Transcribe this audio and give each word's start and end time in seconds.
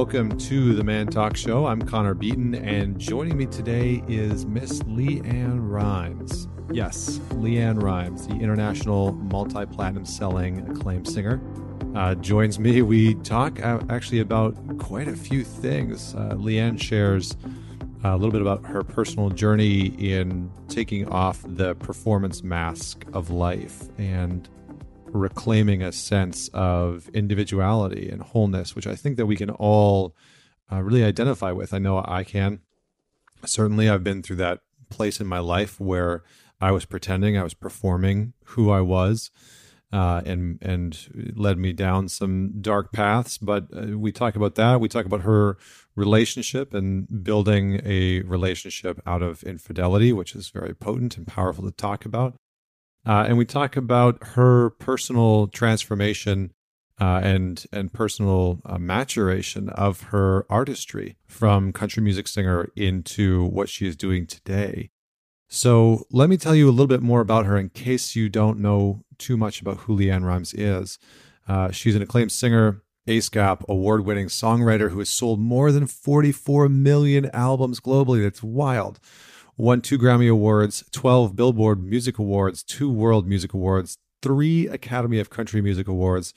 welcome 0.00 0.38
to 0.38 0.72
the 0.72 0.82
Man 0.82 1.06
Talk 1.06 1.36
Show. 1.36 1.66
I'm 1.66 1.82
Connor 1.82 2.14
Beaton, 2.14 2.54
and 2.54 2.98
joining 2.98 3.36
me 3.36 3.44
today 3.44 4.02
is 4.08 4.46
Miss 4.46 4.80
LeAnn 4.84 5.58
Rimes. 5.60 6.48
Yes, 6.72 7.18
LeAnn 7.32 7.82
Rimes, 7.82 8.26
the 8.26 8.36
international 8.36 9.12
multi 9.12 9.66
platinum 9.66 10.06
selling 10.06 10.66
acclaimed 10.70 11.06
singer, 11.06 11.38
uh, 11.94 12.14
joins 12.14 12.58
me. 12.58 12.80
We 12.80 13.16
talk 13.16 13.62
uh, 13.62 13.80
actually 13.90 14.20
about 14.20 14.78
quite 14.78 15.06
a 15.06 15.14
few 15.14 15.44
things. 15.44 16.14
Uh, 16.14 16.30
LeAnn 16.30 16.80
shares 16.80 17.36
a 18.02 18.16
little 18.16 18.32
bit 18.32 18.40
about 18.40 18.64
her 18.64 18.82
personal 18.82 19.28
journey 19.28 19.88
in 19.98 20.50
taking 20.68 21.10
off 21.10 21.44
the 21.46 21.74
performance 21.74 22.42
mask 22.42 23.04
of 23.12 23.28
life 23.28 23.82
and 23.98 24.48
reclaiming 25.12 25.82
a 25.82 25.92
sense 25.92 26.48
of 26.52 27.08
individuality 27.14 28.08
and 28.08 28.22
wholeness, 28.22 28.74
which 28.74 28.86
I 28.86 28.94
think 28.94 29.16
that 29.16 29.26
we 29.26 29.36
can 29.36 29.50
all 29.50 30.14
uh, 30.72 30.82
really 30.82 31.04
identify 31.04 31.52
with. 31.52 31.74
I 31.74 31.78
know 31.78 32.04
I 32.06 32.24
can. 32.24 32.60
Certainly, 33.44 33.88
I've 33.88 34.04
been 34.04 34.22
through 34.22 34.36
that 34.36 34.60
place 34.90 35.20
in 35.20 35.26
my 35.26 35.38
life 35.38 35.80
where 35.80 36.22
I 36.60 36.72
was 36.72 36.84
pretending, 36.84 37.38
I 37.38 37.42
was 37.42 37.54
performing 37.54 38.34
who 38.44 38.70
I 38.70 38.80
was, 38.80 39.30
uh, 39.92 40.20
and 40.24 40.58
and 40.60 41.34
led 41.34 41.58
me 41.58 41.72
down 41.72 42.08
some 42.08 42.60
dark 42.60 42.92
paths. 42.92 43.38
But 43.38 43.68
uh, 43.74 43.98
we 43.98 44.12
talk 44.12 44.36
about 44.36 44.54
that. 44.56 44.80
We 44.80 44.88
talk 44.88 45.06
about 45.06 45.22
her 45.22 45.56
relationship 45.96 46.74
and 46.74 47.24
building 47.24 47.80
a 47.84 48.20
relationship 48.22 49.00
out 49.06 49.22
of 49.22 49.42
infidelity, 49.42 50.12
which 50.12 50.34
is 50.34 50.50
very 50.50 50.74
potent 50.74 51.16
and 51.16 51.26
powerful 51.26 51.64
to 51.64 51.72
talk 51.72 52.04
about. 52.04 52.36
Uh, 53.06 53.24
and 53.26 53.38
we 53.38 53.44
talk 53.44 53.76
about 53.76 54.22
her 54.34 54.70
personal 54.70 55.46
transformation 55.48 56.52
uh, 57.00 57.20
and 57.22 57.64
and 57.72 57.92
personal 57.92 58.60
uh, 58.66 58.78
maturation 58.78 59.70
of 59.70 60.02
her 60.02 60.44
artistry 60.50 61.16
from 61.26 61.72
country 61.72 62.02
music 62.02 62.28
singer 62.28 62.68
into 62.76 63.44
what 63.44 63.68
she 63.68 63.86
is 63.86 63.96
doing 63.96 64.26
today. 64.26 64.90
So 65.48 66.04
let 66.10 66.28
me 66.28 66.36
tell 66.36 66.54
you 66.54 66.68
a 66.68 66.70
little 66.70 66.86
bit 66.86 67.02
more 67.02 67.20
about 67.20 67.46
her 67.46 67.56
in 67.56 67.70
case 67.70 68.14
you 68.14 68.28
don't 68.28 68.60
know 68.60 69.02
too 69.18 69.36
much 69.36 69.60
about 69.60 69.78
who 69.78 69.96
LeAnn 69.96 70.24
Rimes 70.24 70.54
is. 70.54 70.98
Uh, 71.48 71.70
she's 71.70 71.96
an 71.96 72.02
acclaimed 72.02 72.30
singer, 72.30 72.82
ASCAP 73.08 73.64
award 73.68 74.04
winning 74.04 74.26
songwriter 74.26 74.90
who 74.90 75.00
has 75.00 75.08
sold 75.08 75.40
more 75.40 75.72
than 75.72 75.86
44 75.86 76.68
million 76.68 77.30
albums 77.32 77.80
globally. 77.80 78.22
That's 78.22 78.42
wild 78.42 79.00
won 79.60 79.80
two 79.80 79.98
Grammy 79.98 80.30
Awards, 80.30 80.84
12 80.92 81.36
Billboard 81.36 81.82
Music 81.82 82.18
Awards, 82.18 82.62
two 82.62 82.90
World 82.90 83.26
Music 83.26 83.52
Awards, 83.52 83.98
three 84.22 84.66
Academy 84.66 85.18
of 85.18 85.30
Country 85.30 85.60
Music 85.60 85.86
Awards, 85.86 86.32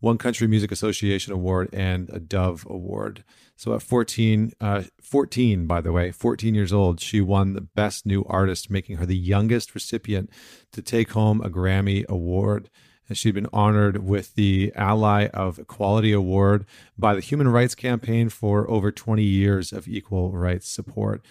one 0.00 0.16
Country 0.16 0.46
Music 0.46 0.70
Association 0.70 1.32
Award, 1.32 1.68
and 1.72 2.08
a 2.10 2.20
Dove 2.20 2.66
Award. 2.70 3.24
So 3.56 3.74
at 3.74 3.82
14, 3.82 4.52
uh, 4.60 4.82
14, 5.00 5.66
by 5.66 5.80
the 5.80 5.90
way, 5.90 6.12
14 6.12 6.54
years 6.54 6.72
old, 6.72 7.00
she 7.00 7.20
won 7.20 7.54
the 7.54 7.60
Best 7.60 8.06
New 8.06 8.24
Artist, 8.28 8.70
making 8.70 8.96
her 8.96 9.06
the 9.06 9.16
youngest 9.16 9.74
recipient 9.74 10.30
to 10.72 10.80
take 10.80 11.10
home 11.10 11.40
a 11.40 11.50
Grammy 11.50 12.06
Award. 12.06 12.70
And 13.08 13.16
she'd 13.16 13.34
been 13.34 13.48
honored 13.52 14.04
with 14.04 14.34
the 14.34 14.70
Ally 14.76 15.26
of 15.28 15.58
Equality 15.58 16.12
Award 16.12 16.66
by 16.96 17.14
the 17.14 17.22
Human 17.22 17.48
Rights 17.48 17.74
Campaign 17.74 18.28
for 18.28 18.70
over 18.70 18.92
20 18.92 19.22
years 19.22 19.72
of 19.72 19.88
equal 19.88 20.30
rights 20.30 20.68
support. 20.68 21.24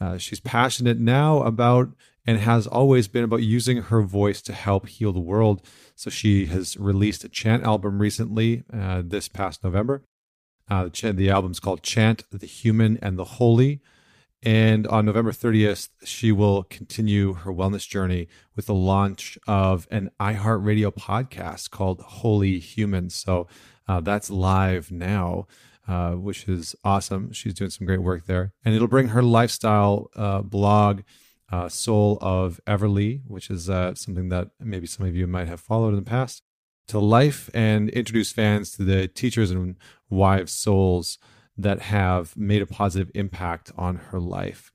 Uh, 0.00 0.16
she's 0.16 0.40
passionate 0.40 0.98
now 0.98 1.42
about 1.42 1.90
and 2.26 2.38
has 2.38 2.66
always 2.66 3.08
been 3.08 3.24
about 3.24 3.42
using 3.42 3.82
her 3.82 4.02
voice 4.02 4.40
to 4.42 4.52
help 4.52 4.86
heal 4.86 5.12
the 5.12 5.20
world. 5.20 5.62
So 5.94 6.10
she 6.10 6.46
has 6.46 6.76
released 6.76 7.24
a 7.24 7.28
chant 7.28 7.64
album 7.64 7.98
recently, 7.98 8.64
uh, 8.72 9.02
this 9.04 9.28
past 9.28 9.64
November. 9.64 10.04
Uh, 10.68 10.84
the, 10.84 11.12
the 11.12 11.30
album's 11.30 11.60
called 11.60 11.82
Chant, 11.82 12.24
the 12.30 12.46
Human 12.46 12.98
and 13.02 13.18
the 13.18 13.24
Holy. 13.24 13.80
And 14.42 14.86
on 14.86 15.04
November 15.04 15.32
30th, 15.32 15.88
she 16.04 16.32
will 16.32 16.62
continue 16.62 17.34
her 17.34 17.52
wellness 17.52 17.86
journey 17.86 18.28
with 18.56 18.66
the 18.66 18.74
launch 18.74 19.36
of 19.46 19.86
an 19.90 20.10
iHeartRadio 20.18 20.94
podcast 20.94 21.70
called 21.70 22.00
Holy 22.00 22.58
Humans. 22.58 23.14
So 23.14 23.48
uh, 23.86 24.00
that's 24.00 24.30
live 24.30 24.90
now 24.90 25.46
uh, 25.90 26.12
which 26.12 26.46
is 26.48 26.76
awesome. 26.84 27.32
She's 27.32 27.52
doing 27.52 27.70
some 27.70 27.84
great 27.84 28.00
work 28.00 28.26
there. 28.26 28.52
And 28.64 28.76
it'll 28.76 28.86
bring 28.86 29.08
her 29.08 29.24
lifestyle 29.24 30.08
uh, 30.14 30.40
blog, 30.40 31.00
uh, 31.50 31.68
Soul 31.68 32.16
of 32.20 32.60
EverLe, 32.64 33.22
which 33.26 33.50
is 33.50 33.68
uh, 33.68 33.96
something 33.96 34.28
that 34.28 34.50
maybe 34.60 34.86
some 34.86 35.04
of 35.04 35.16
you 35.16 35.26
might 35.26 35.48
have 35.48 35.60
followed 35.60 35.88
in 35.88 35.96
the 35.96 36.02
past, 36.02 36.44
to 36.86 37.00
life 37.00 37.50
and 37.52 37.88
introduce 37.90 38.30
fans 38.30 38.70
to 38.72 38.84
the 38.84 39.08
teachers 39.08 39.50
and 39.50 39.74
wives' 40.08 40.52
souls 40.52 41.18
that 41.58 41.80
have 41.82 42.36
made 42.36 42.62
a 42.62 42.66
positive 42.66 43.10
impact 43.16 43.72
on 43.76 43.96
her 43.96 44.20
life. 44.20 44.72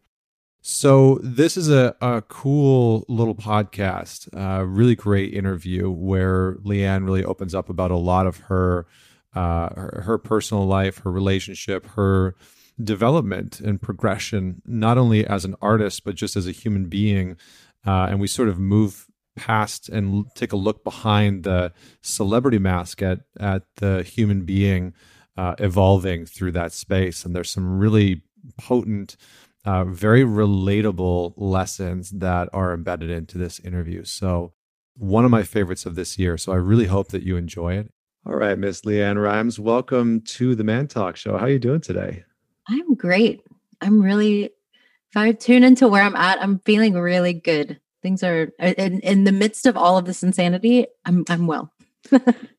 So, 0.61 1.19
this 1.23 1.55
is 1.55 1.69
a, 1.69 1.95
a 2.01 2.23
cool 2.23 3.05
little 3.07 3.35
podcast, 3.35 4.27
a 4.33 4.65
really 4.65 4.95
great 4.95 5.33
interview 5.33 5.89
where 5.89 6.55
LeAnn 6.55 7.05
really 7.05 7.23
opens 7.23 7.55
up 7.55 7.69
about 7.69 7.91
a 7.91 7.97
lot 7.97 8.27
of 8.27 8.37
her 8.49 8.85
uh, 9.35 9.69
her, 9.75 10.03
her 10.05 10.17
personal 10.17 10.65
life, 10.65 10.99
her 10.99 11.11
relationship, 11.11 11.85
her 11.91 12.35
development 12.81 13.59
and 13.59 13.81
progression, 13.81 14.61
not 14.65 14.97
only 14.97 15.25
as 15.25 15.45
an 15.45 15.55
artist, 15.61 16.03
but 16.03 16.15
just 16.15 16.35
as 16.35 16.47
a 16.47 16.51
human 16.51 16.87
being. 16.87 17.37
Uh, 17.85 18.07
and 18.09 18.19
we 18.19 18.27
sort 18.27 18.49
of 18.49 18.59
move 18.59 19.07
past 19.35 19.89
and 19.89 20.25
take 20.35 20.53
a 20.53 20.57
look 20.57 20.83
behind 20.83 21.43
the 21.43 21.71
celebrity 22.01 22.59
mask 22.59 23.01
at, 23.01 23.19
at 23.39 23.63
the 23.77 24.03
human 24.03 24.45
being 24.45 24.93
uh, 25.37 25.55
evolving 25.59 26.25
through 26.25 26.51
that 26.53 26.71
space. 26.71 27.25
And 27.25 27.35
there's 27.35 27.51
some 27.51 27.77
really 27.77 28.21
potent, 28.57 29.17
uh, 29.65 29.83
very 29.83 30.23
relatable 30.23 31.33
lessons 31.35 32.11
that 32.11 32.49
are 32.53 32.73
embedded 32.73 33.09
into 33.09 33.37
this 33.37 33.59
interview. 33.59 34.03
So, 34.03 34.53
one 34.97 35.25
of 35.25 35.31
my 35.31 35.43
favorites 35.43 35.85
of 35.85 35.95
this 35.95 36.17
year. 36.17 36.37
So, 36.37 36.53
I 36.53 36.55
really 36.55 36.85
hope 36.85 37.09
that 37.09 37.23
you 37.23 37.35
enjoy 37.35 37.73
it. 37.73 37.91
All 38.27 38.35
right, 38.35 38.57
Miss 38.57 38.81
LeAnn 38.81 39.21
Rimes, 39.21 39.59
welcome 39.59 40.19
to 40.21 40.55
the 40.55 40.63
Man 40.63 40.87
Talk 40.87 41.15
Show. 41.15 41.37
How 41.37 41.45
are 41.45 41.49
you 41.49 41.59
doing 41.59 41.79
today? 41.79 42.23
I'm 42.67 42.95
great. 42.95 43.43
I'm 43.81 44.01
really, 44.01 44.45
if 44.45 45.15
I 45.15 45.31
tune 45.33 45.63
into 45.63 45.87
where 45.87 46.01
I'm 46.01 46.15
at, 46.15 46.41
I'm 46.41 46.57
feeling 46.65 46.95
really 46.95 47.33
good. 47.33 47.79
Things 48.01 48.23
are 48.23 48.51
in, 48.57 48.99
in 49.01 49.25
the 49.25 49.31
midst 49.31 49.67
of 49.67 49.77
all 49.77 49.99
of 49.99 50.05
this 50.05 50.23
insanity. 50.23 50.87
I'm 51.05 51.23
I'm 51.29 51.45
well. 51.45 51.71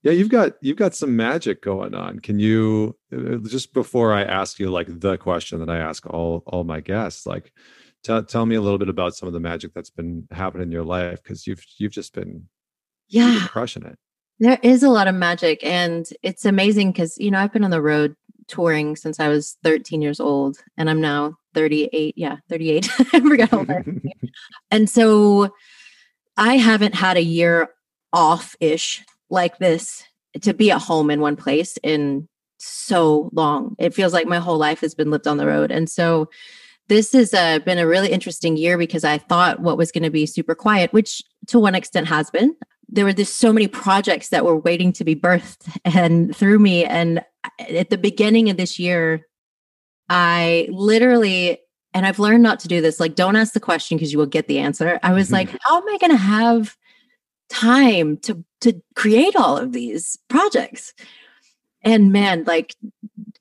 yeah, 0.03 0.13
you've 0.13 0.29
got 0.29 0.53
you've 0.61 0.77
got 0.77 0.95
some 0.95 1.17
magic 1.17 1.63
going 1.63 1.97
on. 1.97 2.21
Can 2.21 2.39
you 2.39 2.97
uh, 3.13 3.39
just 3.39 3.73
before 3.73 4.13
I 4.13 4.23
ask 4.23 4.61
you 4.61 4.71
like 4.71 5.01
the 5.01 5.17
question 5.17 5.59
that 5.59 5.71
I 5.71 5.79
ask 5.79 6.07
all 6.07 6.45
all 6.47 6.63
my 6.63 6.79
guests, 6.79 7.27
like 7.27 7.53
tell 8.05 8.23
tell 8.23 8.47
me 8.47 8.55
a 8.55 8.61
little 8.61 8.79
bit 8.79 8.89
about 8.89 9.17
some 9.17 9.27
of 9.27 9.33
the 9.33 9.41
magic 9.41 9.75
that's 9.75 9.91
been 9.91 10.29
happening 10.31 10.69
in 10.69 10.73
your 10.73 10.85
life 10.85 11.21
because 11.25 11.45
you've 11.45 11.65
you've 11.77 11.93
just 11.93 12.15
been 12.15 12.47
yeah 13.09 13.41
been 13.41 13.49
crushing 13.49 13.85
it. 13.85 13.99
There 14.39 14.59
is 14.63 14.83
a 14.83 14.91
lot 14.91 15.09
of 15.09 15.15
magic, 15.15 15.65
and 15.65 16.07
it's 16.23 16.45
amazing 16.45 16.93
because 16.93 17.17
you 17.19 17.31
know 17.31 17.39
I've 17.39 17.53
been 17.53 17.65
on 17.65 17.71
the 17.71 17.83
road 17.83 18.17
touring 18.49 18.97
since 18.97 19.19
I 19.19 19.29
was 19.29 19.57
13 19.65 20.03
years 20.03 20.21
old, 20.21 20.59
and 20.77 20.91
I'm 20.91 21.01
now 21.01 21.37
38. 21.55 22.15
Yeah, 22.17 22.37
38. 22.49 22.89
I 23.13 23.21
forgot 23.21 23.53
all 23.53 23.65
that. 23.65 23.85
and 24.71 24.91
so 24.91 25.55
I 26.37 26.57
haven't 26.57 26.95
had 26.95 27.17
a 27.17 27.23
year 27.23 27.71
off 28.13 28.57
ish 28.61 29.03
like 29.31 29.59
this 29.59 30.05
to 30.43 30.53
be 30.53 30.71
at 30.71 30.83
home 30.83 31.11
in 31.11 31.21
one 31.21 31.37
place 31.37 31.79
in 31.83 32.29
so 32.59 33.31
long. 33.33 33.75
It 33.79 33.95
feels 33.95 34.13
like 34.13 34.27
my 34.27 34.39
whole 34.39 34.59
life 34.59 34.81
has 34.81 34.95
been 34.95 35.11
lived 35.11 35.27
on 35.27 35.39
the 35.39 35.47
road, 35.47 35.71
and 35.71 35.89
so 35.89 36.29
this 36.89 37.13
has 37.13 37.35
uh, 37.35 37.59
been 37.61 37.79
a 37.79 37.87
really 37.87 38.13
interesting 38.13 38.57
year 38.57 38.79
because 38.79 39.03
I 39.03 39.19
thought 39.19 39.61
what 39.61 39.79
was 39.79 39.91
going 39.91 40.05
to 40.05 40.11
be 40.11 40.27
super 40.27 40.55
quiet, 40.55 40.93
which 40.93 41.23
to 41.49 41.59
one 41.59 41.75
extent 41.75 42.07
has 42.07 42.31
been 42.31 42.55
there 42.89 43.05
were 43.05 43.13
just 43.13 43.39
so 43.39 43.53
many 43.53 43.67
projects 43.67 44.29
that 44.29 44.45
were 44.45 44.57
waiting 44.57 44.93
to 44.93 45.05
be 45.05 45.17
birthed 45.17 45.69
and 45.85 46.35
through 46.37 46.59
me. 46.59 46.85
And 46.85 47.25
at 47.59 47.91
the 47.91 47.99
beginning 47.99 48.51
of 48.51 48.57
this 48.57 48.79
year 48.79 49.27
i 50.09 50.69
literally 50.71 51.59
and 51.95 52.07
i've 52.07 52.19
learned 52.19 52.43
not 52.43 52.61
to 52.61 52.69
do 52.69 52.81
this 52.81 53.01
like 53.01 53.15
don't 53.15 53.37
ask 53.37 53.53
the 53.53 53.61
question 53.61 53.97
because 53.97 54.13
you 54.13 54.19
will 54.19 54.27
get 54.27 54.49
the 54.49 54.59
answer. 54.59 54.99
I 55.03 55.13
was 55.13 55.27
mm-hmm. 55.27 55.35
like 55.35 55.59
how 55.63 55.79
am 55.79 55.89
i 55.89 55.99
going 55.99 56.13
to 56.13 56.17
have 56.17 56.77
time 57.49 58.17
to 58.19 58.45
to 58.61 58.81
create 58.95 59.37
all 59.37 59.57
of 59.57 59.73
these 59.73 60.19
projects? 60.29 60.95
And 61.83 62.13
man 62.13 62.45
like 62.45 62.75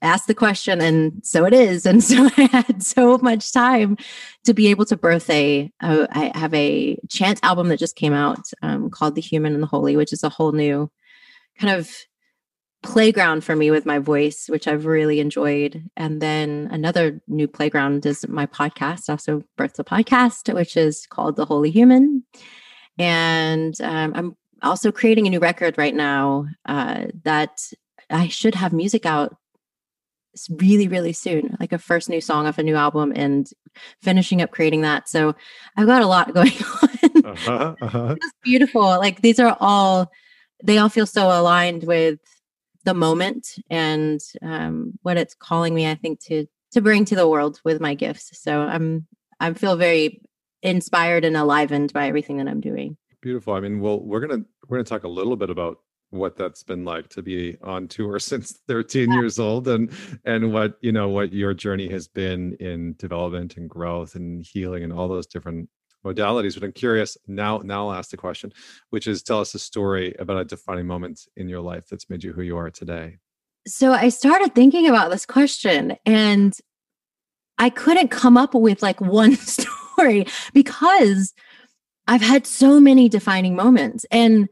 ask 0.02 0.28
the 0.28 0.34
question 0.34 0.82
and 0.82 1.26
so 1.26 1.46
it 1.46 1.54
is 1.54 1.86
and 1.86 2.04
so 2.04 2.30
i 2.38 2.44
had 2.52 2.84
so 2.84 3.18
much 3.20 3.52
time 3.52 3.98
to 4.44 4.54
be 4.54 4.68
able 4.68 4.86
to 4.86 4.96
birth 4.96 5.30
a. 5.30 5.72
I 5.82 6.32
have 6.36 6.54
a 6.54 6.98
chant 7.10 7.40
album 7.44 7.70
that 7.70 7.80
just 7.80 7.96
came 7.96 8.14
out 8.14 8.40
um, 8.62 8.90
called 8.90 9.16
the 9.16 9.22
human 9.22 9.54
and 9.54 9.64
the 9.64 9.68
holy 9.68 9.96
which 9.98 10.14
is 10.14 10.24
a 10.24 10.30
whole 10.30 10.52
new 10.52 10.92
kind 11.60 11.78
of 11.78 11.92
playground 12.84 13.44
for 13.44 13.56
me 13.56 13.72
with 13.72 13.86
my 13.86 13.98
voice 13.98 14.46
which 14.48 14.68
i've 14.68 14.86
really 14.86 15.20
enjoyed 15.20 15.84
and 15.98 16.22
then 16.22 16.70
another 16.72 17.20
new 17.28 17.48
playground 17.48 18.06
is 18.06 18.28
my 18.28 18.46
podcast 18.46 19.10
also 19.10 19.42
birthed 19.58 19.80
a 19.80 19.84
podcast 19.84 20.54
which 20.54 20.78
is 20.78 21.08
called 21.08 21.36
the 21.36 21.46
holy 21.46 21.72
human 21.72 22.24
and 23.00 23.82
um, 23.82 24.14
i'm 24.16 24.38
also 24.62 24.92
creating 24.92 25.26
a 25.26 25.32
new 25.32 25.40
record 25.40 25.76
right 25.80 25.96
now 25.96 26.46
uh, 26.68 27.06
that 27.24 27.60
i 28.12 28.28
should 28.28 28.54
have 28.54 28.72
music 28.72 29.04
out 29.04 29.36
really, 30.50 30.88
really 30.88 31.14
soon, 31.14 31.56
like 31.60 31.72
a 31.72 31.78
first 31.78 32.10
new 32.10 32.22
song 32.22 32.48
off 32.48 32.58
a 32.58 32.64
new 32.64 32.76
album 32.76 33.14
and 33.16 33.50
finishing 34.02 34.42
up 34.42 34.52
creating 34.52 34.82
that. 34.82 35.10
So 35.10 35.36
I've 35.78 35.88
got 35.88 36.02
a 36.02 36.08
lot 36.08 36.34
going 36.34 36.52
on. 36.52 37.26
uh-huh, 37.26 37.76
uh-huh. 37.82 38.16
It's 38.18 38.34
beautiful. 38.44 38.82
Like 38.82 39.22
these 39.22 39.40
are 39.40 39.56
all, 39.60 40.12
they 40.64 40.78
all 40.78 40.90
feel 40.90 41.06
so 41.06 41.28
aligned 41.28 41.84
with 41.84 42.20
the 42.86 42.94
moment 42.94 43.56
and 43.70 44.22
um, 44.42 44.94
what 45.02 45.18
it's 45.18 45.36
calling 45.36 45.74
me, 45.74 45.90
I 45.90 45.96
think, 45.96 46.20
to 46.26 46.46
to 46.72 46.82
bring 46.82 47.06
to 47.06 47.16
the 47.16 47.28
world 47.28 47.60
with 47.64 47.82
my 47.82 47.94
gifts. 47.96 48.38
So 48.42 48.62
I'm 48.62 49.08
I 49.40 49.54
feel 49.54 49.76
very 49.76 50.22
inspired 50.62 51.26
and 51.26 51.36
enlivened 51.36 51.94
by 51.94 52.08
everything 52.08 52.38
that 52.38 52.48
I'm 52.48 52.62
doing. 52.62 52.98
Beautiful. 53.22 53.54
I 53.54 53.60
mean, 53.60 53.80
well, 53.80 54.00
we're 54.00 54.20
gonna 54.20 54.44
we're 54.68 54.78
gonna 54.78 54.86
talk 54.86 55.04
a 55.04 55.10
little 55.10 55.36
bit 55.36 55.50
about 55.50 55.80
what 56.10 56.38
that's 56.38 56.64
been 56.64 56.86
like 56.86 57.10
to 57.10 57.22
be 57.22 57.58
on 57.62 57.88
tour 57.88 58.20
since 58.20 58.60
13 58.68 59.10
yeah. 59.10 59.16
years 59.16 59.40
old 59.40 59.68
and 59.68 59.92
and 60.26 60.54
what 60.54 60.78
you 60.82 60.92
know 60.92 61.10
what 61.10 61.34
your 61.34 61.54
journey 61.54 61.90
has 61.90 62.08
been 62.08 62.54
in 62.60 62.96
development 62.98 63.58
and 63.58 63.70
growth 63.70 64.16
and 64.16 64.46
healing 64.46 64.84
and 64.84 64.94
all 64.94 65.08
those 65.08 65.28
different 65.28 65.70
modalities. 66.06 66.54
But 66.54 66.64
i'm 66.64 66.72
curious 66.72 67.18
now 67.28 67.60
now 67.64 67.90
i'll 67.90 67.96
ask 67.96 68.12
the 68.12 68.18
question 68.18 68.54
which 68.90 69.08
is 69.08 69.24
tell 69.24 69.40
us 69.40 69.56
a 69.56 69.60
story 69.60 70.16
about 70.20 70.38
a 70.38 70.46
defining 70.46 70.88
moment 70.88 71.22
in 71.36 71.50
your 71.50 71.62
life 71.62 71.86
that's 71.90 72.10
made 72.10 72.24
you 72.24 72.34
who 72.34 72.42
you 72.42 72.58
are 72.58 72.70
today. 72.70 73.18
So 73.68 73.92
i 73.92 74.10
started 74.10 74.54
thinking 74.54 74.88
about 74.88 75.12
this 75.12 75.26
question 75.26 75.98
and 76.06 76.56
i 77.58 77.70
couldn't 77.70 78.10
come 78.10 78.38
up 78.38 78.54
with 78.54 78.84
like 78.84 79.02
one 79.22 79.36
story 79.36 80.28
because 80.54 81.34
i've 82.08 82.22
had 82.22 82.46
so 82.46 82.80
many 82.80 83.10
defining 83.10 83.56
moments. 83.56 84.06
And 84.12 84.48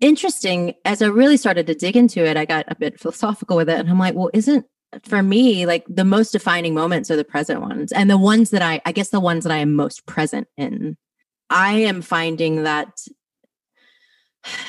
interesting 0.00 0.74
as 0.84 1.02
i 1.02 1.06
really 1.06 1.36
started 1.36 1.66
to 1.66 1.74
dig 1.74 1.96
into 1.96 2.24
it 2.24 2.36
i 2.36 2.44
got 2.44 2.64
a 2.68 2.74
bit 2.74 3.00
philosophical 3.00 3.56
with 3.56 3.68
it 3.68 3.78
and 3.78 3.90
i'm 3.90 3.98
like 3.98 4.14
well 4.14 4.30
isn't 4.32 4.64
for 5.02 5.22
me 5.22 5.66
like 5.66 5.84
the 5.88 6.04
most 6.04 6.30
defining 6.30 6.74
moments 6.74 7.10
are 7.10 7.16
the 7.16 7.24
present 7.24 7.60
ones 7.60 7.92
and 7.92 8.08
the 8.08 8.18
ones 8.18 8.50
that 8.50 8.62
i 8.62 8.80
i 8.84 8.92
guess 8.92 9.10
the 9.10 9.20
ones 9.20 9.44
that 9.44 9.52
i 9.52 9.58
am 9.58 9.74
most 9.74 10.06
present 10.06 10.48
in. 10.56 10.96
I 11.50 11.74
am 11.74 12.02
finding 12.02 12.64
that 12.64 12.88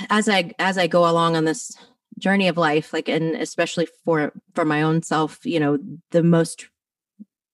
as 0.09 0.27
i 0.29 0.51
as 0.59 0.77
i 0.77 0.87
go 0.87 1.09
along 1.09 1.35
on 1.35 1.45
this 1.45 1.77
journey 2.17 2.47
of 2.47 2.57
life 2.57 2.91
like 2.91 3.07
and 3.07 3.35
especially 3.35 3.87
for 4.03 4.33
for 4.55 4.65
my 4.65 4.81
own 4.81 5.01
self 5.01 5.45
you 5.45 5.59
know 5.59 5.77
the 6.11 6.23
most 6.23 6.67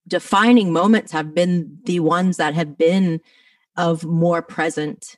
defining 0.08 0.72
moments 0.72 1.12
have 1.12 1.34
been 1.34 1.78
the 1.86 2.00
ones 2.00 2.38
that 2.38 2.54
have 2.54 2.78
been 2.78 3.20
of 3.78 4.04
more 4.04 4.42
present 4.42 5.18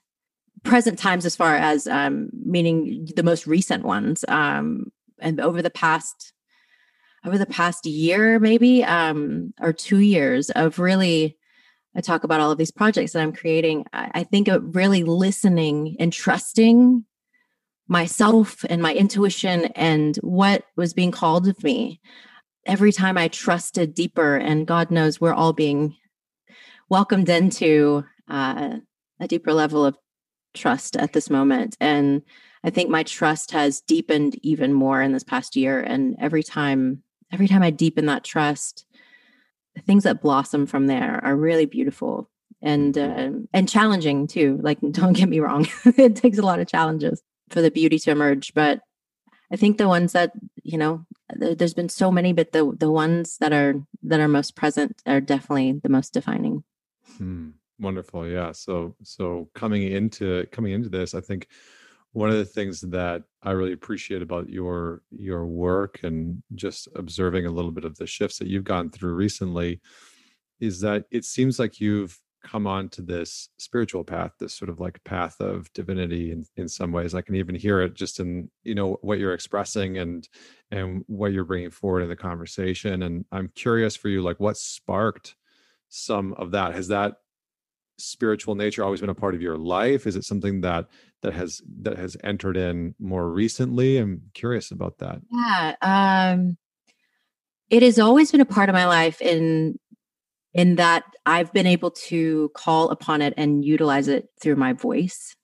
present 0.67 0.99
times 0.99 1.25
as 1.25 1.35
far 1.35 1.55
as 1.55 1.87
um, 1.87 2.29
meaning 2.33 3.07
the 3.15 3.23
most 3.23 3.47
recent 3.47 3.83
ones 3.83 4.25
um, 4.27 4.91
and 5.19 5.39
over 5.39 5.61
the 5.61 5.69
past 5.69 6.33
over 7.25 7.37
the 7.37 7.45
past 7.45 7.85
year 7.85 8.39
maybe 8.39 8.83
um, 8.83 9.53
or 9.59 9.73
two 9.73 9.99
years 9.99 10.49
of 10.51 10.79
really 10.79 11.37
i 11.95 12.01
talk 12.01 12.23
about 12.23 12.39
all 12.39 12.51
of 12.51 12.57
these 12.57 12.71
projects 12.71 13.13
that 13.13 13.21
i'm 13.21 13.33
creating 13.33 13.85
i, 13.93 14.11
I 14.15 14.23
think 14.23 14.47
of 14.47 14.75
really 14.75 15.03
listening 15.03 15.95
and 15.99 16.13
trusting 16.13 17.05
myself 17.87 18.65
and 18.69 18.81
my 18.81 18.93
intuition 18.93 19.65
and 19.75 20.17
what 20.17 20.65
was 20.75 20.93
being 20.93 21.11
called 21.11 21.47
of 21.47 21.63
me. 21.63 22.01
Every 22.65 22.91
time 22.91 23.17
i 23.17 23.29
trusted 23.29 23.93
deeper 23.93 24.35
and 24.35 24.67
god 24.67 24.91
knows 24.91 25.21
we're 25.21 25.33
all 25.33 25.53
being 25.53 25.95
welcomed 26.89 27.29
into 27.29 28.03
uh, 28.29 28.77
a 29.19 29.27
deeper 29.27 29.53
level 29.53 29.85
of 29.85 29.97
trust 30.57 30.95
at 30.97 31.13
this 31.13 31.29
moment. 31.29 31.77
And 31.79 32.23
I 32.63 32.69
think 32.69 32.89
my 32.89 33.03
trust 33.03 33.51
has 33.51 33.81
deepened 33.81 34.37
even 34.43 34.73
more 34.73 35.01
in 35.01 35.13
this 35.13 35.23
past 35.23 35.55
year. 35.55 35.79
And 35.79 36.15
every 36.19 36.43
time, 36.43 37.03
every 37.31 37.47
time 37.47 37.63
I 37.63 37.69
deepen 37.69 38.07
that 38.07 38.23
trust, 38.23 38.85
the 39.75 39.81
things 39.81 40.03
that 40.03 40.21
blossom 40.21 40.65
from 40.65 40.87
there 40.87 41.23
are 41.23 41.35
really 41.35 41.65
beautiful 41.65 42.29
and 42.61 42.97
uh, 42.97 43.29
and 43.53 43.69
challenging 43.69 44.27
too. 44.27 44.59
Like, 44.61 44.79
don't 44.91 45.13
get 45.13 45.29
me 45.29 45.39
wrong, 45.39 45.67
it 45.85 46.15
takes 46.15 46.37
a 46.37 46.45
lot 46.45 46.59
of 46.59 46.67
challenges 46.67 47.21
for 47.49 47.61
the 47.61 47.71
beauty 47.71 47.99
to 47.99 48.11
emerge. 48.11 48.53
But 48.53 48.81
I 49.51 49.55
think 49.55 49.77
the 49.77 49.87
ones 49.87 50.13
that 50.13 50.31
you 50.63 50.77
know, 50.77 51.05
there's 51.33 51.73
been 51.73 51.89
so 51.89 52.11
many, 52.11 52.33
but 52.33 52.51
the 52.51 52.75
the 52.77 52.91
ones 52.91 53.37
that 53.37 53.53
are 53.53 53.75
that 54.03 54.19
are 54.19 54.27
most 54.27 54.55
present 54.55 55.01
are 55.05 55.21
definitely 55.21 55.79
the 55.83 55.89
most 55.89 56.13
defining. 56.13 56.63
Hmm. 57.17 57.51
Wonderful. 57.79 58.27
Yeah. 58.27 58.51
So 58.53 58.95
so 59.03 59.49
coming 59.53 59.83
into 59.83 60.45
coming 60.51 60.73
into 60.73 60.89
this, 60.89 61.13
I 61.13 61.21
think 61.21 61.47
one 62.13 62.29
of 62.29 62.37
the 62.37 62.45
things 62.45 62.81
that 62.81 63.23
I 63.43 63.51
really 63.51 63.73
appreciate 63.73 64.21
about 64.21 64.49
your 64.49 65.03
your 65.11 65.45
work 65.45 65.99
and 66.03 66.41
just 66.55 66.87
observing 66.95 67.45
a 67.45 67.51
little 67.51 67.71
bit 67.71 67.85
of 67.85 67.95
the 67.97 68.07
shifts 68.07 68.39
that 68.39 68.47
you've 68.47 68.63
gone 68.63 68.89
through 68.89 69.13
recently 69.13 69.81
is 70.59 70.81
that 70.81 71.05
it 71.11 71.25
seems 71.25 71.59
like 71.59 71.79
you've 71.79 72.19
come 72.43 72.65
on 72.65 72.87
to 72.89 73.01
this 73.01 73.49
spiritual 73.57 74.03
path 74.03 74.31
this 74.39 74.53
sort 74.53 74.69
of 74.69 74.79
like 74.79 75.03
path 75.03 75.39
of 75.41 75.71
divinity 75.73 76.31
in, 76.31 76.45
in 76.55 76.67
some 76.67 76.91
ways 76.91 77.13
i 77.13 77.21
can 77.21 77.35
even 77.35 77.55
hear 77.55 77.81
it 77.81 77.93
just 77.93 78.19
in 78.19 78.49
you 78.63 78.73
know 78.73 78.97
what 79.01 79.19
you're 79.19 79.33
expressing 79.33 79.97
and 79.97 80.29
and 80.71 81.03
what 81.07 81.33
you're 81.33 81.43
bringing 81.43 81.71
forward 81.71 82.01
in 82.01 82.09
the 82.09 82.15
conversation 82.15 83.03
and 83.03 83.25
i'm 83.31 83.49
curious 83.55 83.95
for 83.95 84.07
you 84.07 84.21
like 84.21 84.39
what 84.39 84.55
sparked 84.55 85.35
some 85.89 86.33
of 86.33 86.51
that 86.51 86.73
has 86.73 86.87
that 86.87 87.15
spiritual 87.97 88.55
nature 88.55 88.83
always 88.83 89.01
been 89.01 89.09
a 89.09 89.15
part 89.15 89.35
of 89.35 89.41
your 89.41 89.57
life? 89.57 90.07
Is 90.07 90.15
it 90.15 90.23
something 90.23 90.61
that 90.61 90.87
that 91.21 91.33
has 91.33 91.61
that 91.81 91.97
has 91.97 92.17
entered 92.23 92.57
in 92.57 92.95
more 92.99 93.29
recently? 93.29 93.97
I'm 93.97 94.23
curious 94.33 94.71
about 94.71 94.99
that. 94.99 95.21
Yeah 95.31 95.75
um 95.81 96.57
it 97.69 97.83
has 97.83 97.99
always 97.99 98.31
been 98.31 98.41
a 98.41 98.45
part 98.45 98.69
of 98.69 98.73
my 98.73 98.85
life 98.85 99.21
in 99.21 99.77
in 100.53 100.75
that 100.75 101.03
i've 101.25 101.51
been 101.51 101.67
able 101.67 101.91
to 101.91 102.49
call 102.55 102.89
upon 102.89 103.21
it 103.21 103.33
and 103.35 103.65
utilize 103.65 104.07
it 104.07 104.29
through 104.41 104.55
my 104.55 104.71
voice 104.71 105.35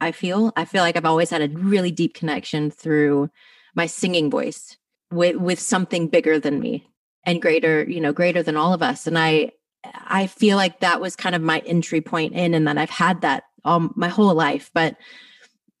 i 0.00 0.10
feel. 0.10 0.52
I 0.56 0.64
feel 0.64 0.82
like 0.82 0.96
i've 0.96 1.04
always 1.04 1.30
had 1.30 1.42
a 1.42 1.56
really 1.56 1.90
deep 1.92 2.14
connection 2.14 2.70
through 2.70 3.30
my 3.74 3.86
singing 3.86 4.30
voice 4.30 4.76
with 5.10 5.36
with 5.36 5.60
something 5.60 6.08
bigger 6.08 6.38
than 6.38 6.60
me 6.60 6.88
and 7.24 7.42
greater 7.42 7.84
you 7.84 8.00
know 8.00 8.12
greater 8.12 8.42
than 8.42 8.56
all 8.56 8.72
of 8.72 8.82
us. 8.82 9.06
And 9.06 9.18
i 9.18 9.52
I 9.84 10.26
feel 10.26 10.56
like 10.56 10.80
that 10.80 11.00
was 11.00 11.16
kind 11.16 11.34
of 11.34 11.42
my 11.42 11.60
entry 11.60 12.00
point 12.00 12.34
in, 12.34 12.54
and 12.54 12.66
that 12.66 12.78
I've 12.78 12.90
had 12.90 13.20
that 13.22 13.44
all 13.64 13.90
my 13.94 14.08
whole 14.08 14.34
life. 14.34 14.70
But 14.74 14.96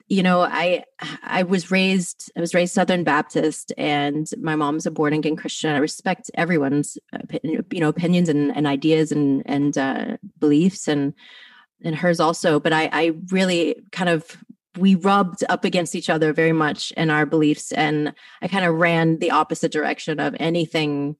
you 0.08 0.22
know, 0.22 0.40
I 0.40 0.84
I 1.22 1.42
was 1.42 1.70
raised 1.70 2.32
I 2.36 2.40
was 2.40 2.54
raised 2.54 2.74
Southern 2.74 3.04
Baptist, 3.04 3.72
and 3.76 4.28
my 4.40 4.56
mom's 4.56 4.86
a 4.86 4.90
born 4.90 5.12
again 5.12 5.36
Christian. 5.36 5.74
I 5.74 5.78
respect 5.78 6.30
everyone's 6.34 6.96
you 7.42 7.80
know 7.80 7.88
opinions 7.88 8.28
and, 8.28 8.56
and 8.56 8.66
ideas 8.66 9.12
and 9.12 9.42
and 9.46 9.76
uh, 9.76 10.16
beliefs, 10.38 10.88
and 10.88 11.12
and 11.84 11.94
hers 11.94 12.20
also. 12.20 12.58
But 12.58 12.72
I 12.72 12.88
I 12.92 13.12
really 13.30 13.82
kind 13.92 14.08
of 14.08 14.36
we 14.78 14.94
rubbed 14.94 15.44
up 15.48 15.64
against 15.64 15.94
each 15.94 16.08
other 16.08 16.32
very 16.32 16.52
much 16.52 16.92
in 16.92 17.10
our 17.10 17.26
beliefs, 17.26 17.72
and 17.72 18.14
I 18.40 18.48
kind 18.48 18.64
of 18.64 18.76
ran 18.76 19.18
the 19.18 19.32
opposite 19.32 19.72
direction 19.72 20.20
of 20.20 20.34
anything 20.40 21.16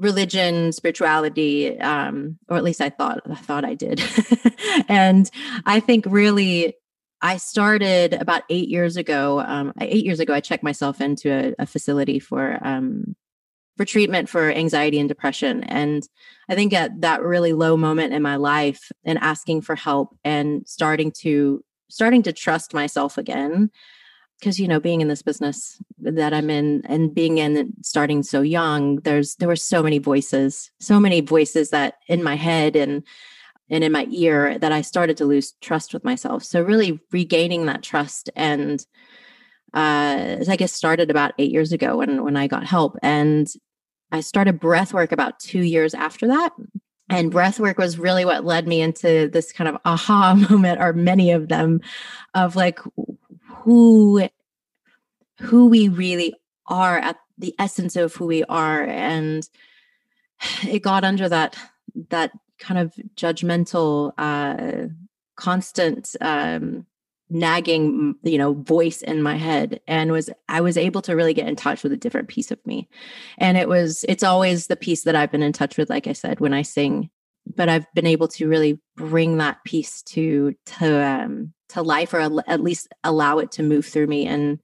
religion 0.00 0.72
spirituality 0.72 1.78
um 1.80 2.38
or 2.48 2.56
at 2.56 2.64
least 2.64 2.80
i 2.80 2.88
thought 2.88 3.20
i 3.30 3.34
thought 3.34 3.64
i 3.64 3.74
did. 3.74 4.02
And 4.88 5.30
i 5.66 5.78
think 5.78 6.06
really 6.08 6.74
i 7.20 7.36
started 7.36 8.14
about 8.14 8.42
eight 8.48 8.68
years 8.68 8.96
ago 8.96 9.40
um 9.40 9.72
eight 9.80 10.04
years 10.04 10.18
ago 10.18 10.32
i 10.32 10.40
checked 10.40 10.64
myself 10.64 11.00
into 11.00 11.30
a, 11.30 11.54
a 11.58 11.66
facility 11.66 12.18
for 12.18 12.58
um 12.66 13.14
for 13.76 13.84
treatment 13.84 14.28
for 14.28 14.50
anxiety 14.50 14.98
and 14.98 15.08
depression. 15.08 15.64
And 15.64 16.02
i 16.48 16.54
think 16.54 16.72
at 16.72 17.00
that 17.02 17.22
really 17.22 17.52
low 17.52 17.76
moment 17.76 18.14
in 18.14 18.22
my 18.22 18.36
life 18.36 18.90
and 19.04 19.18
asking 19.18 19.60
for 19.60 19.76
help 19.76 20.16
and 20.24 20.66
starting 20.66 21.12
to 21.20 21.62
starting 21.90 22.22
to 22.22 22.32
trust 22.32 22.72
myself 22.72 23.18
again 23.18 23.70
because 24.40 24.58
you 24.58 24.66
know 24.66 24.80
being 24.80 25.00
in 25.00 25.08
this 25.08 25.22
business 25.22 25.78
that 25.98 26.32
i'm 26.32 26.50
in 26.50 26.82
and 26.86 27.14
being 27.14 27.38
in 27.38 27.72
starting 27.82 28.22
so 28.22 28.40
young 28.40 28.96
there's 29.00 29.36
there 29.36 29.48
were 29.48 29.56
so 29.56 29.82
many 29.82 29.98
voices 29.98 30.70
so 30.80 30.98
many 30.98 31.20
voices 31.20 31.70
that 31.70 31.94
in 32.08 32.22
my 32.22 32.34
head 32.34 32.74
and 32.74 33.04
and 33.70 33.84
in 33.84 33.92
my 33.92 34.06
ear 34.10 34.58
that 34.58 34.72
i 34.72 34.82
started 34.82 35.16
to 35.16 35.24
lose 35.24 35.54
trust 35.60 35.94
with 35.94 36.04
myself. 36.04 36.42
So 36.42 36.60
really 36.60 37.00
regaining 37.12 37.66
that 37.66 37.82
trust 37.82 38.28
and 38.36 38.84
uh 39.72 40.36
i 40.48 40.56
guess 40.56 40.72
started 40.72 41.10
about 41.10 41.32
eight 41.38 41.52
years 41.52 41.72
ago 41.72 41.98
when 41.98 42.24
when 42.24 42.36
i 42.36 42.48
got 42.48 42.66
help 42.66 42.96
and 43.02 43.46
i 44.10 44.20
started 44.20 44.58
breath 44.58 44.92
work 44.92 45.12
about 45.12 45.38
two 45.38 45.62
years 45.62 45.94
after 45.94 46.26
that. 46.26 46.52
And 47.08 47.32
breath 47.32 47.58
work 47.58 47.76
was 47.76 47.98
really 47.98 48.24
what 48.24 48.44
led 48.44 48.68
me 48.68 48.80
into 48.80 49.28
this 49.32 49.52
kind 49.52 49.68
of 49.68 49.78
aha 49.84 50.34
moment 50.50 50.80
or 50.80 50.92
many 50.92 51.32
of 51.32 51.48
them 51.48 51.80
of 52.34 52.56
like 52.56 52.78
who 53.70 54.28
who 55.38 55.68
we 55.68 55.88
really 55.88 56.34
are 56.66 56.98
at 56.98 57.16
the 57.38 57.54
essence 57.58 57.94
of 57.94 58.12
who 58.14 58.26
we 58.26 58.42
are. 58.44 58.82
And 58.82 59.48
it 60.66 60.80
got 60.80 61.04
under 61.04 61.28
that 61.28 61.56
that 62.08 62.32
kind 62.58 62.78
of 62.78 62.92
judgmental 63.16 64.12
uh 64.18 64.88
constant 65.36 66.14
um 66.20 66.86
nagging 67.30 68.14
you 68.22 68.36
know 68.36 68.52
voice 68.54 69.00
in 69.00 69.22
my 69.22 69.36
head 69.36 69.80
and 69.86 70.12
was 70.12 70.28
i 70.48 70.60
was 70.60 70.76
able 70.76 71.00
to 71.00 71.16
really 71.16 71.32
get 71.32 71.48
in 71.48 71.56
touch 71.56 71.82
with 71.82 71.92
a 71.92 71.96
different 71.96 72.28
piece 72.28 72.50
of 72.50 72.58
me. 72.66 72.88
And 73.38 73.56
it 73.56 73.68
was 73.68 74.04
it's 74.08 74.22
always 74.22 74.66
the 74.66 74.76
piece 74.76 75.04
that 75.04 75.16
i've 75.16 75.32
been 75.32 75.42
in 75.42 75.52
touch 75.52 75.78
with 75.78 75.88
like 75.88 76.06
i 76.06 76.12
said 76.12 76.40
when 76.40 76.52
i 76.52 76.62
sing 76.62 77.08
but 77.56 77.68
i've 77.68 77.86
been 77.94 78.06
able 78.06 78.28
to 78.28 78.48
really 78.48 78.78
bring 78.96 79.38
that 79.38 79.64
piece 79.64 80.02
to 80.02 80.54
to 80.66 81.02
um 81.02 81.54
to 81.70 81.82
life 81.82 82.14
or 82.14 82.20
at 82.20 82.60
least 82.60 82.88
allow 83.04 83.38
it 83.38 83.50
to 83.52 83.62
move 83.62 83.86
through 83.86 84.06
me 84.06 84.26
and 84.26 84.58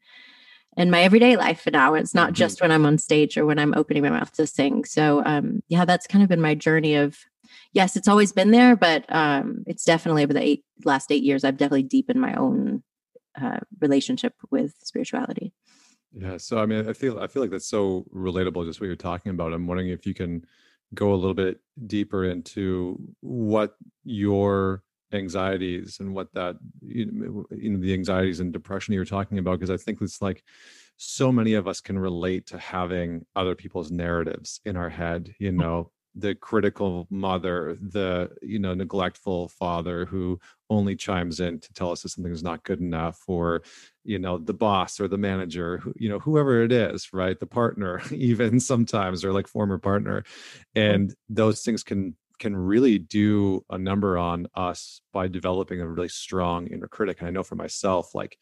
in 0.76 0.90
my 0.90 1.02
everyday 1.02 1.36
life 1.36 1.62
for 1.62 1.70
now 1.70 1.94
it's 1.94 2.14
not 2.14 2.28
mm-hmm. 2.28 2.34
just 2.34 2.60
when 2.60 2.70
i'm 2.70 2.84
on 2.86 2.98
stage 2.98 3.36
or 3.36 3.46
when 3.46 3.58
i'm 3.58 3.74
opening 3.76 4.02
my 4.02 4.10
mouth 4.10 4.30
to 4.32 4.46
sing 4.46 4.84
so 4.84 5.22
um 5.24 5.62
yeah 5.68 5.84
that's 5.84 6.06
kind 6.06 6.22
of 6.22 6.28
been 6.28 6.40
my 6.40 6.54
journey 6.54 6.94
of 6.94 7.18
yes, 7.72 7.96
it's 7.96 8.08
always 8.08 8.32
been 8.32 8.50
there, 8.50 8.76
but 8.76 9.04
um, 9.08 9.64
it's 9.66 9.84
definitely 9.84 10.24
over 10.24 10.32
the 10.32 10.42
eight 10.42 10.64
last 10.84 11.10
eight 11.10 11.22
years, 11.22 11.44
I've 11.44 11.56
definitely 11.56 11.84
deepened 11.84 12.20
my 12.20 12.34
own 12.34 12.82
uh, 13.40 13.58
relationship 13.80 14.34
with 14.50 14.74
spirituality. 14.82 15.52
Yeah. 16.12 16.38
So 16.38 16.58
I 16.58 16.66
mean, 16.66 16.88
I 16.88 16.92
feel 16.92 17.18
I 17.18 17.26
feel 17.26 17.42
like 17.42 17.50
that's 17.50 17.68
so 17.68 18.06
relatable, 18.14 18.64
just 18.64 18.80
what 18.80 18.86
you're 18.86 18.96
talking 18.96 19.30
about. 19.30 19.52
I'm 19.52 19.66
wondering 19.66 19.90
if 19.90 20.06
you 20.06 20.14
can 20.14 20.44
go 20.94 21.12
a 21.12 21.16
little 21.16 21.34
bit 21.34 21.60
deeper 21.86 22.24
into 22.24 22.98
what 23.20 23.76
your 24.04 24.82
anxieties 25.16 25.98
and 26.00 26.14
what 26.14 26.32
that 26.34 26.56
you 26.82 27.06
know 27.06 27.46
the 27.50 27.94
anxieties 27.94 28.40
and 28.40 28.52
depression 28.52 28.94
you're 28.94 29.04
talking 29.04 29.38
about 29.38 29.58
because 29.58 29.70
i 29.70 29.76
think 29.76 30.00
it's 30.00 30.22
like 30.22 30.44
so 30.96 31.30
many 31.30 31.54
of 31.54 31.68
us 31.68 31.80
can 31.80 31.98
relate 31.98 32.46
to 32.46 32.58
having 32.58 33.24
other 33.34 33.54
people's 33.54 33.90
narratives 33.90 34.60
in 34.64 34.76
our 34.76 34.88
head 34.88 35.34
you 35.38 35.52
mm. 35.52 35.56
know? 35.56 35.90
The 36.18 36.34
critical 36.34 37.06
mother, 37.10 37.76
the 37.78 38.30
you 38.40 38.58
know 38.58 38.72
neglectful 38.72 39.48
father 39.48 40.06
who 40.06 40.40
only 40.70 40.96
chimes 40.96 41.40
in 41.40 41.60
to 41.60 41.72
tell 41.74 41.92
us 41.92 42.00
that 42.02 42.08
something 42.08 42.32
is 42.32 42.42
not 42.42 42.64
good 42.64 42.80
enough, 42.80 43.20
or 43.26 43.60
you 44.02 44.18
know 44.18 44.38
the 44.38 44.54
boss 44.54 44.98
or 44.98 45.08
the 45.08 45.18
manager, 45.18 45.76
who, 45.76 45.92
you 45.94 46.08
know 46.08 46.18
whoever 46.18 46.62
it 46.62 46.72
is, 46.72 47.12
right? 47.12 47.38
The 47.38 47.44
partner, 47.46 48.00
even 48.10 48.60
sometimes, 48.60 49.26
or 49.26 49.34
like 49.34 49.46
former 49.46 49.76
partner, 49.76 50.24
and 50.74 51.14
those 51.28 51.60
things 51.62 51.82
can 51.82 52.16
can 52.38 52.56
really 52.56 52.98
do 52.98 53.64
a 53.70 53.78
number 53.78 54.18
on 54.18 54.46
us 54.54 55.00
by 55.12 55.28
developing 55.28 55.80
a 55.80 55.88
really 55.88 56.08
strong 56.08 56.66
inner 56.66 56.88
critic. 56.88 57.18
And 57.20 57.28
I 57.28 57.30
know 57.30 57.42
for 57.42 57.54
myself, 57.54 58.14
like 58.14 58.38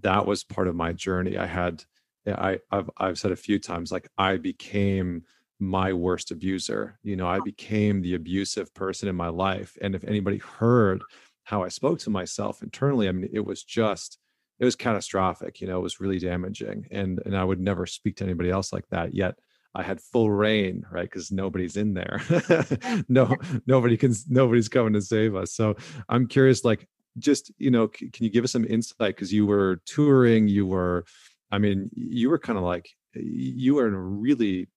that 0.00 0.26
was 0.26 0.44
part 0.44 0.68
of 0.68 0.74
my 0.74 0.92
journey. 0.92 1.36
I 1.36 1.46
had, 1.46 1.84
I 2.26 2.60
I've 2.70 2.90
I've 2.96 3.18
said 3.18 3.32
a 3.32 3.36
few 3.36 3.58
times, 3.58 3.92
like 3.92 4.08
I 4.16 4.36
became 4.36 5.22
my 5.58 5.92
worst 5.92 6.30
abuser. 6.30 6.98
You 7.02 7.16
know, 7.16 7.28
I 7.28 7.40
became 7.40 8.02
the 8.02 8.14
abusive 8.14 8.74
person 8.74 9.08
in 9.08 9.14
my 9.16 9.28
life. 9.28 9.76
And 9.80 9.94
if 9.94 10.04
anybody 10.04 10.38
heard 10.38 11.02
how 11.44 11.62
I 11.62 11.68
spoke 11.68 11.98
to 12.00 12.10
myself 12.10 12.62
internally, 12.62 13.08
I 13.08 13.12
mean, 13.12 13.30
it 13.32 13.44
was 13.44 13.62
just, 13.62 14.18
it 14.58 14.64
was 14.64 14.76
catastrophic. 14.76 15.60
You 15.60 15.66
know, 15.68 15.78
it 15.78 15.82
was 15.82 16.00
really 16.00 16.18
damaging. 16.18 16.86
And 16.90 17.20
and 17.24 17.36
I 17.36 17.44
would 17.44 17.60
never 17.60 17.86
speak 17.86 18.16
to 18.16 18.24
anybody 18.24 18.50
else 18.50 18.72
like 18.72 18.88
that. 18.90 19.14
Yet 19.14 19.38
I 19.74 19.82
had 19.82 20.00
full 20.00 20.30
reign, 20.30 20.84
right? 20.90 21.08
Because 21.10 21.32
nobody's 21.32 21.76
in 21.76 21.94
there. 21.94 22.20
no, 23.08 23.36
nobody 23.66 23.96
can, 23.96 24.14
nobody's 24.28 24.68
coming 24.68 24.92
to 24.92 25.00
save 25.00 25.34
us. 25.34 25.52
So 25.52 25.76
I'm 26.08 26.26
curious, 26.26 26.64
like, 26.64 26.88
just 27.18 27.52
you 27.58 27.70
know, 27.70 27.90
c- 27.94 28.10
can 28.10 28.24
you 28.24 28.30
give 28.30 28.44
us 28.44 28.52
some 28.52 28.64
insight? 28.64 29.16
Because 29.16 29.32
you 29.32 29.46
were 29.46 29.80
touring, 29.86 30.48
you 30.48 30.66
were, 30.66 31.04
I 31.50 31.58
mean, 31.58 31.90
you 31.94 32.30
were 32.30 32.38
kind 32.38 32.58
of 32.58 32.64
like 32.64 32.90
you 33.14 33.74
were 33.74 33.86
in 33.88 33.94
a 33.94 34.00
really 34.00 34.68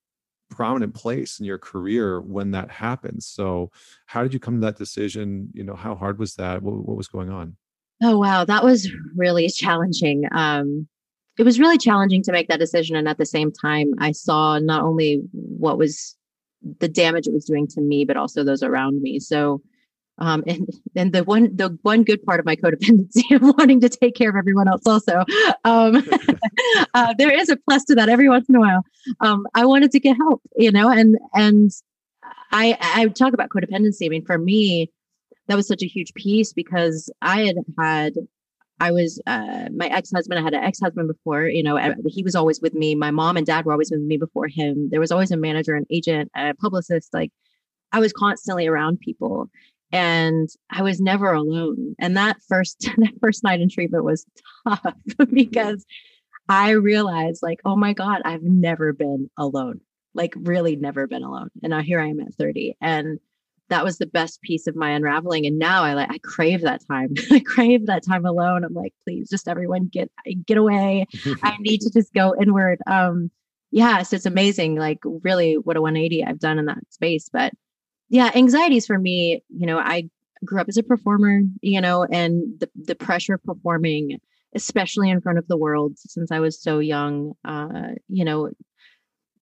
prominent 0.50 0.94
place 0.94 1.40
in 1.40 1.46
your 1.46 1.58
career 1.58 2.22
when 2.22 2.52
that 2.52 2.70
happened. 2.72 3.24
So, 3.24 3.72
how 4.06 4.24
did 4.24 4.34
you 4.34 4.40
come 4.40 4.56
to 4.56 4.66
that 4.66 4.78
decision? 4.78 5.50
You 5.54 5.64
know, 5.64 5.76
how 5.76 5.96
hard 5.96 6.20
was 6.20 6.36
that? 6.36 6.62
What, 6.62 6.86
what 6.86 6.98
was 6.98 7.08
going 7.08 7.30
on? 7.30 7.56
Oh 8.04 8.18
wow, 8.18 8.44
that 8.44 8.64
was 8.64 8.92
really 9.16 9.48
challenging. 9.50 10.26
Um, 10.32 10.88
it 11.38 11.44
was 11.44 11.60
really 11.60 11.78
challenging 11.78 12.24
to 12.24 12.32
make 12.32 12.48
that 12.48 12.60
decision, 12.60 12.96
and 12.96 13.08
at 13.08 13.18
the 13.18 13.26
same 13.26 13.52
time, 13.52 13.94
I 14.00 14.12
saw 14.12 14.60
not 14.60 14.84
only 14.84 15.22
what 15.32 15.78
was 15.78 16.16
the 16.80 16.88
damage 16.88 17.28
it 17.28 17.34
was 17.34 17.46
doing 17.46 17.68
to 17.68 17.82
me, 17.82 18.06
but 18.06 18.18
also 18.18 18.44
those 18.44 18.64
around 18.64 19.02
me. 19.02 19.20
So, 19.20 19.62
um, 20.18 20.44
and 20.48 20.70
and 20.96 21.14
the 21.14 21.24
one 21.24 21.56
the 21.56 21.78
one 21.82 22.04
good 22.04 22.24
part 22.24 22.40
of 22.40 22.46
my 22.46 22.56
codependency 22.56 23.32
of 23.36 23.42
wanting 23.58 23.82
to 23.82 23.90
take 23.90 24.16
care 24.16 24.30
of 24.30 24.36
everyone 24.36 24.68
else 24.68 24.84
also 24.86 25.24
um, 25.66 26.08
uh, 26.94 27.14
there 27.18 27.32
is 27.32 27.50
a 27.50 27.58
plus 27.58 27.84
to 27.86 27.96
that 27.96 28.10
every 28.10 28.30
once 28.30 28.48
in 28.48 28.56
a 28.56 28.60
while 28.60 28.86
um, 29.20 29.46
i 29.56 29.66
wanted 29.66 29.92
to 29.92 30.00
get 30.00 30.16
help 30.16 30.42
you 30.56 30.72
know 30.72 30.90
and 30.90 31.18
and 31.34 31.72
i 32.52 32.78
i 32.82 33.06
talk 33.08 33.34
about 33.34 33.50
codependency 33.50 34.06
i 34.06 34.10
mean 34.10 34.24
for 34.24 34.38
me 34.38 34.90
that 35.48 35.56
was 35.56 35.68
such 35.68 35.84
a 35.84 35.88
huge 35.88 36.14
piece 36.14 36.54
because 36.54 37.12
i 37.22 37.42
had 37.42 37.58
had 37.78 38.14
I 38.80 38.92
was 38.92 39.22
uh, 39.26 39.70
my 39.74 39.88
ex 39.88 40.12
husband. 40.14 40.40
I 40.40 40.44
had 40.44 40.54
an 40.54 40.64
ex 40.64 40.80
husband 40.80 41.08
before. 41.08 41.48
You 41.48 41.64
know, 41.64 41.80
he 42.08 42.24
was 42.24 42.36
always 42.36 42.60
with 42.62 42.74
me. 42.74 42.96
My 42.96 43.12
mom 43.12 43.38
and 43.38 43.46
dad 43.46 43.66
were 43.66 43.72
always 43.72 43.92
with 43.92 44.02
me 44.02 44.18
before 44.18 44.48
him. 44.48 44.90
There 44.90 45.00
was 45.00 45.12
always 45.12 45.32
a 45.32 45.38
manager, 45.38 45.76
an 45.76 45.86
agent, 45.90 46.30
a 46.36 46.54
publicist. 46.56 47.14
Like 47.14 47.32
I 47.92 48.00
was 48.00 48.12
constantly 48.12 48.68
around 48.68 49.00
people, 49.00 49.50
and 49.92 50.50
I 50.70 50.82
was 50.82 51.00
never 51.00 51.32
alone. 51.32 51.96
And 52.00 52.18
that 52.18 52.38
first 52.48 52.82
that 52.98 53.14
first 53.22 53.44
night 53.44 53.62
in 53.62 53.70
treatment 53.70 54.04
was 54.04 54.26
tough 54.68 54.96
because 55.32 55.86
I 56.50 56.72
realized 56.72 57.42
like, 57.42 57.62
oh 57.66 57.76
my 57.76 57.94
God, 57.94 58.22
I've 58.26 58.44
never 58.44 58.94
been 58.94 59.30
alone. 59.38 59.82
Like 60.14 60.34
really 60.38 60.76
never 60.76 61.08
been 61.08 61.24
alone. 61.24 61.50
And 61.64 61.72
now 61.72 61.82
here 61.82 62.00
I 62.00 62.08
am 62.08 62.20
at 62.20 62.36
30. 62.36 62.76
And 62.82 63.20
that 63.70 63.84
was 63.84 63.98
the 63.98 64.06
best 64.06 64.42
piece 64.42 64.68
of 64.68 64.76
my 64.76 64.92
unraveling. 64.92 65.46
And 65.46 65.58
now 65.58 65.84
I 65.84 65.94
like 65.94 66.12
I 66.12 66.18
crave 66.20 66.62
that 66.62 66.82
time. 66.88 67.14
I 67.32 67.40
crave 67.40 67.88
that 67.88 68.06
time 68.06 68.26
alone. 68.26 68.64
I'm 68.64 68.74
like, 68.74 68.94
please 69.04 69.30
just 69.30 69.48
everyone 69.48 69.88
get 69.92 70.12
get 70.46 70.58
away. 70.58 71.08
I 71.44 71.58
need 71.60 71.82
to 71.82 71.92
just 71.92 72.14
go 72.14 72.36
inward. 72.40 72.80
Um 72.88 73.32
yeah, 73.72 74.04
so 74.04 74.16
it's 74.16 74.26
amazing, 74.26 74.76
like 74.76 75.00
really 75.04 75.56
what 75.56 75.76
a 75.76 75.82
180 75.82 76.24
I've 76.24 76.40
done 76.40 76.60
in 76.60 76.66
that 76.66 76.80
space. 76.92 77.30
But 77.32 77.54
yeah 78.10 78.32
anxieties 78.36 78.86
for 78.86 78.98
me 78.98 79.44
you 79.50 79.66
know 79.66 79.78
i 79.78 80.08
grew 80.44 80.62
up 80.62 80.70
as 80.70 80.78
a 80.78 80.84
performer 80.84 81.42
you 81.62 81.82
know 81.82 82.06
and 82.12 82.60
the, 82.60 82.70
the 82.76 82.96
pressure 82.96 83.36
of 83.36 83.44
performing 83.44 84.20
especially 84.54 85.10
in 85.10 85.22
front 85.22 85.38
of 85.38 85.48
the 85.48 85.58
world 85.58 85.98
since 85.98 86.32
i 86.32 86.40
was 86.40 86.62
so 86.62 86.80
young 86.80 87.34
uh 87.46 87.90
you 88.08 88.24
know 88.24 88.50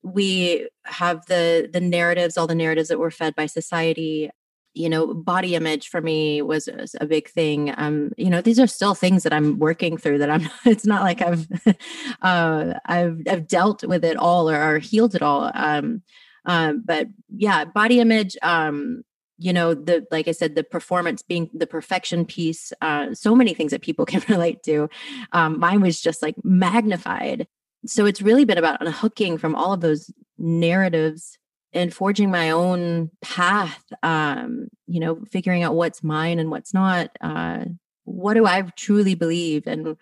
we 0.03 0.67
have 0.85 1.25
the 1.27 1.69
the 1.71 1.81
narratives 1.81 2.37
all 2.37 2.47
the 2.47 2.55
narratives 2.55 2.89
that 2.89 2.99
were 2.99 3.11
fed 3.11 3.35
by 3.35 3.45
society 3.45 4.29
you 4.73 4.89
know 4.89 5.13
body 5.13 5.55
image 5.55 5.87
for 5.87 6.01
me 6.01 6.41
was, 6.41 6.67
a 6.99 7.05
big 7.05 7.29
thing 7.29 7.73
um 7.77 8.11
you 8.17 8.29
know 8.29 8.41
these 8.41 8.59
are 8.59 8.67
still 8.67 8.93
things 8.93 9.23
that 9.23 9.33
i'm 9.33 9.59
working 9.59 9.97
through 9.97 10.17
that 10.17 10.29
i'm 10.29 10.49
it's 10.65 10.85
not 10.85 11.03
like 11.03 11.21
i've 11.21 11.47
uh 12.21 12.73
i've 12.85 13.21
i've 13.29 13.47
dealt 13.47 13.83
with 13.85 14.03
it 14.03 14.17
all 14.17 14.49
or, 14.49 14.75
or 14.75 14.79
healed 14.79 15.15
it 15.15 15.21
all 15.21 15.51
um 15.53 16.01
um, 16.45 16.83
but 16.85 17.07
yeah, 17.35 17.65
body 17.65 17.99
image, 17.99 18.37
um, 18.41 19.03
you 19.37 19.53
know, 19.53 19.73
the 19.73 20.05
like 20.11 20.27
I 20.27 20.31
said, 20.31 20.55
the 20.55 20.63
performance 20.63 21.21
being 21.21 21.49
the 21.53 21.67
perfection 21.67 22.25
piece, 22.25 22.71
uh, 22.81 23.13
so 23.13 23.35
many 23.35 23.53
things 23.53 23.71
that 23.71 23.81
people 23.81 24.05
can 24.13 24.23
relate 24.29 24.63
to. 24.63 24.89
Um, 25.31 25.59
mine 25.59 25.81
was 25.81 26.01
just 26.01 26.21
like 26.21 26.35
magnified. 26.43 27.47
So 27.85 28.05
it's 28.05 28.21
really 28.21 28.45
been 28.45 28.57
about 28.57 28.81
unhooking 28.81 29.37
from 29.37 29.55
all 29.55 29.73
of 29.73 29.81
those 29.81 30.11
narratives 30.37 31.37
and 31.73 31.93
forging 31.93 32.29
my 32.29 32.51
own 32.51 33.09
path 33.21 33.83
um 34.03 34.67
you 34.87 34.99
know 34.99 35.19
figuring 35.31 35.63
out 35.63 35.75
what's 35.75 36.03
mine 36.03 36.39
and 36.39 36.51
what's 36.51 36.73
not 36.73 37.09
uh 37.21 37.65
what 38.05 38.35
do 38.35 38.45
i 38.45 38.61
truly 38.75 39.15
believe 39.15 39.67
and 39.67 39.97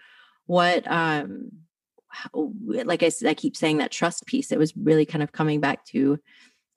what 0.47 0.89
um 0.91 1.49
like 2.67 3.03
I, 3.03 3.09
said, 3.09 3.29
I 3.29 3.33
keep 3.33 3.55
saying 3.55 3.77
that 3.77 3.91
trust 3.91 4.25
piece 4.25 4.51
it 4.51 4.59
was 4.59 4.75
really 4.75 5.05
kind 5.05 5.23
of 5.23 5.31
coming 5.31 5.61
back 5.61 5.85
to 5.87 6.19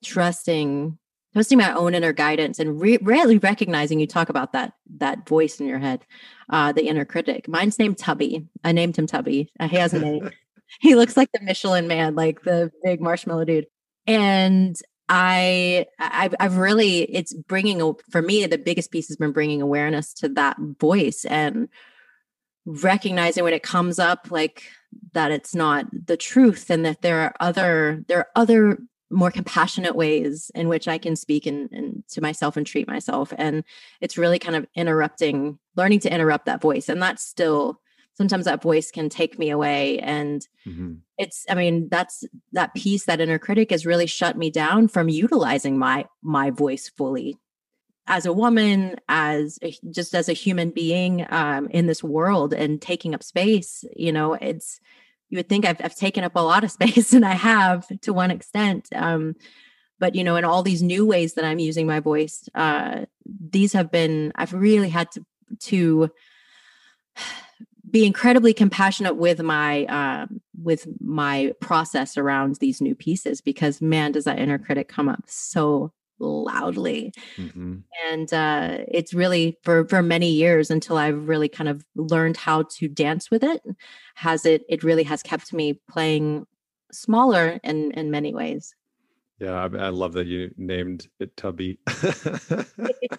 trusting 0.03 0.97
trusting 1.33 1.57
my 1.57 1.73
own 1.73 1.93
inner 1.93 2.13
guidance 2.13 2.59
and 2.59 2.79
re- 2.79 2.99
really 3.01 3.37
recognizing 3.37 3.99
you 3.99 4.07
talk 4.07 4.29
about 4.29 4.53
that 4.53 4.73
that 4.97 5.27
voice 5.27 5.59
in 5.59 5.67
your 5.67 5.79
head 5.79 6.05
uh 6.49 6.71
the 6.71 6.87
inner 6.87 7.03
critic. 7.03 7.49
Mine's 7.49 7.77
named 7.77 7.97
tubby. 7.97 8.47
I 8.63 8.71
named 8.71 8.97
him 8.97 9.07
tubby. 9.07 9.51
Uh, 9.59 9.67
he 9.67 9.75
has 9.75 9.93
a 9.93 9.99
name 9.99 10.31
he 10.79 10.95
looks 10.95 11.15
like 11.17 11.29
the 11.31 11.41
michelin 11.41 11.87
man 11.87 12.15
like 12.15 12.41
the 12.43 12.71
big 12.83 13.01
marshmallow 13.01 13.45
dude 13.45 13.67
and 14.07 14.77
I 15.07 15.85
I've, 15.99 16.33
I've 16.39 16.57
really 16.57 17.01
it's 17.03 17.33
bringing 17.33 17.93
for 18.09 18.21
me 18.21 18.45
the 18.47 18.57
biggest 18.57 18.91
piece 18.91 19.07
has 19.07 19.17
been 19.17 19.31
bringing 19.31 19.61
awareness 19.61 20.13
to 20.15 20.29
that 20.29 20.57
voice 20.79 21.25
and 21.25 21.69
recognizing 22.65 23.43
when 23.43 23.53
it 23.53 23.61
comes 23.61 23.99
up 23.99 24.31
like 24.31 24.63
that 25.13 25.31
it's 25.31 25.53
not 25.53 25.85
the 25.91 26.17
truth 26.17 26.71
and 26.71 26.83
that 26.85 27.03
there 27.03 27.19
are 27.19 27.35
other 27.39 28.03
there 28.07 28.19
are 28.19 28.27
other 28.35 28.79
more 29.11 29.31
compassionate 29.31 29.95
ways 29.95 30.51
in 30.55 30.67
which 30.67 30.87
I 30.87 30.97
can 30.97 31.15
speak 31.15 31.45
and, 31.45 31.71
and 31.71 32.03
to 32.09 32.21
myself 32.21 32.57
and 32.57 32.65
treat 32.65 32.87
myself. 32.87 33.33
And 33.37 33.63
it's 34.01 34.17
really 34.17 34.39
kind 34.39 34.55
of 34.55 34.65
interrupting, 34.75 35.59
learning 35.75 35.99
to 36.01 36.13
interrupt 36.13 36.45
that 36.45 36.61
voice. 36.61 36.89
And 36.89 37.01
that's 37.01 37.23
still 37.23 37.79
sometimes 38.15 38.45
that 38.45 38.61
voice 38.61 38.91
can 38.91 39.09
take 39.09 39.37
me 39.37 39.49
away. 39.49 39.99
And 39.99 40.47
mm-hmm. 40.65 40.93
it's, 41.17 41.45
I 41.49 41.55
mean, 41.55 41.89
that's 41.89 42.23
that 42.53 42.73
piece, 42.73 43.05
that 43.05 43.21
inner 43.21 43.39
critic 43.39 43.71
has 43.71 43.85
really 43.85 44.07
shut 44.07 44.37
me 44.37 44.49
down 44.49 44.87
from 44.87 45.09
utilizing 45.09 45.77
my 45.77 46.05
my 46.21 46.49
voice 46.49 46.89
fully. 46.89 47.37
as 48.07 48.25
a 48.25 48.33
woman, 48.33 48.97
as 49.09 49.57
a, 49.63 49.73
just 49.89 50.13
as 50.13 50.29
a 50.29 50.33
human 50.33 50.69
being 50.69 51.25
um, 51.29 51.67
in 51.71 51.87
this 51.87 52.03
world 52.03 52.53
and 52.53 52.81
taking 52.81 53.15
up 53.15 53.23
space, 53.23 53.83
you 53.95 54.11
know, 54.11 54.33
it's 54.33 54.79
you 55.29 55.37
would 55.37 55.49
think 55.49 55.65
I've, 55.65 55.81
I've 55.83 55.95
taken 55.95 56.23
up 56.23 56.35
a 56.35 56.39
lot 56.39 56.63
of 56.63 56.71
space, 56.79 57.13
and 57.13 57.25
I 57.25 57.33
have 57.33 57.87
to 58.01 58.13
one 58.13 58.31
extent. 58.31 58.89
Um, 58.93 59.35
but 59.99 60.15
you 60.15 60.23
know, 60.23 60.35
in 60.35 60.45
all 60.45 60.61
these 60.61 60.83
new 60.83 61.05
ways 61.05 61.33
that 61.33 61.45
I'm 61.45 61.59
using 61.59 61.87
my 61.87 61.99
voice, 61.99 62.47
uh, 62.53 63.05
these 63.25 63.73
have 63.73 63.91
been 63.91 64.31
I've 64.35 64.53
really 64.53 64.89
had 64.89 65.11
to 65.11 65.25
to 65.61 66.09
be 67.95 68.05
incredibly 68.05 68.53
compassionate 68.53 69.15
with 69.15 69.41
my 69.41 69.85
um, 69.85 70.41
with 70.61 70.85
my 70.99 71.53
process 71.61 72.17
around 72.17 72.57
these 72.57 72.81
new 72.81 72.93
pieces 72.93 73.39
because 73.39 73.81
man 73.81 74.11
does 74.11 74.25
that 74.25 74.37
inner 74.37 74.59
critic 74.59 74.89
come 74.89 75.07
up 75.07 75.23
so 75.27 75.93
loudly 76.19 77.13
mm-hmm. 77.37 77.77
and 78.11 78.33
uh, 78.33 78.79
it's 78.89 79.13
really 79.13 79.57
for 79.63 79.87
for 79.87 80.01
many 80.01 80.29
years 80.29 80.69
until 80.69 80.97
i've 80.97 81.29
really 81.29 81.47
kind 81.47 81.69
of 81.69 81.85
learned 81.95 82.35
how 82.35 82.63
to 82.63 82.89
dance 82.89 83.31
with 83.31 83.45
it 83.45 83.61
has 84.15 84.45
it 84.45 84.65
it 84.67 84.83
really 84.83 85.03
has 85.03 85.23
kept 85.23 85.53
me 85.53 85.79
playing 85.89 86.45
smaller 86.91 87.61
in 87.63 87.91
in 87.91 88.11
many 88.11 88.33
ways 88.33 88.75
yeah 89.39 89.53
i, 89.53 89.65
I 89.77 89.89
love 89.89 90.13
that 90.13 90.27
you 90.27 90.51
named 90.57 91.07
it 91.19 91.35
tubby. 91.37 91.79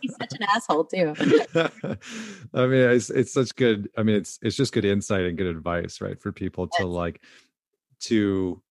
He's 0.01 0.17
such 0.19 0.33
an 0.33 0.43
asshole 0.49 0.85
too. 0.85 1.15
I 2.55 2.67
mean 2.67 2.91
it's 2.91 3.11
it's 3.11 3.33
such 3.33 3.55
good 3.57 3.89
i 3.97 4.03
mean 4.03 4.17
it's 4.17 4.39
it's 4.43 4.57
just 4.57 4.73
good 4.73 4.85
insight 4.85 5.27
and 5.27 5.37
good 5.37 5.47
advice 5.47 6.01
right 6.01 6.21
for 6.21 6.33
people 6.33 6.69
to 6.79 6.87
like 6.87 7.21
to 8.01 8.63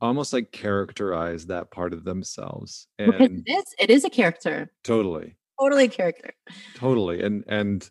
almost 0.00 0.32
like 0.32 0.52
characterize 0.52 1.46
that 1.46 1.70
part 1.70 1.92
of 1.92 2.04
themselves 2.04 2.86
and 2.98 3.14
it 3.14 3.32
is 3.46 3.64
it 3.78 3.90
is 3.90 4.04
a 4.04 4.10
character. 4.10 4.70
Totally. 4.84 5.36
Totally 5.60 5.88
character. 5.88 6.32
Totally 6.74 7.22
and 7.22 7.44
and 7.48 7.90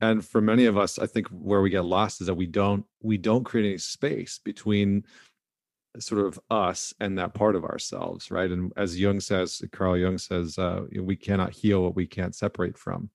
and 0.00 0.24
for 0.24 0.40
many 0.40 0.66
of 0.66 0.76
us 0.76 0.98
i 0.98 1.06
think 1.06 1.26
where 1.28 1.60
we 1.60 1.70
get 1.70 1.84
lost 1.84 2.20
is 2.20 2.26
that 2.26 2.34
we 2.34 2.46
don't 2.46 2.84
we 3.02 3.16
don't 3.16 3.44
create 3.44 3.66
any 3.66 3.78
space 3.78 4.38
between 4.44 5.02
sort 5.98 6.24
of 6.24 6.38
us 6.50 6.94
and 7.00 7.18
that 7.18 7.34
part 7.34 7.56
of 7.56 7.64
ourselves 7.64 8.30
right 8.30 8.50
and 8.50 8.72
as 8.76 8.98
jung 8.98 9.20
says 9.20 9.62
carl 9.72 9.96
jung 9.96 10.18
says 10.18 10.58
uh, 10.58 10.82
we 11.00 11.16
cannot 11.16 11.52
heal 11.52 11.82
what 11.82 11.96
we 11.96 12.06
can't 12.06 12.34
separate 12.34 12.78
from 12.78 13.10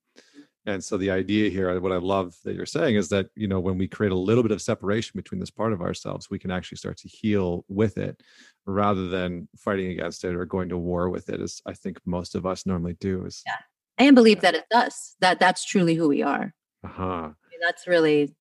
and 0.66 0.82
so 0.82 0.96
the 0.96 1.10
idea 1.10 1.50
here, 1.50 1.78
what 1.78 1.92
I 1.92 1.98
love 1.98 2.34
that 2.44 2.54
you're 2.54 2.64
saying 2.64 2.96
is 2.96 3.10
that, 3.10 3.26
you 3.36 3.46
know, 3.46 3.60
when 3.60 3.76
we 3.76 3.86
create 3.86 4.12
a 4.12 4.16
little 4.18 4.42
bit 4.42 4.52
of 4.52 4.62
separation 4.62 5.12
between 5.14 5.38
this 5.38 5.50
part 5.50 5.74
of 5.74 5.82
ourselves, 5.82 6.30
we 6.30 6.38
can 6.38 6.50
actually 6.50 6.78
start 6.78 6.96
to 6.98 7.08
heal 7.08 7.66
with 7.68 7.98
it 7.98 8.22
rather 8.64 9.08
than 9.08 9.46
fighting 9.58 9.90
against 9.90 10.24
it 10.24 10.34
or 10.34 10.46
going 10.46 10.70
to 10.70 10.78
war 10.78 11.10
with 11.10 11.28
it, 11.28 11.40
as 11.40 11.60
I 11.66 11.74
think 11.74 11.98
most 12.06 12.34
of 12.34 12.46
us 12.46 12.64
normally 12.64 12.96
do. 12.98 13.26
Is, 13.26 13.42
yeah. 13.46 13.56
And 13.98 14.14
believe 14.14 14.40
that 14.40 14.54
it's 14.54 14.74
us, 14.74 15.16
that 15.20 15.38
that's 15.38 15.64
truly 15.66 15.94
who 15.94 16.08
we 16.08 16.22
are. 16.22 16.54
Uh-huh. 16.82 17.02
I 17.02 17.26
mean, 17.26 17.60
that's 17.60 17.86
really, 17.86 18.34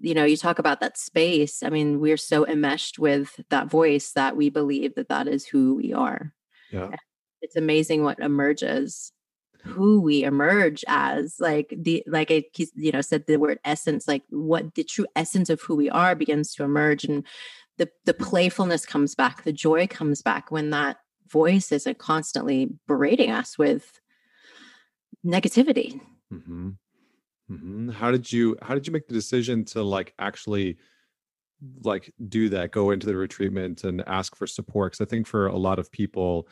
you 0.00 0.14
know, 0.14 0.24
you 0.24 0.36
talk 0.36 0.58
about 0.58 0.80
that 0.80 0.96
space. 0.96 1.62
I 1.62 1.70
mean, 1.70 2.00
we're 2.00 2.16
so 2.16 2.46
enmeshed 2.46 2.98
with 2.98 3.40
that 3.50 3.68
voice 3.68 4.12
that 4.12 4.36
we 4.36 4.48
believe 4.48 4.94
that 4.94 5.08
that 5.08 5.26
is 5.26 5.46
who 5.46 5.74
we 5.74 5.92
are. 5.92 6.32
Yeah. 6.70 6.90
It's 7.42 7.56
amazing 7.56 8.02
what 8.02 8.20
emerges 8.20 9.12
who 9.64 10.00
we 10.00 10.22
emerge 10.22 10.84
as 10.88 11.36
like 11.40 11.74
the 11.76 12.02
like 12.06 12.30
I 12.30 12.44
you 12.74 12.92
know 12.92 13.00
said 13.00 13.26
the 13.26 13.36
word 13.36 13.58
essence 13.64 14.06
like 14.06 14.22
what 14.30 14.74
the 14.74 14.84
true 14.84 15.06
essence 15.16 15.50
of 15.50 15.60
who 15.60 15.74
we 15.74 15.90
are 15.90 16.14
begins 16.14 16.54
to 16.54 16.64
emerge 16.64 17.04
and 17.04 17.26
the 17.76 17.88
the 18.04 18.14
playfulness 18.14 18.86
comes 18.86 19.14
back 19.14 19.42
the 19.42 19.52
joy 19.52 19.86
comes 19.86 20.22
back 20.22 20.50
when 20.50 20.70
that 20.70 20.98
voice 21.28 21.72
isn't 21.72 21.98
constantly 21.98 22.70
berating 22.86 23.30
us 23.30 23.58
with 23.58 24.00
negativity 25.26 26.00
mm-hmm. 26.32 26.70
Mm-hmm. 27.50 27.90
how 27.90 28.10
did 28.10 28.30
you 28.30 28.56
how 28.60 28.74
did 28.74 28.86
you 28.86 28.92
make 28.92 29.08
the 29.08 29.14
decision 29.14 29.64
to 29.66 29.82
like 29.82 30.12
actually 30.18 30.76
like 31.82 32.12
do 32.28 32.48
that 32.50 32.72
go 32.72 32.90
into 32.90 33.06
the 33.06 33.14
retreatment 33.14 33.84
and 33.84 34.02
ask 34.06 34.36
for 34.36 34.46
support 34.46 34.92
because 34.92 35.06
i 35.06 35.08
think 35.08 35.26
for 35.26 35.46
a 35.46 35.56
lot 35.56 35.78
of 35.78 35.90
people 35.90 36.46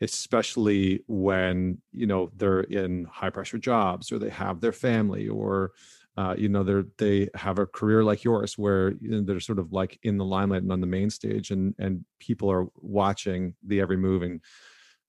especially 0.00 1.02
when 1.06 1.78
you 1.92 2.06
know 2.06 2.30
they're 2.36 2.60
in 2.60 3.04
high 3.04 3.30
pressure 3.30 3.58
jobs 3.58 4.12
or 4.12 4.18
they 4.18 4.28
have 4.28 4.60
their 4.60 4.72
family 4.72 5.28
or 5.28 5.72
uh, 6.16 6.34
you 6.36 6.48
know 6.48 6.62
they're 6.62 6.84
they 6.98 7.28
have 7.34 7.58
a 7.58 7.66
career 7.66 8.04
like 8.04 8.22
yours 8.22 8.56
where 8.56 8.92
you 9.00 9.08
know, 9.10 9.20
they're 9.20 9.40
sort 9.40 9.58
of 9.58 9.72
like 9.72 9.98
in 10.04 10.16
the 10.16 10.24
limelight 10.24 10.62
and 10.62 10.70
on 10.70 10.80
the 10.80 10.86
main 10.86 11.10
stage 11.10 11.50
and 11.50 11.74
and 11.78 12.04
people 12.20 12.50
are 12.50 12.66
watching 12.76 13.54
the 13.66 13.80
every 13.80 13.96
move 13.96 14.22
and 14.22 14.40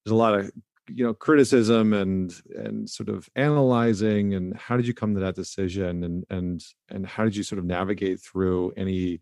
there's 0.04 0.14
a 0.14 0.16
lot 0.16 0.34
of 0.34 0.52
you 0.88 1.04
know 1.04 1.14
criticism 1.14 1.94
and 1.94 2.34
and 2.56 2.90
sort 2.90 3.10
of 3.10 3.30
analyzing 3.36 4.34
and 4.34 4.56
how 4.56 4.78
did 4.78 4.88
you 4.88 4.94
come 4.94 5.14
to 5.14 5.20
that 5.20 5.36
decision 5.36 6.04
and 6.04 6.26
and 6.30 6.64
and 6.90 7.06
how 7.06 7.24
did 7.24 7.36
you 7.36 7.44
sort 7.44 7.60
of 7.60 7.66
navigate 7.66 8.20
through 8.20 8.72
any 8.78 9.22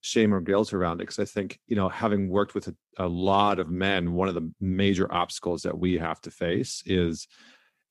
shame 0.00 0.34
or 0.34 0.40
guilt 0.40 0.72
around 0.72 0.96
it 1.00 1.04
because 1.04 1.18
i 1.18 1.24
think 1.24 1.58
you 1.66 1.76
know 1.76 1.88
having 1.88 2.28
worked 2.28 2.54
with 2.54 2.68
a, 2.68 2.74
a, 2.98 3.06
lot 3.06 3.58
of 3.58 3.70
men 3.70 4.12
one 4.12 4.28
of 4.28 4.34
the 4.34 4.52
major 4.60 5.12
obstacles 5.12 5.62
that 5.62 5.78
we 5.78 5.96
have 5.96 6.20
to 6.20 6.30
face 6.30 6.82
is 6.84 7.26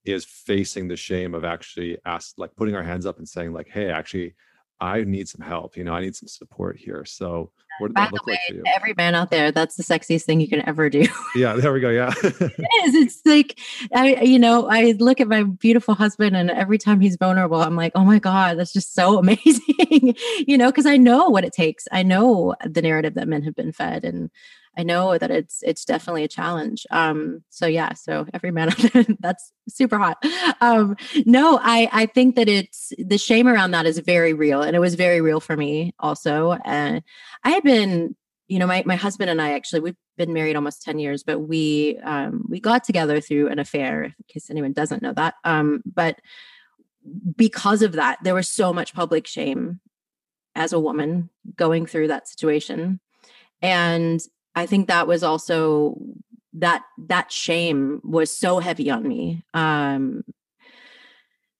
is 0.06 0.26
facing 0.26 0.88
the 0.88 0.98
shame 0.98 1.34
of 1.34 1.44
actually 1.44 1.98
ask 2.06 2.34
like 2.38 2.56
putting 2.56 2.76
our 2.76 2.84
hands 2.84 3.06
up 3.06 3.18
and 3.18 3.28
saying 3.28 3.54
like 3.54 3.68
hey 3.68 3.90
actually 3.90 4.36
I 4.84 5.06
need 5.06 5.30
some 5.30 5.46
help. 5.46 5.78
You 5.78 5.86
know, 5.86 5.94
I 5.94 6.02
need 6.02 6.16
some 6.16 6.28
support 6.28 6.78
here. 6.78 7.06
So, 7.06 7.52
what 7.80 7.88
did 7.90 7.96
By 7.96 8.02
that 8.06 8.14
look 8.14 8.26
way, 8.26 8.34
like 8.34 8.42
for 8.48 8.54
you? 8.56 8.64
Every 8.68 8.94
man 8.96 9.16
out 9.16 9.32
there, 9.32 9.52
that's 9.52 9.76
the 9.76 9.84
sexiest 9.84 10.24
thing 10.24 10.40
you 10.40 10.48
can 10.48 10.68
ever 10.68 10.90
do. 10.90 11.06
yeah, 11.36 11.54
there 11.54 11.74
we 11.74 11.80
go. 11.80 11.90
Yeah, 11.90 12.14
it 12.24 12.42
is. 12.86 12.96
It's 12.96 13.22
like 13.26 13.60
I, 13.94 14.16
you 14.22 14.40
know, 14.40 14.68
I 14.70 14.96
look 15.00 15.20
at 15.20 15.28
my 15.28 15.44
beautiful 15.44 15.96
husband, 15.96 16.36
and 16.36 16.52
every 16.52 16.78
time 16.78 17.00
he's 17.00 17.16
vulnerable, 17.18 17.62
I'm 17.62 17.76
like, 17.76 17.92
oh 17.96 18.06
my 18.06 18.20
god, 18.20 18.58
that's 18.58 18.74
just 18.74 18.94
so 18.94 19.18
amazing. 19.24 20.16
you 20.48 20.58
know, 20.58 20.72
because 20.72 20.86
I 20.86 20.98
know 20.98 21.30
what 21.30 21.46
it 21.46 21.54
takes. 21.54 21.88
I 21.92 22.04
know 22.04 22.56
the 22.66 22.82
narrative 22.82 23.16
that 23.16 23.28
men 23.28 23.44
have 23.44 23.56
been 23.56 23.72
fed, 23.72 24.06
and 24.06 24.30
I 24.78 24.84
know 24.84 25.18
that 25.18 25.30
it's 25.30 25.62
it's 25.64 25.86
definitely 25.86 26.24
a 26.24 26.28
challenge. 26.28 26.86
Um, 26.90 27.44
so 27.50 27.68
yeah, 27.68 27.94
so 27.94 28.26
every 28.34 28.52
man 28.52 28.70
that's 29.20 29.52
super 29.70 29.98
hot. 29.98 30.24
Um, 30.62 30.96
no, 31.26 31.60
I 31.62 31.90
I 31.92 32.06
think 32.08 32.36
that 32.36 32.50
it's 32.50 32.92
the 32.98 33.18
shame 33.18 33.48
around 33.48 33.72
that 33.72 33.86
is 33.86 34.00
very 34.00 34.34
real, 34.34 34.62
and 34.62 34.76
it 34.76 34.80
was 34.80 34.96
very 34.96 35.22
real 35.22 35.40
for 35.40 35.56
me 35.56 35.94
also. 36.00 36.58
And 36.66 37.04
I 37.44 37.52
had 37.52 37.64
been, 37.64 38.16
you 38.48 38.58
know, 38.60 38.68
my 38.68 38.84
my 38.86 38.96
husband 38.96 39.30
and 39.30 39.42
I 39.42 39.54
actually 39.54 39.82
we've 39.82 39.96
been 40.18 40.34
married 40.34 40.56
almost 40.56 40.82
ten 40.82 40.98
years, 40.98 41.24
but 41.24 41.40
we 41.40 42.00
um, 42.04 42.46
we 42.50 42.60
got 42.60 42.84
together 42.84 43.22
through 43.22 43.50
an 43.50 43.60
affair. 43.60 44.04
In 44.04 44.14
case 44.28 44.50
anyone 44.50 44.74
doesn't 44.74 45.04
know 45.04 45.14
that, 45.14 45.36
um, 45.44 45.84
but 45.86 46.20
because 47.36 47.82
of 47.82 47.94
that, 47.94 48.18
there 48.24 48.34
was 48.34 48.50
so 48.50 48.74
much 48.74 48.94
public 48.94 49.28
shame 49.28 49.82
as 50.56 50.74
a 50.74 50.80
woman 50.80 51.30
going 51.56 51.86
through 51.86 52.08
that 52.08 52.28
situation 52.28 53.00
and 53.64 54.22
I 54.56 54.66
think 54.66 54.88
that 54.88 55.08
was 55.08 55.24
also 55.24 55.98
that 56.54 56.84
that 56.98 57.32
shame 57.32 58.00
was 58.04 58.36
so 58.36 58.60
heavy 58.60 58.92
on 58.92 59.08
me 59.08 59.44
um 59.56 60.24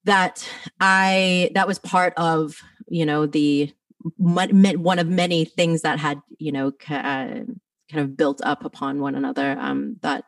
that 0.04 0.48
I 0.80 1.50
that 1.56 1.68
was 1.68 1.80
part 1.80 2.14
of 2.18 2.62
you 2.88 3.06
know 3.06 3.26
the 3.26 3.74
one 4.18 5.00
of 5.00 5.08
many 5.08 5.46
things 5.46 5.82
that 5.82 5.98
had 5.98 6.22
you 6.38 6.52
know 6.52 6.68
uh, 6.68 6.72
kind 6.90 7.48
of 7.96 8.18
built 8.18 8.42
up 8.44 8.66
upon 8.66 9.00
one 9.00 9.16
another 9.16 9.58
um 9.60 9.98
that 10.02 10.26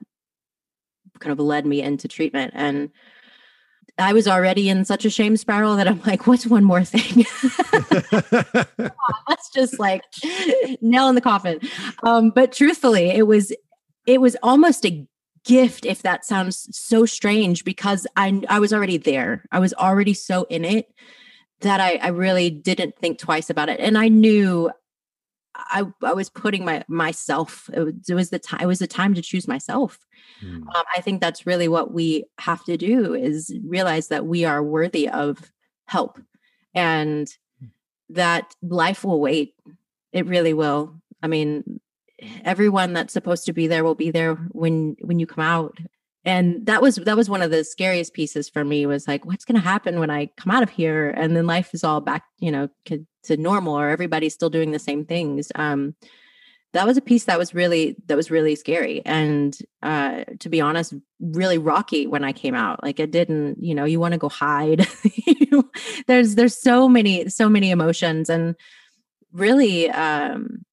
kind 1.20 1.32
of 1.32 1.40
led 1.40 1.66
me 1.66 1.82
into 1.82 2.08
treatment. 2.08 2.52
And 2.56 2.90
I 3.98 4.14
was 4.14 4.28
already 4.28 4.70
in 4.70 4.84
such 4.84 5.06
a 5.06 5.10
shame 5.10 5.38
spiral 5.38 5.76
that 5.78 5.88
I'm 5.88 6.02
like, 6.06 6.28
what's 6.28 6.46
one 6.46 6.64
more 6.64 6.84
thing? 6.84 7.26
That's 9.28 9.50
just 9.54 9.80
like 9.80 10.02
nail 10.82 11.08
in 11.08 11.16
the 11.16 11.22
coffin. 11.22 11.60
Um, 12.04 12.30
but 12.30 12.52
truthfully, 12.52 13.10
it 13.10 13.28
was 13.28 13.54
it 14.06 14.20
was 14.20 14.36
almost 14.44 14.86
a 14.86 15.08
gift 15.46 15.86
if 15.86 16.02
that 16.02 16.26
sounds 16.26 16.68
so 16.76 17.06
strange 17.06 17.64
because 17.64 18.06
I 18.18 18.42
I 18.50 18.60
was 18.60 18.74
already 18.74 18.98
there. 18.98 19.46
I 19.52 19.60
was 19.60 19.74
already 19.74 20.14
so 20.14 20.46
in 20.50 20.66
it 20.66 20.94
that 21.62 21.80
I, 21.80 21.96
I 21.96 22.10
really 22.10 22.50
didn't 22.50 22.98
think 22.98 23.18
twice 23.18 23.50
about 23.50 23.70
it. 23.70 23.80
And 23.80 23.98
I 23.98 24.10
knew 24.10 24.72
I, 25.58 25.86
I 26.04 26.14
was 26.14 26.30
putting 26.30 26.66
my 26.66 26.84
myself 26.88 27.70
it 27.74 27.80
was, 27.80 27.94
it 28.10 28.14
was 28.14 28.30
the 28.30 28.40
time 28.40 28.62
it 28.62 28.66
was 28.66 28.80
the 28.80 28.88
time 28.88 29.14
to 29.14 29.22
choose 29.22 29.48
myself 29.48 30.00
mm. 30.44 30.56
um, 30.56 30.84
i 30.96 31.02
think 31.02 31.22
that's 31.22 31.46
really 31.46 31.68
what 31.68 31.94
we 31.94 32.26
have 32.40 32.64
to 32.66 32.78
do 32.78 33.14
is 33.14 33.54
realize 33.66 34.10
that 34.10 34.26
we 34.26 34.46
are 34.46 34.64
worthy 34.64 35.08
of 35.08 35.52
help 35.88 36.20
and 36.74 37.36
hmm. 37.60 37.68
that 38.10 38.56
life 38.62 39.04
will 39.04 39.20
wait 39.20 39.56
it 40.12 40.26
really 40.26 40.54
will 40.54 40.96
i 41.24 41.28
mean 41.28 41.80
everyone 42.44 42.94
that's 42.94 43.14
supposed 43.14 43.46
to 43.46 43.54
be 43.54 43.68
there 43.68 43.84
will 43.84 43.96
be 43.96 44.12
there 44.12 44.36
when 44.52 44.96
when 45.02 45.20
you 45.20 45.28
come 45.28 45.44
out 45.44 45.78
and 46.26 46.66
that 46.66 46.82
was 46.82 46.96
that 46.96 47.16
was 47.16 47.30
one 47.30 47.44
of 47.44 47.52
the 47.52 47.64
scariest 47.64 48.14
pieces 48.14 48.50
for 48.50 48.66
me 48.66 48.86
was 48.86 49.08
like 49.08 49.26
what's 49.26 49.46
going 49.46 49.62
to 49.62 49.68
happen 49.68 50.00
when 50.00 50.10
i 50.10 50.26
come 50.38 50.52
out 50.52 50.64
of 50.64 50.70
here? 50.70 51.12
And 51.12 51.36
then 51.36 51.46
life 51.46 51.74
is 51.74 51.84
all 51.84 52.02
back 52.02 52.24
you 52.40 52.52
know 52.52 52.70
to 52.86 53.38
normal 53.38 53.78
or 53.78 53.90
everybody's 53.90 54.34
still 54.34 54.50
doing 54.50 54.72
the 54.72 54.80
same 54.80 55.06
things. 55.06 55.52
Um 55.56 55.96
that 56.74 56.86
was 56.86 56.98
a 56.98 57.02
piece 57.02 57.24
that 57.26 57.40
was 57.40 57.54
really 57.54 57.96
that 58.08 58.18
was 58.18 58.32
really 58.32 58.56
scary. 58.56 59.02
And 59.06 59.58
uh 59.84 60.24
to 60.40 60.50
be 60.50 60.62
honest 60.62 60.94
really 61.20 61.58
rocky 61.58 62.08
when 62.08 62.24
i 62.24 62.34
came 62.34 62.56
out. 62.56 62.84
Like 62.84 63.00
it 63.00 63.12
didn't 63.12 63.64
you 63.64 63.76
know 63.76 63.86
you 63.86 64.00
want 64.00 64.14
to 64.14 64.18
go 64.18 64.30
hide. 64.30 64.88
There's 66.08 66.36
there's 66.36 66.58
so 66.60 66.90
many 66.90 67.30
so 67.30 67.50
many 67.50 67.70
emotions. 67.70 68.30
And 68.30 68.56
really 69.32 69.90
um 69.92 70.66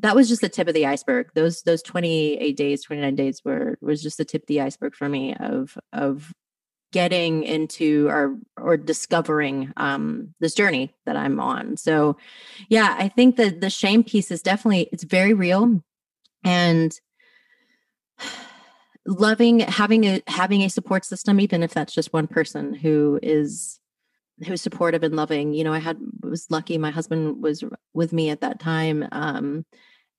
that 0.00 0.14
was 0.14 0.28
just 0.28 0.40
the 0.40 0.48
tip 0.48 0.68
of 0.68 0.74
the 0.74 0.86
iceberg. 0.86 1.30
Those 1.34 1.62
those 1.62 1.82
28 1.82 2.56
days 2.56 2.82
29 2.84 3.14
days 3.14 3.42
were 3.44 3.78
was 3.80 4.02
just 4.02 4.18
the 4.18 4.24
tip 4.24 4.42
of 4.42 4.46
the 4.46 4.60
iceberg 4.60 4.94
for 4.94 5.08
me 5.08 5.34
of 5.34 5.76
of 5.92 6.32
getting 6.92 7.42
into 7.42 8.08
or 8.08 8.38
or 8.56 8.76
discovering 8.76 9.72
um 9.76 10.34
this 10.40 10.54
journey 10.54 10.94
that 11.04 11.16
I'm 11.16 11.40
on. 11.40 11.76
So 11.76 12.16
yeah, 12.68 12.96
I 12.98 13.08
think 13.08 13.36
that 13.36 13.60
the 13.60 13.70
shame 13.70 14.04
piece 14.04 14.30
is 14.30 14.42
definitely 14.42 14.88
it's 14.92 15.04
very 15.04 15.34
real. 15.34 15.82
And 16.44 16.92
loving 19.06 19.60
having 19.60 20.04
a 20.04 20.22
having 20.26 20.62
a 20.62 20.68
support 20.68 21.02
system 21.02 21.40
even 21.40 21.62
if 21.62 21.72
that's 21.72 21.94
just 21.94 22.12
one 22.12 22.26
person 22.26 22.74
who 22.74 23.18
is 23.22 23.80
who's 24.46 24.62
supportive 24.62 25.02
and 25.02 25.16
loving. 25.16 25.54
You 25.54 25.64
know 25.64 25.72
i 25.72 25.78
had 25.78 25.98
was 26.22 26.46
lucky. 26.50 26.78
My 26.78 26.90
husband 26.90 27.42
was 27.42 27.64
with 27.94 28.12
me 28.12 28.30
at 28.30 28.40
that 28.42 28.60
time. 28.60 29.06
Um 29.12 29.64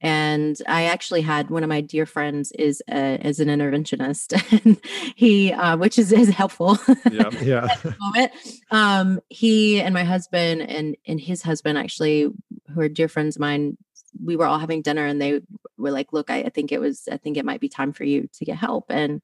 and 0.01 0.61
I 0.67 0.85
actually 0.85 1.21
had 1.21 1.49
one 1.49 1.63
of 1.63 1.69
my 1.69 1.81
dear 1.81 2.05
friends 2.05 2.51
is 2.53 2.81
a, 2.89 3.15
is 3.27 3.39
an 3.39 3.49
interventionist, 3.49 4.33
and 4.65 4.79
he, 5.15 5.51
uh, 5.51 5.77
which 5.77 5.99
is 5.99 6.11
is 6.11 6.29
helpful. 6.29 6.77
Yeah, 7.11 7.29
yeah. 7.41 7.67
moment, 7.99 8.31
um, 8.71 9.19
he 9.29 9.81
and 9.81 9.93
my 9.93 10.03
husband 10.03 10.61
and 10.61 10.95
and 11.07 11.19
his 11.19 11.41
husband 11.41 11.77
actually, 11.77 12.29
who 12.73 12.81
are 12.81 12.89
dear 12.89 13.09
friends 13.09 13.35
of 13.35 13.41
mine, 13.41 13.77
we 14.23 14.35
were 14.35 14.45
all 14.45 14.59
having 14.59 14.81
dinner, 14.81 15.05
and 15.05 15.21
they 15.21 15.41
were 15.77 15.91
like, 15.91 16.13
"Look, 16.13 16.29
I, 16.29 16.43
I 16.43 16.49
think 16.49 16.71
it 16.71 16.79
was, 16.79 17.07
I 17.11 17.17
think 17.17 17.37
it 17.37 17.45
might 17.45 17.59
be 17.61 17.69
time 17.69 17.91
for 17.91 18.05
you 18.05 18.29
to 18.33 18.45
get 18.45 18.57
help." 18.57 18.85
And 18.89 19.21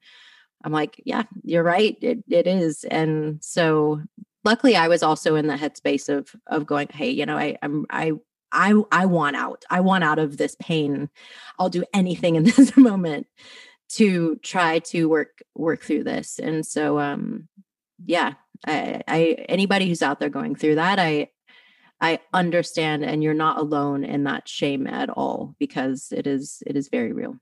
I'm 0.63 0.73
like, 0.73 1.01
"Yeah, 1.05 1.23
you're 1.43 1.63
right. 1.63 1.97
It 2.01 2.23
it 2.29 2.47
is." 2.47 2.83
And 2.83 3.41
so 3.43 4.01
luckily 4.43 4.75
i 4.75 4.87
was 4.87 5.01
also 5.01 5.33
in 5.33 5.47
the 5.47 5.55
headspace 5.55 6.07
of 6.07 6.33
of 6.45 6.67
going 6.67 6.87
hey 6.89 7.09
you 7.09 7.25
know 7.25 7.35
i 7.35 7.57
i'm 7.63 7.83
i 7.89 8.11
I 8.55 8.73
I 8.91 9.05
want 9.05 9.35
out. 9.35 9.63
I 9.69 9.81
want 9.81 10.03
out 10.03 10.17
of 10.17 10.37
this 10.37 10.55
pain. 10.59 11.09
I'll 11.59 11.69
do 11.69 11.83
anything 11.93 12.35
in 12.35 12.43
this 12.45 12.75
moment 12.75 13.27
to 13.89 14.37
try 14.37 14.79
to 14.79 15.07
work 15.07 15.43
work 15.53 15.83
through 15.83 16.05
this. 16.05 16.39
And 16.39 16.65
so 16.65 16.99
um 16.99 17.47
yeah, 18.03 18.33
I, 18.65 19.01
I 19.07 19.19
anybody 19.49 19.87
who's 19.87 20.01
out 20.01 20.19
there 20.19 20.29
going 20.29 20.55
through 20.55 20.75
that, 20.75 20.99
I 20.99 21.29
I 22.01 22.19
understand 22.33 23.03
and 23.03 23.23
you're 23.23 23.33
not 23.33 23.57
alone 23.57 24.03
in 24.03 24.23
that 24.25 24.47
shame 24.47 24.87
at 24.87 25.09
all 25.09 25.55
because 25.59 26.11
it 26.11 26.27
is 26.27 26.63
it 26.65 26.75
is 26.75 26.89
very 26.89 27.13
real. 27.13 27.35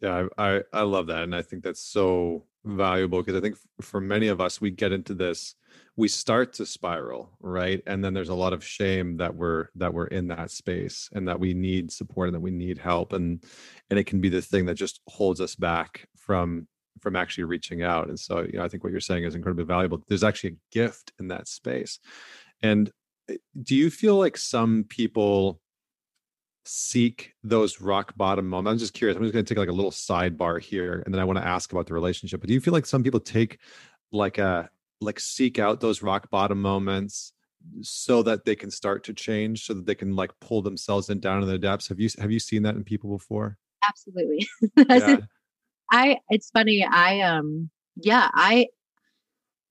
Yeah, 0.00 0.28
I 0.38 0.56
I, 0.56 0.62
I 0.72 0.82
love 0.82 1.08
that 1.08 1.24
and 1.24 1.34
I 1.34 1.42
think 1.42 1.64
that's 1.64 1.82
so 1.82 2.44
valuable 2.76 3.22
because 3.22 3.36
I 3.36 3.40
think 3.40 3.56
for 3.80 4.00
many 4.00 4.28
of 4.28 4.40
us 4.40 4.60
we 4.60 4.70
get 4.70 4.92
into 4.92 5.14
this 5.14 5.54
we 5.96 6.06
start 6.06 6.52
to 6.54 6.64
spiral 6.64 7.30
right? 7.40 7.82
And 7.86 8.04
then 8.04 8.14
there's 8.14 8.28
a 8.28 8.34
lot 8.34 8.52
of 8.52 8.64
shame 8.64 9.16
that 9.16 9.34
we're 9.34 9.68
that 9.74 9.92
we're 9.92 10.06
in 10.06 10.28
that 10.28 10.50
space 10.50 11.08
and 11.12 11.26
that 11.26 11.40
we 11.40 11.54
need 11.54 11.90
support 11.90 12.28
and 12.28 12.34
that 12.34 12.40
we 12.40 12.52
need 12.52 12.78
help. 12.78 13.12
And 13.12 13.42
and 13.90 13.98
it 13.98 14.04
can 14.04 14.20
be 14.20 14.28
the 14.28 14.40
thing 14.40 14.66
that 14.66 14.74
just 14.74 15.00
holds 15.08 15.40
us 15.40 15.56
back 15.56 16.08
from 16.16 16.68
from 17.00 17.16
actually 17.16 17.44
reaching 17.44 17.82
out. 17.82 18.08
And 18.08 18.18
so 18.18 18.40
you 18.40 18.58
know 18.58 18.64
i 18.64 18.68
think 18.68 18.84
what 18.84 18.92
you're 18.92 19.00
saying 19.00 19.24
is 19.24 19.34
incredibly 19.34 19.64
valuable. 19.64 20.02
There's 20.08 20.24
actually 20.24 20.50
a 20.50 20.72
gift 20.72 21.12
in 21.18 21.28
that 21.28 21.48
space. 21.48 21.98
And 22.62 22.90
eh, 23.28 23.36
do 23.60 23.74
you 23.74 23.90
feel 23.90 24.16
like 24.16 24.36
some 24.36 24.84
people 24.88 25.60
seek 26.68 27.32
those 27.42 27.80
rock 27.80 28.14
bottom 28.16 28.46
moments. 28.46 28.70
I'm 28.70 28.78
just 28.78 28.92
curious. 28.92 29.16
I'm 29.16 29.22
just 29.22 29.32
going 29.32 29.44
to 29.44 29.48
take 29.48 29.58
like 29.58 29.70
a 29.70 29.72
little 29.72 29.90
sidebar 29.90 30.60
here 30.60 31.02
and 31.04 31.14
then 31.14 31.20
i 31.20 31.24
want 31.24 31.38
to 31.38 31.46
ask 31.46 31.72
about 31.72 31.86
the 31.86 31.94
relationship. 31.94 32.40
But 32.40 32.48
do 32.48 32.54
you 32.54 32.60
feel 32.60 32.74
like 32.74 32.84
some 32.84 33.02
people 33.02 33.20
take 33.20 33.58
like 34.12 34.36
a 34.38 34.68
like 35.00 35.18
seek 35.18 35.58
out 35.58 35.80
those 35.80 36.02
rock 36.02 36.28
bottom 36.30 36.60
moments 36.60 37.32
so 37.80 38.22
that 38.22 38.44
they 38.44 38.54
can 38.54 38.70
start 38.70 39.04
to 39.04 39.14
change 39.14 39.64
so 39.64 39.74
that 39.74 39.86
they 39.86 39.94
can 39.94 40.14
like 40.14 40.30
pull 40.40 40.60
themselves 40.60 41.08
in 41.08 41.20
down 41.20 41.42
in 41.42 41.48
the 41.48 41.58
depths? 41.58 41.88
Have 41.88 41.98
you 41.98 42.10
have 42.18 42.30
you 42.30 42.38
seen 42.38 42.62
that 42.64 42.74
in 42.74 42.84
people 42.84 43.16
before? 43.16 43.56
Absolutely. 43.88 44.46
Yeah. 44.88 45.16
i 45.90 46.18
it's 46.28 46.50
funny 46.50 46.84
i 46.84 47.20
um 47.20 47.70
yeah 47.96 48.28
i 48.34 48.66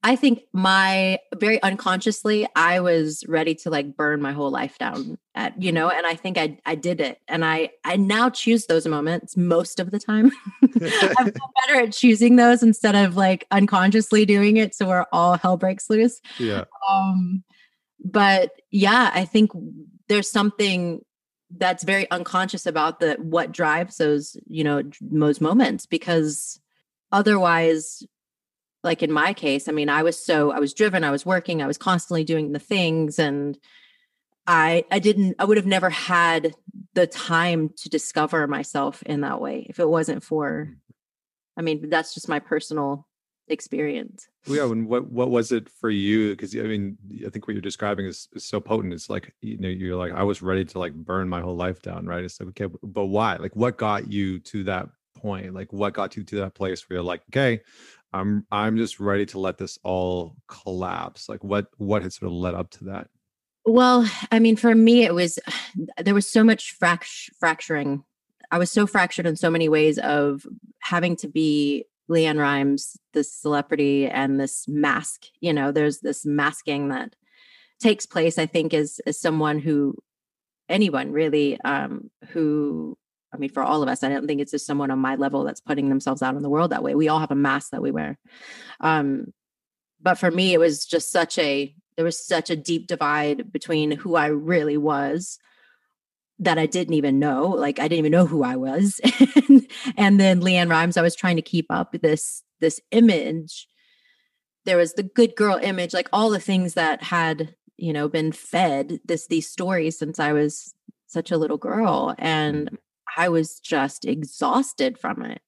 I 0.08 0.16
think 0.16 0.44
my 0.54 1.20
very 1.36 1.62
unconsciously, 1.64 2.48
I 2.56 2.80
was 2.80 3.26
ready 3.28 3.56
to 3.56 3.70
like 3.70 3.98
burn 3.98 4.22
my 4.22 4.32
whole 4.32 4.50
life 4.50 4.78
down 4.78 5.18
at, 5.36 5.62
you 5.62 5.74
know, 5.74 5.90
and 5.90 6.06
I 6.06 6.16
think 6.16 6.38
I 6.38 6.58
I 6.66 6.76
did 6.76 7.02
it. 7.02 7.20
And 7.28 7.44
I 7.44 7.72
I 7.84 7.98
now 7.98 8.30
choose 8.30 8.68
those 8.68 8.88
moments 8.88 9.36
most 9.36 9.82
of 9.82 9.92
the 9.92 10.00
time. 10.00 10.32
I'm 10.64 10.70
better 11.68 11.82
at 11.82 11.92
choosing 11.92 12.38
those 12.38 12.64
instead 12.64 12.96
of 12.96 13.18
like 13.18 13.48
unconsciously 13.52 14.26
doing 14.26 14.56
it. 14.56 14.74
So 14.74 14.88
we're 14.88 15.06
all 15.12 15.38
hell 15.38 15.58
breaks 15.58 15.90
loose. 15.90 16.22
Yeah. 16.40 16.64
Um, 16.90 17.44
but 18.02 18.52
yeah, 18.72 19.12
I 19.14 19.26
think 19.26 19.52
there's 20.08 20.32
something 20.32 21.02
that's 21.58 21.84
very 21.84 22.10
unconscious 22.12 22.66
about 22.66 23.02
the 23.02 23.16
what 23.16 23.52
drives 23.52 23.98
those, 23.98 24.38
you 24.46 24.64
know, 24.64 24.84
most 25.02 25.42
moments 25.42 25.86
because 25.86 26.62
otherwise 27.12 28.04
like 28.88 29.04
in 29.04 29.12
my 29.12 29.34
case, 29.34 29.70
I 29.70 29.72
mean, 29.72 29.90
I 29.90 30.02
was 30.02 30.18
so 30.18 30.52
I 30.52 30.60
was 30.60 30.74
driven, 30.74 31.04
I 31.04 31.12
was 31.12 31.26
working, 31.26 31.62
I 31.62 31.68
was 31.68 31.78
constantly 31.78 32.24
doing 32.24 32.54
the 32.54 32.60
things 32.60 33.20
and 33.20 33.58
I 34.48 34.86
I 34.90 34.98
didn't 35.00 35.36
I 35.38 35.46
would 35.46 35.58
have 35.58 35.68
never 35.68 35.92
had 35.92 36.56
the 36.96 37.06
time 37.06 37.70
to 37.78 37.90
discover 37.90 38.48
myself 38.48 39.04
in 39.04 39.22
that 39.22 39.40
way 39.40 39.68
if 39.70 39.80
it 39.80 39.88
wasn't 39.88 40.24
for 40.24 40.70
mm. 40.72 40.76
I 41.58 41.64
mean, 41.64 41.90
that's 41.90 42.14
just 42.14 42.30
my 42.30 42.40
personal 42.40 43.08
experience. 43.48 44.28
Yeah, 44.46 44.72
and 44.72 44.88
what 44.88 45.10
what 45.10 45.30
was 45.30 45.52
it 45.52 45.70
for 45.70 45.90
you? 45.90 46.30
Because 46.30 46.56
I 46.56 46.62
mean, 46.62 46.98
I 47.26 47.30
think 47.30 47.48
what 47.48 47.56
you're 47.56 47.62
describing 47.62 48.06
is, 48.06 48.28
is 48.34 48.46
so 48.46 48.60
potent. 48.60 48.94
It's 48.94 49.10
like 49.10 49.34
you 49.42 49.58
know, 49.58 49.68
you're 49.68 49.98
like, 49.98 50.14
I 50.14 50.24
was 50.24 50.42
ready 50.42 50.64
to 50.66 50.80
like 50.80 50.94
burn 50.94 51.28
my 51.28 51.42
whole 51.42 51.56
life 51.56 51.82
down, 51.82 52.06
right? 52.06 52.24
It's 52.24 52.40
like, 52.40 52.50
okay, 52.50 52.74
but 52.84 53.06
why? 53.08 53.38
Like, 53.38 53.56
what 53.56 53.78
got 53.78 54.12
you 54.12 54.40
to 54.40 54.64
that 54.66 54.90
point? 55.16 55.54
Like, 55.54 55.74
what 55.74 55.94
got 55.94 56.16
you 56.16 56.24
to 56.24 56.36
that 56.38 56.54
place 56.54 56.88
where 56.88 56.98
you're 56.98 57.04
like, 57.04 57.24
okay, 57.32 57.62
I'm 58.14 58.46
I'm 58.52 58.78
just 58.78 59.00
ready 59.00 59.26
to 59.28 59.40
let 59.40 59.58
this 59.58 59.78
all 59.84 60.36
collapse. 60.48 61.28
Like 61.30 61.44
what 61.44 61.68
what 61.78 62.04
had 62.04 62.14
sort 62.14 62.32
of 62.32 62.38
led 62.38 62.54
up 62.54 62.70
to 62.72 62.86
that? 62.86 63.10
Well, 63.66 64.10
I 64.32 64.40
mean, 64.40 64.56
for 64.56 64.74
me, 64.74 65.04
it 65.04 65.14
was 65.14 65.40
there 65.98 66.14
was 66.14 66.30
so 66.30 66.44
much 66.44 66.74
fract- 66.80 67.32
fracturing. 67.40 68.04
I 68.50 68.58
was 68.58 68.72
so 68.72 68.88
fractured 68.88 69.26
in 69.26 69.36
so 69.36 69.50
many 69.50 69.68
ways 69.68 70.00
of 70.00 70.46
having 70.80 71.18
to 71.18 71.28
be 71.28 71.86
LeAnn 72.10 72.40
Rimes, 72.40 72.98
this 73.14 73.34
celebrity, 73.34 74.08
and 74.08 74.40
this 74.40 74.68
mask. 74.70 75.26
You 75.42 75.52
know, 75.52 75.74
there's 75.74 76.00
this 76.00 76.26
masking 76.26 76.90
that 76.90 77.16
takes 77.80 78.06
place. 78.06 78.38
I 78.38 78.46
think 78.46 78.74
as 78.74 79.02
as 79.06 79.20
someone 79.20 79.60
who 79.60 79.96
anyone 80.70 81.12
really 81.12 81.60
um, 81.62 82.10
who 82.30 82.98
I 83.34 83.38
mean, 83.38 83.50
for 83.50 83.64
all 83.64 83.84
of 83.84 83.90
us, 83.90 84.04
I 84.04 84.10
don't 84.10 84.28
think 84.28 84.42
it's 84.42 84.52
just 84.52 84.66
someone 84.66 84.92
on 84.92 85.00
my 85.00 85.16
level 85.16 85.44
that's 85.44 85.60
putting 85.60 85.90
themselves 85.90 86.22
out 86.22 86.36
in 86.36 86.44
the 86.44 86.50
world 86.50 86.72
that 86.72 86.84
way. 86.84 86.96
We 86.96 87.10
all 87.10 87.20
have 87.20 87.32
a 87.32 87.36
mask 87.36 87.72
that 87.72 87.82
we 87.82 87.92
wear. 87.92 88.18
Um, 88.80 89.34
but 90.02 90.16
for 90.16 90.32
me, 90.32 90.54
it 90.54 90.60
was 90.60 90.86
just 90.86 91.12
such 91.12 91.38
a, 91.38 91.74
there 91.96 92.06
was 92.06 92.26
such 92.26 92.50
a 92.50 92.56
deep 92.56 92.88
divide 92.88 93.52
between 93.52 93.92
who 93.92 94.16
I 94.16 94.28
really 94.28 94.78
was 94.78 95.40
that 96.40 96.60
I 96.60 96.68
didn't 96.68 96.94
even 96.94 97.20
know. 97.20 97.48
Like, 97.48 97.80
I 97.80 97.84
didn't 97.84 98.00
even 98.00 98.12
know 98.12 98.28
who 98.28 98.44
I 98.44 98.56
was. 98.56 99.02
and, 99.50 99.68
and 99.98 100.20
then 100.20 100.42
LeAnn 100.42 100.70
Rimes, 100.70 100.96
I 100.96 101.02
was 101.02 101.16
trying 101.16 101.36
to 101.36 101.42
keep 101.42 101.66
up 101.70 101.94
this, 102.02 102.44
this 102.60 102.80
image. 102.92 103.68
There 104.66 104.78
was 104.78 104.94
the 104.94 105.04
good 105.04 105.36
girl 105.36 105.60
image, 105.62 105.94
like 105.94 106.10
all 106.14 106.30
the 106.30 106.40
things 106.40 106.76
that 106.76 107.02
had, 107.02 107.56
you 107.76 107.92
know, 107.92 108.08
been 108.08 108.32
fed 108.32 109.00
this, 109.04 109.28
these 109.28 109.50
stories 109.50 109.98
since 109.98 110.20
I 110.20 110.32
was 110.34 110.76
such 111.08 111.32
a 111.32 111.38
little 111.38 111.58
girl. 111.58 112.14
And 112.20 112.68
mm-hmm. 112.68 112.76
I 113.18 113.30
was 113.30 113.60
just 113.60 114.06
exhausted 114.06 114.98
from 114.98 115.24
it. 115.24 115.42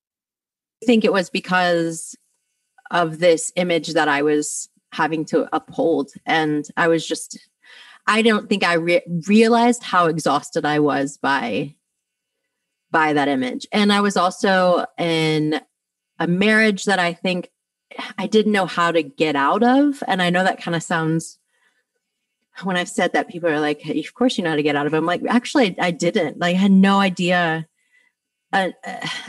I 0.84 0.86
think 0.86 1.06
it 1.06 1.14
was 1.14 1.30
because 1.30 2.16
of 2.92 3.20
this 3.20 3.52
image 3.56 3.94
that 3.94 4.08
I 4.08 4.24
was 4.24 4.70
having 4.92 5.24
to 5.26 5.48
uphold. 5.56 6.12
And 6.26 6.66
I 6.76 6.88
was 6.88 7.08
just, 7.08 7.38
I 8.08 8.22
don't 8.22 8.50
think 8.50 8.64
I 8.64 8.74
re- 8.74 9.04
realized 9.28 9.84
how 9.84 10.08
exhausted 10.08 10.66
I 10.66 10.80
was 10.80 11.18
by 11.18 11.76
by 12.92 13.14
that 13.14 13.28
image. 13.28 13.68
And 13.72 13.94
I 13.94 14.02
was 14.02 14.18
also 14.18 14.86
in 14.98 15.62
a 16.18 16.28
marriage 16.28 16.86
that 16.86 17.00
I 17.00 17.14
think 17.14 17.52
I 18.18 18.28
didn't 18.28 18.52
know 18.52 18.66
how 18.66 18.92
to 18.92 19.04
get 19.04 19.36
out 19.36 19.64
of. 19.64 20.04
And 20.08 20.22
I 20.22 20.30
know 20.30 20.44
that 20.44 20.62
kind 20.62 20.76
of 20.76 20.84
sounds 20.84 21.39
when 22.64 22.78
I've 22.78 22.90
said 22.90 23.14
that, 23.14 23.30
people 23.30 23.50
are 23.50 23.60
like, 23.60 23.82
hey, 23.82 24.00
"Of 24.00 24.14
course 24.14 24.38
you 24.38 24.44
know 24.44 24.52
how 24.52 24.56
to 24.56 24.64
get 24.64 24.76
out 24.76 24.88
of 24.88 24.94
it." 24.94 24.98
I'm 24.98 25.06
like, 25.06 25.22
actually, 25.28 25.78
I 25.80 25.92
didn't. 25.92 26.40
Like, 26.40 26.56
I 26.56 26.60
had 26.60 26.72
no 26.72 27.00
idea 27.00 27.68
uh, 28.54 28.70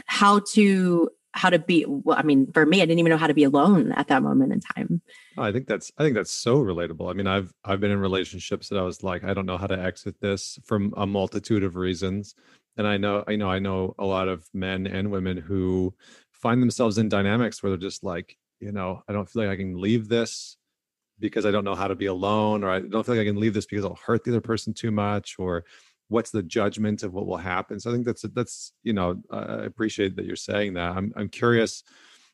how 0.07 0.41
to 0.53 1.11
how 1.33 1.51
to 1.51 1.59
be. 1.59 1.85
Well, 1.87 2.19
I 2.19 2.23
mean, 2.23 2.51
for 2.53 2.67
me, 2.67 2.83
I 2.83 2.87
didn't 2.87 2.99
even 2.99 3.11
know 3.11 3.17
how 3.17 3.27
to 3.27 3.35
be 3.35 3.45
alone 3.45 3.93
at 3.93 4.09
that 4.09 4.23
moment 4.23 4.53
in 4.53 4.61
time. 4.61 5.01
Oh, 5.37 5.43
I 5.43 5.53
think 5.53 5.67
that's 5.67 5.93
I 5.99 6.03
think 6.03 6.15
that's 6.15 6.31
so 6.31 6.63
relatable. 6.63 7.11
I 7.11 7.15
mean, 7.15 7.27
I've 7.27 7.53
I've 7.65 7.81
been 7.81 7.91
in 7.91 8.01
relationships 8.01 8.69
that 8.69 8.79
I 8.79 8.83
was 8.83 9.03
like, 9.03 9.25
I 9.25 9.35
don't 9.35 9.47
know 9.47 9.59
how 9.59 9.67
to 9.67 9.79
exit 9.79 10.21
this 10.21 10.59
from 10.65 10.93
a 10.97 11.07
multitude 11.07 11.65
of 11.65 11.77
reasons, 11.77 12.35
and 12.77 12.87
I 12.87 12.97
know 12.97 13.25
I 13.27 13.37
know 13.37 13.51
I 13.51 13.59
know 13.59 13.95
a 13.99 14.05
lot 14.05 14.29
of 14.29 14.47
men 14.53 14.87
and 14.87 15.11
women 15.11 15.37
who 15.37 15.95
find 16.33 16.63
themselves 16.63 16.99
in 16.99 17.09
dynamics 17.09 17.63
where 17.63 17.71
they're 17.71 17.79
just 17.79 18.03
like, 18.03 18.37
you 18.61 18.73
know, 18.73 19.03
I 19.09 19.13
don't 19.13 19.29
feel 19.29 19.43
like 19.43 19.53
I 19.53 19.57
can 19.57 19.79
leave 19.79 20.09
this 20.09 20.57
because 21.21 21.47
I 21.47 21.51
don't 21.51 21.65
know 21.65 21.75
how 21.75 21.89
to 21.89 21.95
be 21.95 22.07
alone, 22.07 22.65
or 22.65 22.71
I 22.71 22.81
don't 22.81 23.05
feel 23.05 23.15
like 23.15 23.23
I 23.23 23.29
can 23.29 23.41
leave 23.41 23.55
this 23.55 23.67
because 23.67 23.85
I'll 23.85 24.01
hurt 24.05 24.25
the 24.25 24.33
other 24.33 24.41
person 24.41 24.75
too 24.75 24.91
much, 24.91 25.37
or 25.39 25.65
what's 26.09 26.31
the 26.31 26.43
judgment 26.43 27.03
of 27.03 27.13
what 27.13 27.27
will 27.27 27.37
happen. 27.37 27.79
So 27.79 27.91
I 27.91 27.93
think 27.93 28.07
that's 28.07 28.23
that's 28.35 28.73
you 28.83 28.93
know 28.93 29.21
I 29.31 29.65
appreciate 29.65 30.17
that 30.17 30.27
you're 30.27 30.37
saying 30.37 30.75
that. 30.75 30.97
I'm 30.97 31.13
I'm 31.17 31.29
curious 31.29 31.83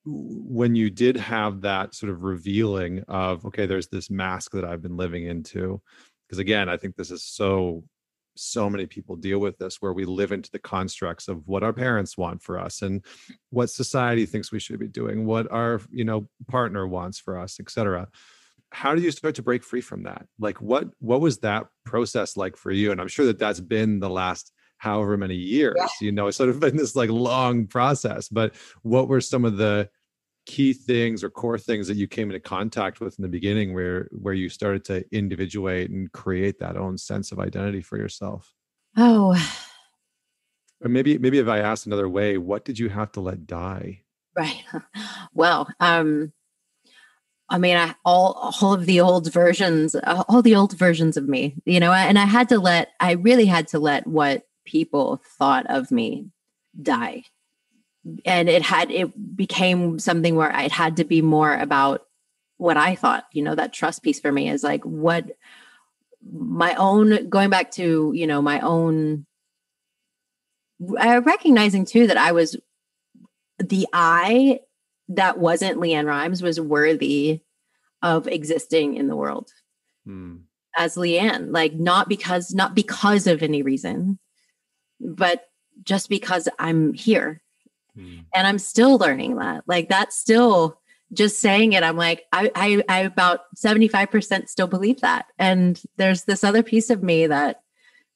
when 0.04 0.76
you 0.76 0.88
did 0.88 1.16
have 1.16 1.62
that 1.62 1.94
sort 1.94 2.12
of 2.12 2.22
revealing 2.22 3.02
of 3.08 3.44
okay, 3.46 3.66
there's 3.66 3.88
this 3.88 4.10
mask 4.10 4.52
that 4.52 4.64
I've 4.64 4.82
been 4.82 4.96
living 4.96 5.26
into, 5.26 5.80
because 6.26 6.38
again, 6.38 6.68
I 6.68 6.76
think 6.76 6.96
this 6.96 7.10
is 7.10 7.22
so 7.24 7.84
so 8.36 8.68
many 8.68 8.86
people 8.86 9.16
deal 9.16 9.38
with 9.38 9.58
this 9.58 9.80
where 9.80 9.92
we 9.92 10.04
live 10.04 10.30
into 10.30 10.50
the 10.50 10.58
constructs 10.58 11.28
of 11.28 11.46
what 11.48 11.62
our 11.62 11.72
parents 11.72 12.18
want 12.18 12.42
for 12.42 12.58
us 12.58 12.82
and 12.82 13.04
what 13.50 13.70
society 13.70 14.26
thinks 14.26 14.52
we 14.52 14.60
should 14.60 14.78
be 14.78 14.86
doing 14.86 15.24
what 15.24 15.50
our 15.50 15.80
you 15.90 16.04
know 16.04 16.28
partner 16.48 16.86
wants 16.86 17.18
for 17.18 17.38
us 17.38 17.58
etc 17.58 18.06
how 18.76 18.94
do 18.94 19.00
you 19.00 19.10
start 19.10 19.34
to 19.34 19.42
break 19.42 19.64
free 19.64 19.80
from 19.80 20.02
that? 20.02 20.26
Like 20.38 20.60
what 20.60 20.88
what 20.98 21.22
was 21.22 21.38
that 21.38 21.64
process 21.86 22.36
like 22.36 22.58
for 22.58 22.70
you? 22.70 22.92
And 22.92 23.00
i'm 23.00 23.08
sure 23.08 23.24
that 23.24 23.38
that's 23.38 23.60
been 23.60 24.00
the 24.00 24.10
last 24.10 24.52
however 24.76 25.16
many 25.16 25.34
years 25.34 25.74
yeah. 25.78 25.86
you 26.02 26.12
know 26.12 26.26
it's 26.26 26.36
sort 26.36 26.50
of 26.50 26.60
been 26.60 26.76
this 26.76 26.94
like 26.94 27.08
long 27.08 27.66
process. 27.66 28.28
But 28.28 28.54
what 28.82 29.08
were 29.08 29.22
some 29.22 29.46
of 29.46 29.56
the 29.56 29.88
key 30.44 30.74
things 30.74 31.24
or 31.24 31.30
core 31.30 31.58
things 31.58 31.88
that 31.88 31.96
you 31.96 32.06
came 32.06 32.28
into 32.28 32.38
contact 32.38 33.00
with 33.00 33.18
in 33.18 33.22
the 33.22 33.28
beginning 33.28 33.72
where 33.72 34.08
where 34.12 34.34
you 34.34 34.50
started 34.50 34.84
to 34.84 35.04
individuate 35.10 35.90
and 35.90 36.12
create 36.12 36.58
that 36.58 36.76
own 36.76 36.98
sense 36.98 37.32
of 37.32 37.38
identity 37.38 37.80
for 37.80 37.96
yourself? 37.96 38.52
Oh. 38.98 39.34
Or 40.84 40.90
maybe 40.90 41.16
maybe 41.16 41.38
if 41.38 41.48
i 41.48 41.60
asked 41.60 41.86
another 41.86 42.10
way 42.10 42.36
what 42.36 42.66
did 42.66 42.78
you 42.78 42.90
have 42.90 43.10
to 43.12 43.20
let 43.22 43.46
die? 43.46 44.02
Right. 44.36 44.62
Well 45.32 45.66
um 45.80 46.32
I 47.48 47.58
mean, 47.58 47.76
I, 47.76 47.94
all 48.04 48.52
all 48.60 48.74
of 48.74 48.86
the 48.86 49.00
old 49.00 49.32
versions, 49.32 49.94
all 50.04 50.42
the 50.42 50.56
old 50.56 50.76
versions 50.76 51.16
of 51.16 51.28
me, 51.28 51.54
you 51.64 51.78
know, 51.78 51.92
and 51.92 52.18
I 52.18 52.24
had 52.24 52.48
to 52.48 52.58
let, 52.58 52.92
I 52.98 53.12
really 53.12 53.46
had 53.46 53.68
to 53.68 53.78
let 53.78 54.06
what 54.06 54.46
people 54.64 55.22
thought 55.38 55.66
of 55.68 55.92
me 55.92 56.30
die. 56.80 57.24
And 58.24 58.48
it 58.48 58.62
had 58.62 58.90
it 58.90 59.36
became 59.36 59.98
something 59.98 60.34
where 60.34 60.50
it 60.50 60.72
had 60.72 60.96
to 60.96 61.04
be 61.04 61.22
more 61.22 61.54
about 61.54 62.02
what 62.56 62.76
I 62.76 62.94
thought, 62.94 63.26
you 63.32 63.42
know, 63.42 63.54
that 63.54 63.72
trust 63.72 64.02
piece 64.02 64.20
for 64.20 64.32
me 64.32 64.48
is 64.48 64.62
like 64.62 64.82
what 64.84 65.26
my 66.32 66.74
own 66.74 67.28
going 67.28 67.50
back 67.50 67.70
to, 67.72 68.12
you 68.14 68.26
know, 68.26 68.42
my 68.42 68.60
own 68.60 69.26
uh, 70.98 71.20
recognizing 71.24 71.84
too 71.84 72.06
that 72.08 72.16
I 72.16 72.32
was 72.32 72.56
the 73.58 73.86
I 73.92 74.60
that 75.08 75.38
wasn't 75.38 75.78
LeAnn 75.78 76.06
Rimes 76.06 76.42
was 76.42 76.60
worthy 76.60 77.40
of 78.02 78.26
existing 78.26 78.96
in 78.96 79.08
the 79.08 79.16
world 79.16 79.50
hmm. 80.04 80.36
as 80.76 80.96
LeAnn, 80.96 81.52
like 81.52 81.74
not 81.74 82.08
because 82.08 82.54
not 82.54 82.74
because 82.74 83.26
of 83.26 83.42
any 83.42 83.62
reason, 83.62 84.18
but 85.00 85.44
just 85.82 86.08
because 86.08 86.48
I'm 86.58 86.92
here 86.94 87.42
Mm. 87.98 88.24
And 88.34 88.46
I'm 88.46 88.58
still 88.58 88.98
learning 88.98 89.36
that. 89.36 89.64
Like 89.66 89.88
that's 89.88 90.16
still 90.16 90.80
just 91.12 91.38
saying 91.40 91.72
it. 91.72 91.82
I'm 91.82 91.96
like, 91.96 92.24
I, 92.32 92.50
I, 92.54 92.82
I 92.88 92.98
about 93.00 93.40
75% 93.56 94.48
still 94.48 94.66
believe 94.66 95.00
that. 95.00 95.26
And 95.38 95.80
there's 95.96 96.24
this 96.24 96.44
other 96.44 96.62
piece 96.62 96.90
of 96.90 97.02
me 97.02 97.26
that 97.28 97.60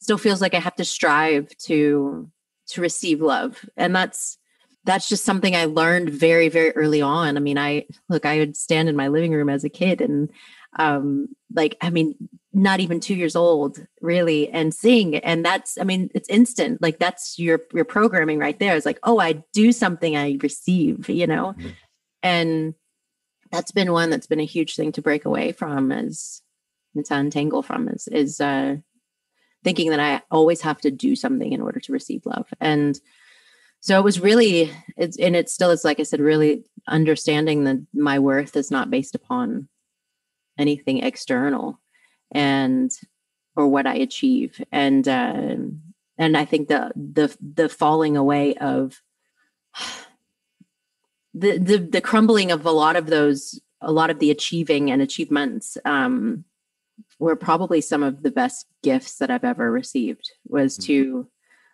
still 0.01 0.19
feels 0.19 0.41
like 0.41 0.55
I 0.55 0.61
have 0.61 0.75
to 0.77 0.85
strive 0.85 1.57
to, 1.65 2.31
to 2.69 2.81
receive 2.81 3.21
love. 3.21 3.65
And 3.77 3.95
that's, 3.95 4.39
that's 4.85 5.09
just 5.09 5.25
something 5.25 5.55
I 5.55 5.67
learned 5.67 6.11
very, 6.11 6.49
very 6.49 6.71
early 6.73 7.03
on. 7.03 7.37
I 7.37 7.41
mean, 7.41 7.59
I 7.59 7.87
look, 8.09 8.25
I 8.25 8.39
would 8.39 8.57
stand 8.57 8.89
in 8.89 8.97
my 8.97 9.09
living 9.09 9.33
room 9.33 9.49
as 9.49 9.65
a 9.65 9.69
kid 9.69 10.01
and 10.01 10.31
um 10.79 11.29
like 11.53 11.77
i 11.81 11.91
mean 11.91 12.15
not 12.53 12.79
even 12.79 13.01
two 13.01 13.15
years 13.15 13.35
old 13.35 13.85
really 14.01 14.49
and 14.51 14.73
sing 14.73 15.17
and 15.17 15.45
that's 15.45 15.77
i 15.79 15.85
mean 15.85 16.11
it's 16.15 16.29
instant. 16.29 16.81
Like 16.81 16.99
that's 16.99 17.39
your 17.39 17.61
your 17.73 17.85
programming 17.85 18.39
right 18.39 18.59
there. 18.59 18.77
It's 18.77 18.87
like 18.87 19.01
oh 19.03 19.19
i 19.19 19.43
do 19.53 19.73
something 19.73 20.17
i 20.17 20.39
receive 20.41 21.09
you 21.09 21.27
know? 21.27 21.55
Mm-hmm. 21.59 21.69
and 22.23 22.75
that's 23.51 23.73
been 23.73 23.91
one 23.91 24.11
that's 24.11 24.29
been 24.29 24.41
a 24.41 24.45
huge 24.45 24.77
thing 24.77 24.93
to 24.93 25.03
break 25.03 25.25
away 25.25 25.51
from 25.51 25.91
is 25.91 26.41
to 27.05 27.15
untangle 27.15 27.63
from 27.63 27.89
is 27.89 28.07
is 28.09 28.41
uh 28.41 28.77
thinking 29.65 29.91
that 29.91 30.01
i 30.01 30.23
always 30.31 30.61
have 30.61 30.81
to 30.83 30.91
do 30.91 31.17
something 31.17 31.53
in 31.53 31.61
order 31.61 31.81
to 31.81 31.93
receive 31.93 32.25
love. 32.27 32.49
And 32.61 32.99
so 33.81 33.99
it 33.99 34.05
was 34.05 34.21
really 34.21 34.71
it's 34.97 35.19
and 35.19 35.35
it 35.35 35.49
still 35.49 35.71
is 35.71 35.85
like 35.85 36.01
i 36.01 36.03
said 36.03 36.21
really 36.21 36.65
understanding 36.89 37.65
that 37.65 37.79
my 37.93 38.19
worth 38.19 38.57
is 38.57 38.71
not 38.71 38.91
based 38.91 39.15
upon 39.15 39.69
anything 40.59 41.03
external 41.03 41.81
and 42.33 42.91
or 43.57 43.69
what 43.69 43.87
I 43.87 43.95
achieve. 43.95 44.63
And 44.73 45.07
uh, 45.07 45.57
and 46.19 46.37
I 46.37 46.45
think 46.45 46.69
the 46.69 46.93
the 46.95 47.37
the 47.41 47.69
falling 47.69 48.17
away 48.17 48.55
of 48.57 49.01
the 51.35 51.59
the 51.59 51.79
the 51.79 52.01
crumbling 52.01 52.51
of 52.51 52.65
a 52.67 52.71
lot 52.71 52.97
of 52.97 53.07
those 53.07 53.61
a 53.81 53.93
lot 53.93 54.11
of 54.11 54.19
the 54.19 54.31
achieving 54.31 54.91
and 54.91 55.01
achievements 55.01 55.79
um, 55.85 56.45
were 57.19 57.37
probably 57.37 57.81
some 57.81 58.03
of 58.03 58.23
the 58.23 58.31
best 58.31 58.67
gifts 58.83 59.19
that 59.19 59.31
I've 59.31 59.45
ever 59.45 59.71
received 59.71 60.31
was 60.47 60.77
mm-hmm. 60.77 60.87
to 60.87 61.29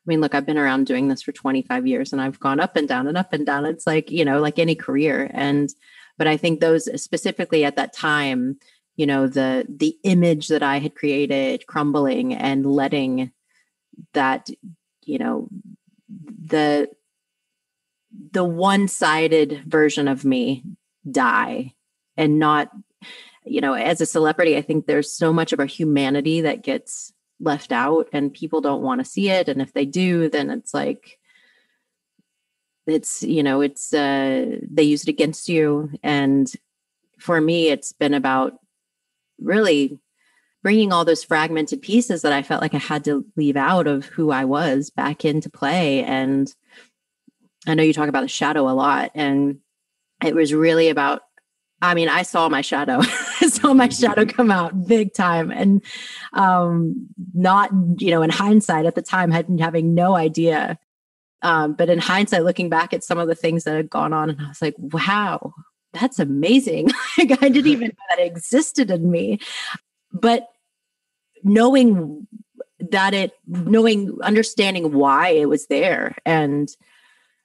mean, 0.06 0.20
look, 0.20 0.34
I've 0.34 0.46
been 0.46 0.58
around 0.58 0.86
doing 0.86 1.08
this 1.08 1.22
for 1.22 1.32
25 1.32 1.86
years 1.86 2.12
and 2.12 2.22
I've 2.22 2.40
gone 2.40 2.60
up 2.60 2.76
and 2.76 2.88
down 2.88 3.06
and 3.06 3.16
up 3.16 3.32
and 3.32 3.44
down. 3.44 3.64
It's 3.66 3.86
like, 3.86 4.10
you 4.10 4.24
know, 4.24 4.40
like 4.40 4.58
any 4.58 4.74
career. 4.74 5.30
And, 5.32 5.70
but 6.18 6.26
I 6.26 6.36
think 6.36 6.60
those 6.60 6.88
specifically 7.00 7.64
at 7.64 7.76
that 7.76 7.92
time, 7.92 8.58
you 8.96 9.06
know 9.06 9.26
the 9.26 9.66
the 9.68 9.96
image 10.02 10.48
that 10.48 10.62
i 10.62 10.78
had 10.78 10.94
created 10.94 11.66
crumbling 11.66 12.34
and 12.34 12.66
letting 12.66 13.30
that 14.14 14.48
you 15.04 15.18
know 15.18 15.48
the 16.08 16.88
the 18.32 18.44
one-sided 18.44 19.62
version 19.66 20.08
of 20.08 20.24
me 20.24 20.64
die 21.10 21.72
and 22.16 22.38
not 22.38 22.70
you 23.44 23.60
know 23.60 23.74
as 23.74 24.00
a 24.00 24.06
celebrity 24.06 24.56
i 24.56 24.62
think 24.62 24.86
there's 24.86 25.12
so 25.12 25.32
much 25.32 25.52
of 25.52 25.60
our 25.60 25.66
humanity 25.66 26.40
that 26.40 26.62
gets 26.62 27.12
left 27.40 27.72
out 27.72 28.08
and 28.12 28.32
people 28.32 28.60
don't 28.60 28.82
want 28.82 29.00
to 29.00 29.04
see 29.04 29.28
it 29.28 29.48
and 29.48 29.60
if 29.60 29.72
they 29.72 29.84
do 29.84 30.28
then 30.28 30.50
it's 30.50 30.72
like 30.72 31.18
it's 32.86 33.22
you 33.22 33.42
know 33.42 33.60
it's 33.60 33.92
uh 33.92 34.56
they 34.62 34.82
use 34.82 35.02
it 35.02 35.08
against 35.08 35.48
you 35.48 35.90
and 36.02 36.52
for 37.18 37.40
me 37.40 37.68
it's 37.68 37.92
been 37.92 38.14
about 38.14 38.58
really 39.38 39.98
bringing 40.66 40.92
all 40.92 41.04
those 41.04 41.22
fragmented 41.22 41.80
pieces 41.80 42.22
that 42.22 42.32
I 42.32 42.42
felt 42.42 42.60
like 42.60 42.74
I 42.74 42.78
had 42.78 43.04
to 43.04 43.24
leave 43.36 43.56
out 43.56 43.86
of 43.86 44.06
who 44.06 44.32
I 44.32 44.44
was 44.46 44.90
back 44.90 45.24
into 45.24 45.48
play. 45.48 46.02
And 46.02 46.52
I 47.68 47.74
know 47.74 47.84
you 47.84 47.92
talk 47.92 48.08
about 48.08 48.22
the 48.22 48.28
shadow 48.28 48.68
a 48.68 48.74
lot, 48.74 49.12
and 49.14 49.60
it 50.24 50.34
was 50.34 50.52
really 50.52 50.88
about. 50.88 51.22
I 51.82 51.94
mean, 51.94 52.08
I 52.08 52.22
saw 52.22 52.48
my 52.48 52.62
shadow. 52.62 53.00
I 53.40 53.48
saw 53.48 53.74
my 53.74 53.88
shadow 53.88 54.24
come 54.24 54.50
out 54.50 54.86
big 54.86 55.12
time, 55.12 55.50
and 55.50 55.82
um, 56.32 57.08
not 57.34 57.70
you 57.98 58.10
know 58.10 58.22
in 58.22 58.30
hindsight 58.30 58.86
at 58.86 58.94
the 58.94 59.02
time 59.02 59.30
had 59.30 59.46
having 59.58 59.94
no 59.94 60.16
idea. 60.16 60.78
Um, 61.42 61.74
but 61.74 61.90
in 61.90 61.98
hindsight, 61.98 62.44
looking 62.44 62.70
back 62.70 62.94
at 62.94 63.04
some 63.04 63.18
of 63.18 63.28
the 63.28 63.34
things 63.34 63.64
that 63.64 63.76
had 63.76 63.90
gone 63.90 64.12
on, 64.12 64.30
and 64.30 64.40
I 64.40 64.48
was 64.48 64.62
like, 64.62 64.74
wow, 64.78 65.52
that's 65.92 66.18
amazing. 66.18 66.88
like 67.18 67.42
I 67.42 67.48
didn't 67.48 67.66
even 67.66 67.88
know 67.88 68.16
that 68.16 68.24
existed 68.24 68.90
in 68.90 69.10
me. 69.10 69.40
But 70.12 70.48
knowing 71.42 72.26
that 72.78 73.14
it 73.14 73.32
knowing 73.46 74.16
understanding 74.22 74.92
why 74.92 75.28
it 75.28 75.48
was 75.48 75.66
there 75.66 76.16
and 76.24 76.68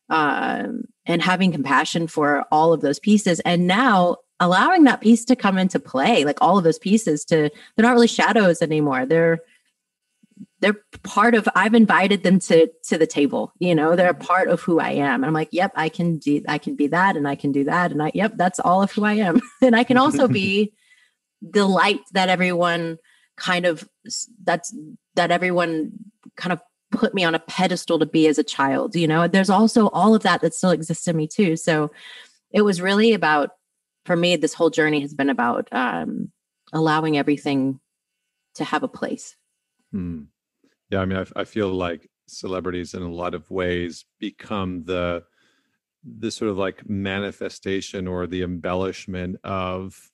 um 0.10 0.84
and 1.06 1.22
having 1.22 1.52
compassion 1.52 2.08
for 2.08 2.46
all 2.52 2.74
of 2.74 2.82
those 2.82 3.00
pieces 3.00 3.40
and 3.42 3.68
now 3.68 4.18
allowing 4.40 4.84
that 4.86 5.02
piece 5.02 5.24
to 5.26 5.36
come 5.36 5.58
into 5.58 5.80
play 5.80 6.26
like 6.26 6.38
all 6.42 6.58
of 6.58 6.64
those 6.64 6.80
pieces 6.80 7.24
to 7.26 7.50
they're 7.76 7.86
not 7.86 7.94
really 7.94 8.08
shadows 8.08 8.62
anymore. 8.62 9.06
They're 9.06 9.40
they're 10.60 10.78
part 11.04 11.36
of 11.36 11.50
i've 11.56 11.74
invited 11.74 12.24
them 12.24 12.40
to 12.40 12.68
to 12.84 12.98
the 12.98 13.08
table 13.08 13.52
you 13.60 13.76
know 13.76 13.96
they're 13.96 14.12
a 14.12 14.14
mm-hmm. 14.14 14.26
part 14.26 14.48
of 14.48 14.62
who 14.62 14.80
i 14.80 14.92
am. 14.92 15.16
And 15.16 15.26
i'm 15.26 15.34
like 15.34 15.50
yep 15.52 15.72
i 15.76 15.90
can 15.90 16.18
do 16.18 16.44
i 16.48 16.58
can 16.58 16.76
be 16.76 16.88
that 16.88 17.18
and 17.18 17.28
i 17.28 17.36
can 17.36 17.52
do 17.52 17.64
that 17.66 17.92
and 17.92 18.02
i 18.02 18.12
yep 18.14 18.34
that's 18.36 18.60
all 18.60 18.82
of 18.82 18.92
who 18.92 19.04
i 19.04 19.14
am. 19.14 19.42
And 19.62 19.76
i 19.76 19.84
can 19.84 19.98
also 19.98 20.28
be 20.28 20.74
the 21.42 21.66
light 21.66 22.00
that 22.14 22.30
everyone 22.30 22.98
kind 23.38 23.66
of 23.66 23.88
that's 24.44 24.76
that 25.16 25.32
everyone 25.32 25.92
kind 26.38 26.54
of 26.54 26.62
put 26.92 27.14
me 27.14 27.24
on 27.24 27.36
a 27.36 27.40
pedestal 27.40 27.98
to 28.00 28.06
be 28.06 28.28
as 28.28 28.38
a 28.38 28.44
child 28.44 28.96
you 28.96 29.08
know? 29.08 29.28
There's 29.28 29.50
also 29.50 29.88
all 29.90 30.14
of 30.14 30.24
that 30.24 30.42
that 30.42 30.54
still 30.54 30.72
exists 30.72 31.08
in 31.08 31.16
me 31.16 31.28
too. 31.28 31.56
So 31.56 31.92
it 32.52 32.62
was 32.62 32.82
really 32.82 33.14
about 33.14 33.52
for 34.06 34.16
me 34.16 34.36
this 34.36 34.54
whole 34.54 34.70
journey 34.70 35.02
has 35.02 35.14
been 35.14 35.30
about 35.30 35.68
um 35.72 36.32
allowing 36.74 37.18
everything 37.18 37.80
to 38.56 38.64
have 38.64 38.84
a 38.84 38.88
place. 38.88 39.36
Hmm. 39.92 40.24
Yeah, 40.90 41.00
I 41.00 41.06
mean, 41.06 41.18
I, 41.18 41.42
I 41.42 41.44
feel 41.46 41.70
like 41.70 42.10
celebrities 42.28 42.94
in 42.94 43.02
a 43.02 43.12
lot 43.12 43.34
of 43.34 43.50
ways 43.50 44.06
become 44.20 44.84
the 44.84 45.24
the 46.04 46.32
sort 46.32 46.50
of 46.50 46.58
like 46.58 46.90
manifestation 46.90 48.08
or 48.08 48.26
the 48.26 48.42
embellishment 48.42 49.38
of 49.44 50.10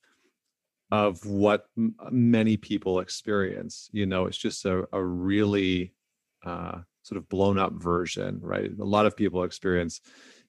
of 0.92 1.26
what 1.26 1.66
m- 1.78 1.96
many 2.12 2.58
people 2.58 3.00
experience 3.00 3.90
you 3.92 4.06
know? 4.06 4.26
It's 4.26 4.38
just 4.38 4.66
a, 4.66 4.88
a 4.92 5.04
really 5.04 5.94
uh, 6.48 6.80
sort 7.04 7.18
of 7.18 7.30
blown 7.30 7.58
up 7.58 7.74
version 7.74 8.40
right? 8.42 8.72
A 8.80 8.84
lot 8.84 9.06
of 9.06 9.16
people 9.16 9.44
experience 9.44 10.02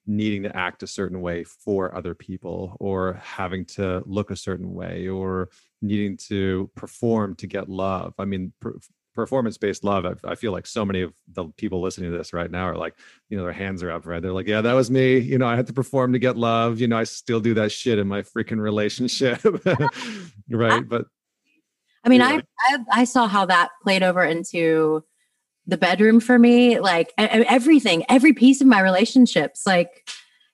needing 0.07 0.43
to 0.43 0.55
act 0.57 0.81
a 0.81 0.87
certain 0.87 1.21
way 1.21 1.43
for 1.43 1.95
other 1.95 2.15
people 2.15 2.75
or 2.79 3.13
having 3.23 3.63
to 3.63 4.01
look 4.05 4.31
a 4.31 4.35
certain 4.35 4.73
way 4.73 5.07
or 5.07 5.49
needing 5.81 6.17
to 6.17 6.69
perform 6.75 7.35
to 7.35 7.47
get 7.47 7.69
love. 7.69 8.13
I 8.17 8.25
mean 8.25 8.53
performance 9.15 9.57
based 9.57 9.83
love 9.83 10.05
I, 10.05 10.13
I, 10.23 10.35
feel 10.35 10.53
like 10.53 10.65
so 10.65 10.85
many 10.85 11.01
of 11.01 11.11
the 11.33 11.45
people 11.57 11.81
listening 11.81 12.11
to 12.11 12.17
this 12.17 12.31
right 12.31 12.49
now 12.49 12.63
are 12.69 12.77
like 12.77 12.95
you 13.27 13.37
know 13.37 13.43
their 13.43 13.51
hands 13.51 13.83
are 13.83 13.91
up 13.91 14.05
right? 14.05 14.21
They're 14.21 14.31
like 14.31 14.47
yeah 14.47 14.61
that 14.61 14.73
was 14.73 14.89
me. 14.89 15.17
You 15.17 15.37
know 15.37 15.47
i 15.47 15.55
had 15.55 15.67
to 15.67 15.73
perform 15.73 16.13
to 16.13 16.19
get 16.19 16.37
love. 16.37 16.79
You 16.79 16.87
know 16.87 16.97
i 16.97 17.03
still 17.03 17.39
do 17.39 17.53
that 17.55 17.71
shit 17.71 17.99
in 17.99 18.07
my 18.07 18.21
freaking 18.21 18.59
relationship. 18.59 19.41
Right? 20.51 20.87
But 20.87 21.05
i 22.03 22.09
mean 22.09 22.21
yeah. 22.21 22.39
I, 22.69 22.73
I 22.73 23.01
i 23.01 23.03
saw 23.03 23.27
how 23.27 23.45
that 23.45 23.69
played 23.83 24.01
over 24.01 24.23
into 24.23 25.03
the 25.69 25.77
bedroom 25.77 26.19
for 26.19 26.39
me 26.39 26.79
like 26.79 27.13
everything 27.17 28.03
every 28.09 28.33
piece 28.33 28.59
of 28.59 28.67
my 28.67 28.81
relationships 28.81 29.63
like 29.65 30.09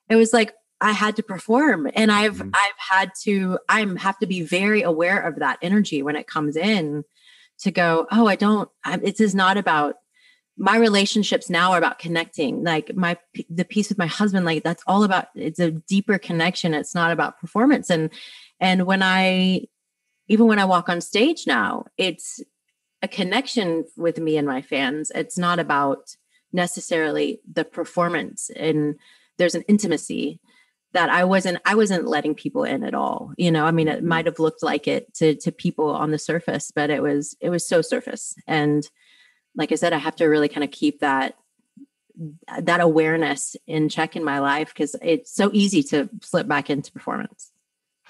it 0.10 0.15
was 0.15 0.34
like 0.34 0.54
i 0.82 0.91
had 0.91 1.15
to 1.15 1.23
perform 1.23 1.89
and 1.95 2.12
i've 2.12 2.36
mm-hmm. 2.36 2.49
i've 2.54 2.78
had 2.78 3.12
to 3.21 3.58
i'm 3.69 3.95
have 3.95 4.17
to 4.19 4.28
be 4.28 4.41
very 4.41 4.82
aware 4.82 5.21
of 5.21 5.38
that 5.38 5.58
energy 5.62 6.01
when 6.01 6.15
it 6.15 6.28
comes 6.28 6.58
in 6.58 7.04
to 7.58 7.71
go 7.71 8.06
oh 8.12 8.28
i 8.28 8.36
don't 8.36 8.69
I, 8.84 8.99
it 9.01 9.21
is 9.21 9.34
not 9.34 9.58
about 9.58 9.95
my 10.58 10.78
relationships 10.78 11.49
now 11.49 11.71
are 11.71 11.78
about 11.78 11.99
connecting 11.99 12.63
like 12.63 12.93
my 12.95 13.17
the 13.49 13.65
piece 13.65 13.89
with 13.89 13.97
my 13.97 14.08
husband 14.08 14.45
like 14.45 14.63
that's 14.63 14.84
all 14.88 15.04
about 15.04 15.28
it's 15.36 15.60
a 15.60 15.71
deeper 15.71 16.17
connection 16.17 16.73
it's 16.73 16.95
not 16.95 17.12
about 17.12 17.39
performance 17.39 17.89
and 17.89 18.10
and 18.60 18.86
when 18.86 19.01
i 19.01 19.62
even 20.28 20.47
when 20.47 20.60
i 20.60 20.65
walk 20.65 20.89
on 20.89 20.99
stage 21.01 21.45
now 21.45 21.86
it's 21.97 22.41
a 23.06 23.08
connection 23.08 23.86
with 23.96 24.18
me 24.18 24.36
and 24.36 24.48
my 24.48 24.63
fans. 24.63 25.12
It's 25.13 25.38
not 25.38 25.60
about 25.60 26.15
necessarily 26.52 27.39
the 27.52 27.63
performance 27.63 28.50
and 28.56 28.96
there's 29.38 29.56
an 29.56 29.63
intimacy 29.68 30.39
that 30.94 31.10
I 31.10 31.26
wasn't 31.26 31.60
I 31.65 31.76
wasn't 31.76 32.08
letting 32.08 32.34
people 32.34 32.63
in 32.63 32.84
at 32.84 32.96
all. 32.96 33.32
You 33.38 33.52
know, 33.52 33.65
I 33.65 33.72
mean 33.72 33.88
it 33.88 34.00
mm-hmm. 34.00 34.08
might 34.08 34.26
have 34.26 34.39
looked 34.39 34.63
like 34.63 34.88
it 34.88 35.13
to 35.15 35.36
to 35.36 35.52
people 35.52 35.89
on 35.89 36.12
the 36.12 36.18
surface, 36.18 36.72
but 36.74 36.89
it 36.89 37.04
was 37.04 37.36
it 37.41 37.50
was 37.50 37.68
so 37.68 37.82
surface. 37.82 38.34
And 38.48 38.89
like 39.56 39.72
I 39.72 39.76
said, 39.76 39.94
I 39.94 39.98
have 39.98 40.15
to 40.15 40.26
really 40.26 40.50
kind 40.50 40.63
of 40.63 40.72
keep 40.72 41.02
that 41.02 41.36
that 42.60 42.80
awareness 42.80 43.56
in 43.68 43.89
check 43.89 44.15
in 44.15 44.24
my 44.24 44.39
life 44.39 44.70
because 44.70 44.96
it's 45.02 45.32
so 45.32 45.52
easy 45.54 45.84
to 45.84 46.10
slip 46.22 46.48
back 46.48 46.70
into 46.70 46.91
performance 46.91 47.52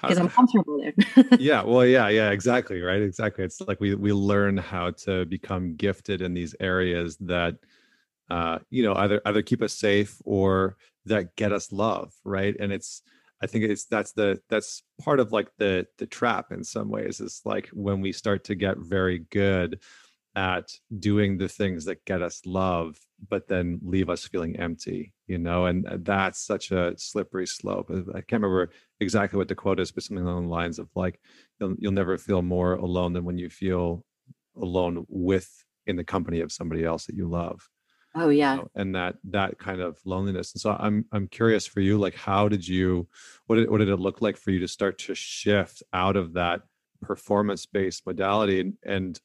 because 0.08 0.18
I'm 0.18 0.28
comfortable 0.28 0.80
there. 0.80 0.94
yeah, 1.38 1.62
well, 1.62 1.84
yeah, 1.84 2.08
yeah, 2.08 2.30
exactly, 2.30 2.80
right, 2.80 3.02
exactly. 3.02 3.44
It's 3.44 3.60
like 3.60 3.80
we 3.80 3.94
we 3.94 4.12
learn 4.12 4.56
how 4.56 4.90
to 5.04 5.24
become 5.26 5.76
gifted 5.76 6.22
in 6.22 6.34
these 6.34 6.54
areas 6.60 7.16
that, 7.18 7.56
uh, 8.30 8.58
you 8.70 8.82
know, 8.82 8.94
either 8.94 9.20
either 9.26 9.42
keep 9.42 9.62
us 9.62 9.72
safe 9.72 10.20
or 10.24 10.76
that 11.06 11.36
get 11.36 11.52
us 11.52 11.72
love, 11.72 12.12
right? 12.24 12.56
And 12.58 12.72
it's, 12.72 13.02
I 13.42 13.46
think 13.46 13.64
it's 13.64 13.84
that's 13.84 14.12
the 14.12 14.40
that's 14.48 14.82
part 15.00 15.20
of 15.20 15.32
like 15.32 15.48
the 15.58 15.86
the 15.98 16.06
trap 16.06 16.52
in 16.52 16.64
some 16.64 16.88
ways. 16.88 17.20
Is 17.20 17.42
like 17.44 17.68
when 17.72 18.00
we 18.00 18.12
start 18.12 18.44
to 18.44 18.54
get 18.54 18.78
very 18.78 19.26
good 19.30 19.80
at 20.36 20.70
doing 20.98 21.38
the 21.38 21.48
things 21.48 21.86
that 21.86 22.04
get 22.04 22.20
us 22.22 22.42
love 22.44 22.96
but 23.28 23.48
then 23.48 23.80
leave 23.82 24.10
us 24.10 24.28
feeling 24.28 24.54
empty 24.56 25.12
you 25.26 25.38
know 25.38 25.66
and 25.66 25.86
uh, 25.88 25.96
that's 26.02 26.44
such 26.46 26.70
a 26.70 26.94
slippery 26.98 27.46
slope 27.46 27.90
uh, 27.90 28.02
i 28.10 28.20
can't 28.20 28.42
remember 28.42 28.70
exactly 29.00 29.38
what 29.38 29.48
the 29.48 29.54
quote 29.54 29.80
is 29.80 29.90
but 29.90 30.02
something 30.02 30.26
along 30.26 30.44
the 30.44 30.52
lines 30.52 30.78
of 30.78 30.88
like 30.94 31.18
you'll, 31.58 31.74
you'll 31.78 31.90
never 31.90 32.18
feel 32.18 32.42
more 32.42 32.74
alone 32.74 33.14
than 33.14 33.24
when 33.24 33.38
you 33.38 33.48
feel 33.48 34.04
alone 34.60 35.06
with 35.08 35.50
in 35.86 35.96
the 35.96 36.04
company 36.04 36.40
of 36.40 36.52
somebody 36.52 36.84
else 36.84 37.06
that 37.06 37.16
you 37.16 37.26
love 37.26 37.66
oh 38.14 38.28
yeah 38.28 38.56
you 38.56 38.60
know? 38.60 38.68
and 38.74 38.94
that 38.94 39.16
that 39.24 39.58
kind 39.58 39.80
of 39.80 39.98
loneliness 40.04 40.52
and 40.52 40.60
so 40.60 40.76
i'm 40.78 41.06
i'm 41.12 41.26
curious 41.28 41.66
for 41.66 41.80
you 41.80 41.96
like 41.96 42.14
how 42.14 42.46
did 42.46 42.66
you 42.66 43.08
what 43.46 43.56
did, 43.56 43.70
what 43.70 43.78
did 43.78 43.88
it 43.88 43.96
look 43.96 44.20
like 44.20 44.36
for 44.36 44.50
you 44.50 44.60
to 44.60 44.68
start 44.68 44.98
to 44.98 45.14
shift 45.14 45.82
out 45.94 46.16
of 46.16 46.34
that 46.34 46.60
performance 47.00 47.64
based 47.66 48.06
modality 48.06 48.60
and, 48.60 48.74
and 48.84 49.20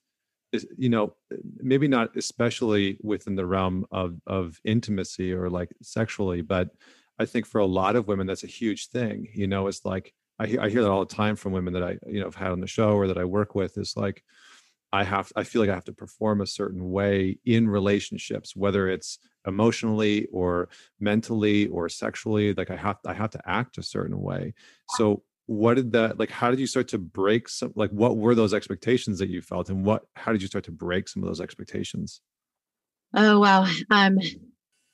you 0.78 0.90
know 0.90 1.14
maybe 1.58 1.88
not 1.88 2.16
especially 2.16 2.98
within 3.02 3.36
the 3.36 3.46
realm 3.46 3.86
of 3.92 4.20
of 4.28 4.60
intimacy 4.64 5.32
or 5.32 5.50
like 5.50 5.70
sexually 5.82 6.42
but 6.42 6.70
i 7.20 7.26
think 7.26 7.46
for 7.46 7.60
a 7.60 7.66
lot 7.66 7.96
of 7.96 8.08
women 8.08 8.28
that's 8.28 8.44
a 8.44 8.48
huge 8.48 8.90
thing 8.90 9.28
you 9.34 9.48
know? 9.48 9.68
It's 9.68 9.86
like 9.86 10.14
i 10.40 10.48
hear, 10.48 10.62
I 10.62 10.70
hear 10.70 10.82
that 10.82 10.92
all 10.92 11.06
the 11.06 11.16
time 11.16 11.36
from 11.36 11.54
women 11.54 11.74
that 11.74 11.84
i 11.84 11.98
you 12.08 12.20
know 12.20 12.26
have 12.26 12.36
had 12.36 12.52
on 12.52 12.60
the 12.60 12.68
show 12.68 12.94
or 12.94 13.08
that 13.08 13.18
i 13.18 13.26
work 13.26 13.56
with 13.56 13.78
is 13.78 13.96
like 13.96 14.24
i 14.92 15.04
have 15.04 15.32
i 15.36 15.44
feel 15.44 15.62
like 15.62 15.70
i 15.72 15.76
have 15.76 15.86
to 15.86 15.94
perform 15.94 16.42
a 16.42 16.48
certain 16.48 16.92
way 16.92 17.38
in 17.46 17.70
relationships 17.70 18.56
whether 18.56 18.90
it's 18.90 19.20
emotionally 19.48 20.28
or 20.32 20.70
mentally 21.00 21.68
or 21.68 21.90
sexually 21.90 22.54
like 22.54 22.70
i 22.70 22.76
have 22.76 22.98
i 23.06 23.14
have 23.14 23.32
to 23.32 23.42
act 23.46 23.78
a 23.78 23.84
certain 23.84 24.22
way. 24.22 24.54
So 24.98 25.24
what 25.52 25.74
did 25.74 25.92
that 25.92 26.18
like 26.18 26.32
how 26.32 26.50
did 26.50 26.62
you 26.62 26.66
start 26.66 26.88
to 26.88 26.98
break 26.98 27.50
some 27.50 27.74
like 27.76 27.90
what 27.92 28.16
were 28.16 28.34
those 28.34 28.54
expectations 28.54 29.20
that 29.20 29.28
you 29.28 29.42
felt 29.42 29.70
and 29.70 29.84
what 29.84 30.04
how 30.16 30.32
did 30.32 30.42
you 30.42 30.48
start 30.48 30.64
to 30.64 30.72
break 30.72 31.10
some 31.10 31.22
of 31.22 31.28
those 31.28 31.42
expectations 31.42 32.22
oh 33.18 33.38
wow 33.38 33.68
um 33.90 34.18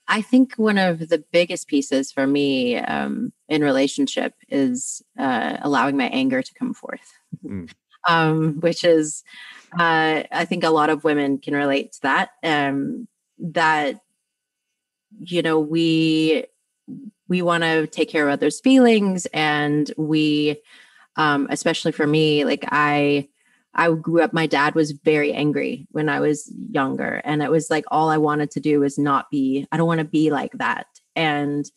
i 0.07 0.19
think 0.19 0.55
one 0.55 0.79
of 0.79 1.09
the 1.09 1.23
biggest 1.31 1.67
pieces 1.67 2.11
for 2.11 2.25
me 2.25 2.75
um 2.75 3.31
in 3.47 3.63
relationship 3.63 4.33
is 4.49 5.03
uh 5.19 5.57
allowing 5.61 5.95
my 5.95 6.07
anger 6.07 6.41
to 6.41 6.53
come 6.55 6.73
forth 6.73 7.13
mm. 7.45 7.71
um 8.07 8.59
which 8.59 8.83
is 8.83 9.23
uh 9.79 10.23
i 10.31 10.43
think 10.43 10.63
a 10.63 10.71
lot 10.71 10.89
of 10.89 11.03
women 11.03 11.37
can 11.37 11.53
relate 11.53 11.91
to 11.91 11.99
that 12.01 12.29
um 12.43 13.07
that 13.37 14.01
you 15.19 15.43
know 15.43 15.59
we 15.59 16.47
we 17.27 17.41
want 17.41 17.63
to 17.63 17.87
take 17.87 18.09
care 18.09 18.27
of 18.27 18.33
others' 18.33 18.59
feelings, 18.59 19.25
and 19.27 19.91
we, 19.97 20.61
um, 21.15 21.47
especially 21.49 21.91
for 21.91 22.07
me, 22.07 22.45
like 22.45 22.65
I, 22.69 23.27
I 23.73 23.91
grew 23.91 24.21
up. 24.21 24.33
My 24.33 24.47
dad 24.47 24.75
was 24.75 24.91
very 24.91 25.33
angry 25.33 25.87
when 25.91 26.09
I 26.09 26.19
was 26.19 26.51
younger, 26.71 27.21
and 27.23 27.43
it 27.43 27.51
was 27.51 27.69
like 27.69 27.85
all 27.89 28.09
I 28.09 28.17
wanted 28.17 28.51
to 28.51 28.59
do 28.59 28.79
was 28.79 28.97
not 28.97 29.29
be. 29.29 29.67
I 29.71 29.77
don't 29.77 29.87
want 29.87 29.99
to 29.99 30.05
be 30.05 30.31
like 30.31 30.53
that, 30.53 30.87
and 31.15 31.69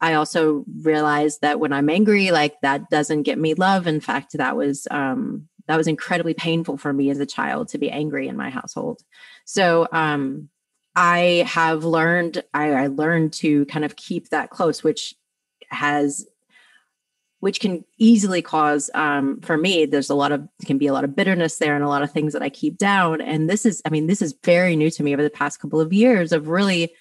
I 0.00 0.14
also 0.14 0.64
realized 0.82 1.42
that 1.42 1.60
when 1.60 1.72
I'm 1.72 1.90
angry, 1.90 2.30
like 2.30 2.60
that 2.62 2.88
doesn't 2.90 3.22
get 3.22 3.38
me 3.38 3.54
love. 3.54 3.86
In 3.86 4.00
fact, 4.00 4.32
that 4.32 4.56
was 4.56 4.88
um, 4.90 5.48
that 5.66 5.76
was 5.76 5.86
incredibly 5.86 6.34
painful 6.34 6.78
for 6.78 6.92
me 6.92 7.10
as 7.10 7.20
a 7.20 7.26
child 7.26 7.68
to 7.68 7.78
be 7.78 7.90
angry 7.90 8.26
in 8.26 8.36
my 8.36 8.50
household. 8.50 9.02
So 9.44 9.86
um, 9.92 10.48
I 10.96 11.44
have 11.46 11.84
learned, 11.84 12.42
I, 12.52 12.72
I 12.72 12.86
learned 12.88 13.32
to 13.34 13.64
kind 13.66 13.84
of 13.84 13.96
keep 13.96 14.30
that 14.30 14.50
close, 14.50 14.82
which 14.82 15.14
has 15.68 16.26
which 17.40 17.58
can 17.58 17.84
easily 17.98 18.42
cause 18.42 18.90
um, 18.94 19.40
for 19.40 19.56
me 19.56 19.86
there's 19.86 20.10
a 20.10 20.14
lot 20.14 20.30
of 20.30 20.46
can 20.64 20.78
be 20.78 20.86
a 20.86 20.92
lot 20.92 21.04
of 21.04 21.16
bitterness 21.16 21.56
there 21.56 21.74
and 21.74 21.82
a 21.82 21.88
lot 21.88 22.02
of 22.02 22.12
things 22.12 22.32
that 22.32 22.42
i 22.42 22.48
keep 22.48 22.78
down. 22.78 23.20
And 23.20 23.50
this 23.50 23.66
is 23.66 23.82
i 23.84 23.90
mean 23.90 24.06
this 24.06 24.22
is 24.22 24.34
very 24.44 24.76
new 24.76 24.90
to 24.90 25.02
me 25.02 25.12
over 25.12 25.22
the 25.22 25.30
past 25.30 25.60
couple 25.60 25.80
of 25.80 25.92
years 25.92 26.32
of 26.32 26.48
really 26.48 26.92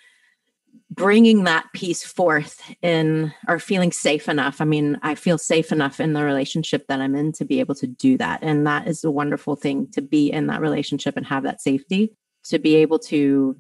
bringing 0.92 1.44
that 1.44 1.72
piece 1.74 2.04
forth 2.04 2.62
in 2.82 3.32
or 3.48 3.60
feeling 3.60 3.92
safe 3.92 4.28
enough. 4.28 4.62
I 4.62 4.66
mean 4.66 4.98
i 5.04 5.14
feel 5.14 5.38
safe 5.38 5.72
enough 5.72 6.00
in 6.00 6.14
the 6.14 6.24
relationship 6.24 6.88
that 6.88 7.02
i'm 7.02 7.16
in 7.16 7.32
to 7.34 7.46
be 7.46 7.60
able 7.60 7.76
to 7.76 7.88
do 7.88 8.18
that. 8.18 8.40
And 8.42 8.66
that 8.66 8.88
is 8.88 9.04
a 9.04 9.12
wonderful 9.12 9.56
thing 9.56 9.88
to 9.92 10.02
be 10.02 10.32
in 10.32 10.48
that 10.48 10.62
relationship 10.62 11.18
and 11.18 11.26
have 11.26 11.44
that 11.44 11.62
safety 11.62 12.14
to 12.46 12.60
be 12.60 12.76
able 12.78 13.00
to 13.00 13.58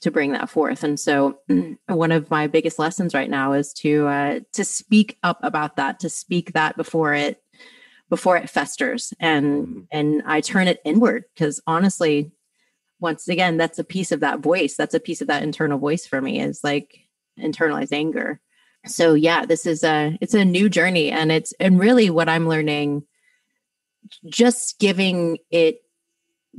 to 0.00 0.10
bring 0.10 0.32
that 0.32 0.50
forth. 0.50 0.82
And 0.82 0.98
so 0.98 1.38
one 1.86 2.12
of 2.12 2.30
my 2.30 2.46
biggest 2.46 2.78
lessons 2.78 3.14
right 3.14 3.30
now 3.30 3.52
is 3.52 3.72
to 3.74 4.06
uh, 4.06 4.40
to 4.52 4.64
speak 4.64 5.18
up 5.22 5.38
about 5.42 5.76
that, 5.76 6.00
to 6.00 6.10
speak 6.10 6.52
that 6.52 6.76
before 6.76 7.14
it 7.14 7.42
before 8.10 8.36
it 8.36 8.50
festers 8.50 9.14
and 9.20 9.66
mm-hmm. 9.66 9.80
and 9.92 10.22
I 10.26 10.40
turn 10.40 10.68
it 10.68 10.80
inward 10.84 11.24
because 11.32 11.62
honestly 11.66 12.32
once 12.98 13.28
again 13.28 13.56
that's 13.56 13.78
a 13.78 13.84
piece 13.84 14.12
of 14.12 14.20
that 14.20 14.40
voice 14.40 14.76
that's 14.76 14.94
a 14.94 15.00
piece 15.00 15.22
of 15.22 15.28
that 15.28 15.44
internal 15.44 15.78
voice 15.78 16.04
for 16.06 16.20
me 16.20 16.40
is 16.40 16.60
like 16.62 16.98
internalized 17.38 17.92
anger 17.92 18.40
so 18.84 19.14
yeah 19.14 19.46
this 19.46 19.64
is 19.64 19.84
a 19.84 20.18
it's 20.20 20.34
a 20.34 20.44
new 20.44 20.68
journey 20.68 21.10
and 21.10 21.30
it's 21.32 21.52
and 21.60 21.78
really 21.78 22.10
what 22.10 22.28
i'm 22.28 22.48
learning 22.48 23.02
just 24.26 24.78
giving 24.78 25.38
it 25.50 25.76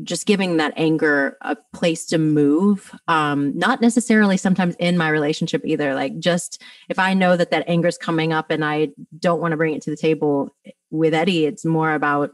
just 0.03 0.25
giving 0.25 0.57
that 0.57 0.73
anger 0.77 1.37
a 1.41 1.55
place 1.73 2.05
to 2.05 2.17
move 2.17 2.95
um 3.07 3.57
not 3.57 3.81
necessarily 3.81 4.37
sometimes 4.37 4.75
in 4.79 4.97
my 4.97 5.09
relationship 5.09 5.61
either. 5.65 5.93
Like 5.93 6.17
just 6.19 6.61
if 6.89 6.97
i 6.97 7.13
know 7.13 7.35
that 7.35 7.51
that 7.51 7.65
anger 7.67 7.87
is 7.87 7.97
coming 7.97 8.33
up 8.33 8.51
and 8.51 8.63
i 8.63 8.89
don't 9.19 9.41
want 9.41 9.51
to 9.51 9.57
bring 9.57 9.73
it 9.75 9.81
to 9.83 9.89
the 9.89 9.97
table 9.97 10.55
with 10.89 11.13
eddie 11.13 11.45
it's 11.45 11.65
more 11.65 11.93
about 11.93 12.33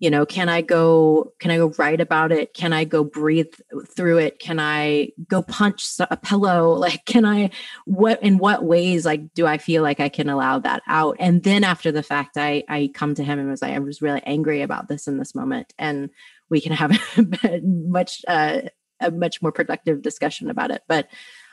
you 0.00 0.10
know 0.10 0.26
can 0.26 0.48
i 0.48 0.62
go 0.62 1.32
can 1.38 1.50
i 1.50 1.58
go 1.58 1.72
write 1.78 2.00
about 2.00 2.32
it? 2.32 2.54
Can 2.54 2.72
i 2.72 2.84
go 2.84 3.04
breathe 3.04 3.52
through 3.94 4.18
it? 4.18 4.38
Can 4.38 4.58
i 4.58 5.10
go 5.28 5.42
punch 5.42 5.86
a 6.00 6.16
pillow? 6.16 6.74
Like 6.80 7.04
can 7.04 7.26
i 7.26 7.50
what 7.84 8.22
in 8.22 8.38
what 8.38 8.64
ways 8.64 9.04
like 9.04 9.34
do 9.34 9.46
i 9.46 9.58
feel 9.58 9.82
like 9.82 10.00
i 10.00 10.08
can 10.08 10.28
allow 10.28 10.58
that 10.60 10.82
out? 10.88 11.16
And 11.20 11.42
then 11.42 11.62
after 11.62 11.92
the 11.92 12.02
fact 12.02 12.36
i 12.38 12.64
i 12.68 12.90
come 12.94 13.14
to 13.14 13.22
him 13.22 13.38
and 13.38 13.50
was 13.50 13.62
like 13.62 13.74
i 13.74 13.78
was 13.78 14.02
really 14.02 14.22
angry 14.24 14.62
about 14.62 14.88
this 14.88 15.06
in 15.06 15.18
this 15.18 15.34
moment. 15.34 15.74
And 15.78 16.08
we 16.50 16.60
can 16.60 16.72
have 16.72 16.92
a 17.44 17.60
much 17.64 18.22
uh, 18.28 18.62
a 19.00 19.10
much 19.10 19.40
more 19.40 19.52
productive 19.52 20.02
discussion 20.02 20.50
about 20.50 20.70
it. 20.70 20.82
But 20.88 21.08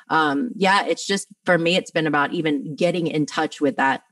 um 0.10 0.52
yeah 0.56 0.86
it's 0.86 1.06
just 1.06 1.28
for 1.44 1.58
me 1.58 1.76
it's 1.76 1.92
been 1.92 2.08
about 2.08 2.32
even 2.32 2.78
getting 2.78 3.08
in 3.08 3.26
touch 3.26 3.60
with 3.60 3.76
that 3.76 4.04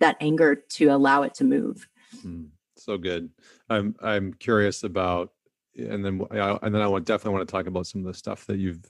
that 0.00 0.16
anger 0.20 0.62
to 0.70 0.86
allow 0.86 1.22
it 1.22 1.34
to 1.34 1.44
move. 1.44 1.88
Mm, 2.24 2.48
so 2.76 2.98
good. 2.98 3.30
I'm 3.68 3.94
I'm 4.02 4.34
curious 4.34 4.84
about, 4.84 5.32
and 5.76 6.04
then 6.04 6.22
and 6.30 6.74
then 6.74 6.82
I 6.82 6.86
want 6.86 7.04
definitely 7.04 7.36
want 7.36 7.48
to 7.48 7.52
talk 7.52 7.66
about 7.66 7.86
some 7.86 8.00
of 8.00 8.06
the 8.06 8.14
stuff 8.14 8.46
that 8.46 8.58
you've 8.58 8.84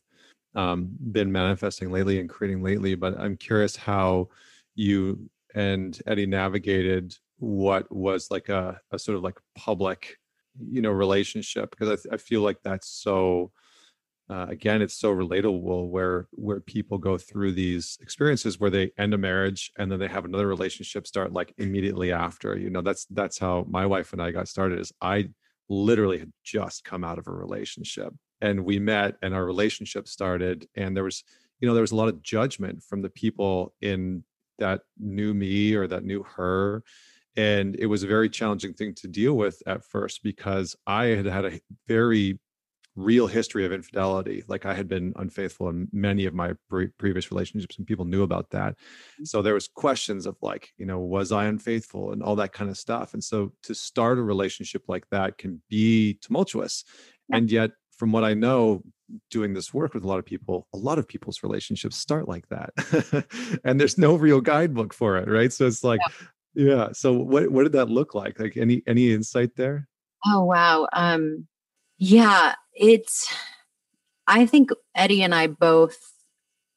um, 0.55 0.91
been 1.13 1.33
manifesting 1.33 1.91
lately 1.91 2.21
and 2.21 2.29
creating 2.29 2.63
lately. 2.63 2.95
But 2.95 3.19
I'm 3.19 3.37
curious 3.37 3.77
how 3.77 4.29
you 4.75 5.29
and 5.55 6.01
Eddie 6.07 6.27
navigated 6.27 7.17
what 7.39 7.91
was 7.91 8.31
like 8.31 8.49
a, 8.49 8.81
a 8.91 8.99
sort 8.99 9.17
of 9.17 9.23
like 9.23 9.39
public, 9.55 10.19
you 10.71 10.83
know, 10.83 10.91
relationship 10.91 11.71
because 11.71 12.07
I, 12.07 12.15
I 12.15 12.17
feel 12.17 12.43
like 12.43 12.59
that's 12.63 12.89
so 12.89 13.53
uh, 14.31 14.47
again 14.49 14.83
it's 14.83 14.95
so 14.95 15.15
relatable 15.15 15.89
where 15.89 16.29
where 16.33 16.61
people 16.61 16.99
go 16.99 17.17
through 17.17 17.53
these 17.53 17.99
experiences 18.03 18.61
where 18.61 18.71
they 18.71 18.91
end 18.99 19.15
a 19.15 19.19
marriage 19.19 19.73
and 19.79 19.91
then 19.91 19.99
they 19.99 20.09
have 20.09 20.25
another 20.25 20.47
relationship 20.47 21.07
start 21.07 21.33
like 21.33 21.55
immediately 21.59 22.13
after 22.13 22.57
you 22.57 22.69
know 22.69 22.83
that's 22.83 23.07
that's 23.07 23.39
how 23.39 23.65
my 23.69 23.87
wife 23.87 24.13
and 24.13 24.21
i 24.21 24.31
got 24.31 24.47
started 24.47 24.79
is 24.79 24.93
i 25.01 25.27
literally 25.71 26.19
had 26.19 26.33
just 26.45 26.85
come 26.85 27.05
out 27.05 27.19
of 27.19 27.27
a 27.27 27.33
relationship 27.33 28.13
and 28.41 28.63
we 28.63 28.79
met 28.79 29.17
and 29.23 29.35
our 29.35 29.45
relationship 29.45 30.07
started 30.07 30.67
and 30.77 30.95
there 30.95 31.05
was 31.05 31.25
you 31.61 31.67
know 31.67 31.73
there 31.73 31.83
was 31.83 31.93
a 31.93 31.97
lot 31.97 32.09
of 32.09 32.23
judgment 32.23 32.83
from 32.83 33.01
the 33.01 33.11
people 33.11 33.75
in 33.81 34.23
that 34.59 34.83
knew 34.99 35.33
me 35.33 35.75
or 35.75 35.87
that 35.87 36.05
knew 36.05 36.23
her 36.23 36.83
and 37.39 37.77
it 37.77 37.87
was 37.87 38.03
a 38.03 38.07
very 38.07 38.29
challenging 38.29 38.75
thing 38.75 38.95
to 38.95 39.09
deal 39.09 39.35
with 39.35 39.63
at 39.67 39.85
first 39.85 40.23
because 40.23 40.77
i 40.87 41.05
had 41.07 41.27
had 41.27 41.45
a 41.45 41.61
very 41.87 42.39
real 42.99 43.29
history 43.29 43.65
of 43.65 43.73
infidelity. 43.73 44.43
Like 44.49 44.67
I 44.67 44.75
had 44.75 44.89
been 44.89 45.13
unfaithful 45.17 45.69
in 45.69 45.89
many 45.93 46.27
of 46.27 46.35
my 46.35 46.55
pre- 46.69 46.89
previous 46.99 47.31
relationships, 47.31 47.79
and 47.79 47.87
people 47.87 48.05
knew 48.05 48.23
about 48.23 48.51
that. 48.51 48.73
Mm-hmm. 48.73 49.25
So 49.25 49.41
there 49.41 49.55
was 49.55 49.69
questions 49.69 50.27
of 50.27 50.37
like, 50.43 50.71
you 50.77 50.85
know, 50.85 50.99
was 50.99 51.33
I 51.33 51.47
unfaithful 51.47 52.13
and 52.13 52.23
all 52.23 52.37
that 52.37 52.53
kind 52.53 52.69
of 52.69 52.77
stuff. 52.77 53.15
And 53.15 53.23
so 53.23 53.53
to 53.63 53.75
start 53.75 54.19
a 54.19 54.23
relationship 54.23 54.83
like 54.89 55.09
that 55.11 55.39
can 55.39 55.63
be 55.71 56.19
tumultuous, 56.21 56.85
and 57.33 57.51
yet 57.51 57.71
from 57.97 58.13
what 58.13 58.25
I 58.25 58.35
know, 58.35 58.83
doing 59.31 59.55
this 59.55 59.73
work 59.73 59.95
with 59.95 60.05
a 60.05 60.07
lot 60.07 60.19
of 60.19 60.25
people, 60.25 60.69
a 60.75 60.79
lot 60.79 60.99
of 60.99 61.09
people's 61.09 61.43
relationships 61.43 61.97
start 61.97 62.29
like 62.29 62.49
that, 62.49 62.71
and 63.65 63.81
there's 63.81 63.97
no 63.97 64.17
real 64.17 64.41
guidebook 64.41 64.93
for 64.93 65.17
it, 65.17 65.29
right? 65.29 65.53
So 65.53 65.67
it's 65.67 65.85
like. 65.85 66.01
Yeah. 66.09 66.27
Yeah 66.59 66.89
so 66.93 67.13
what 67.15 67.51
what 67.51 67.63
did 67.63 67.73
that 67.73 67.89
look 67.89 68.15
like 68.15 68.39
like 68.39 68.59
any 68.59 68.83
any 68.87 69.13
insight 69.13 69.57
there 69.57 69.89
oh 70.27 70.45
wow 70.45 70.87
um 70.93 71.47
yeah, 71.99 72.55
it's, 72.75 73.33
I 74.29 74.47
think 74.47 74.71
Eddie 74.95 75.23
and 75.23 75.35
I 75.35 75.49
both 75.49 75.99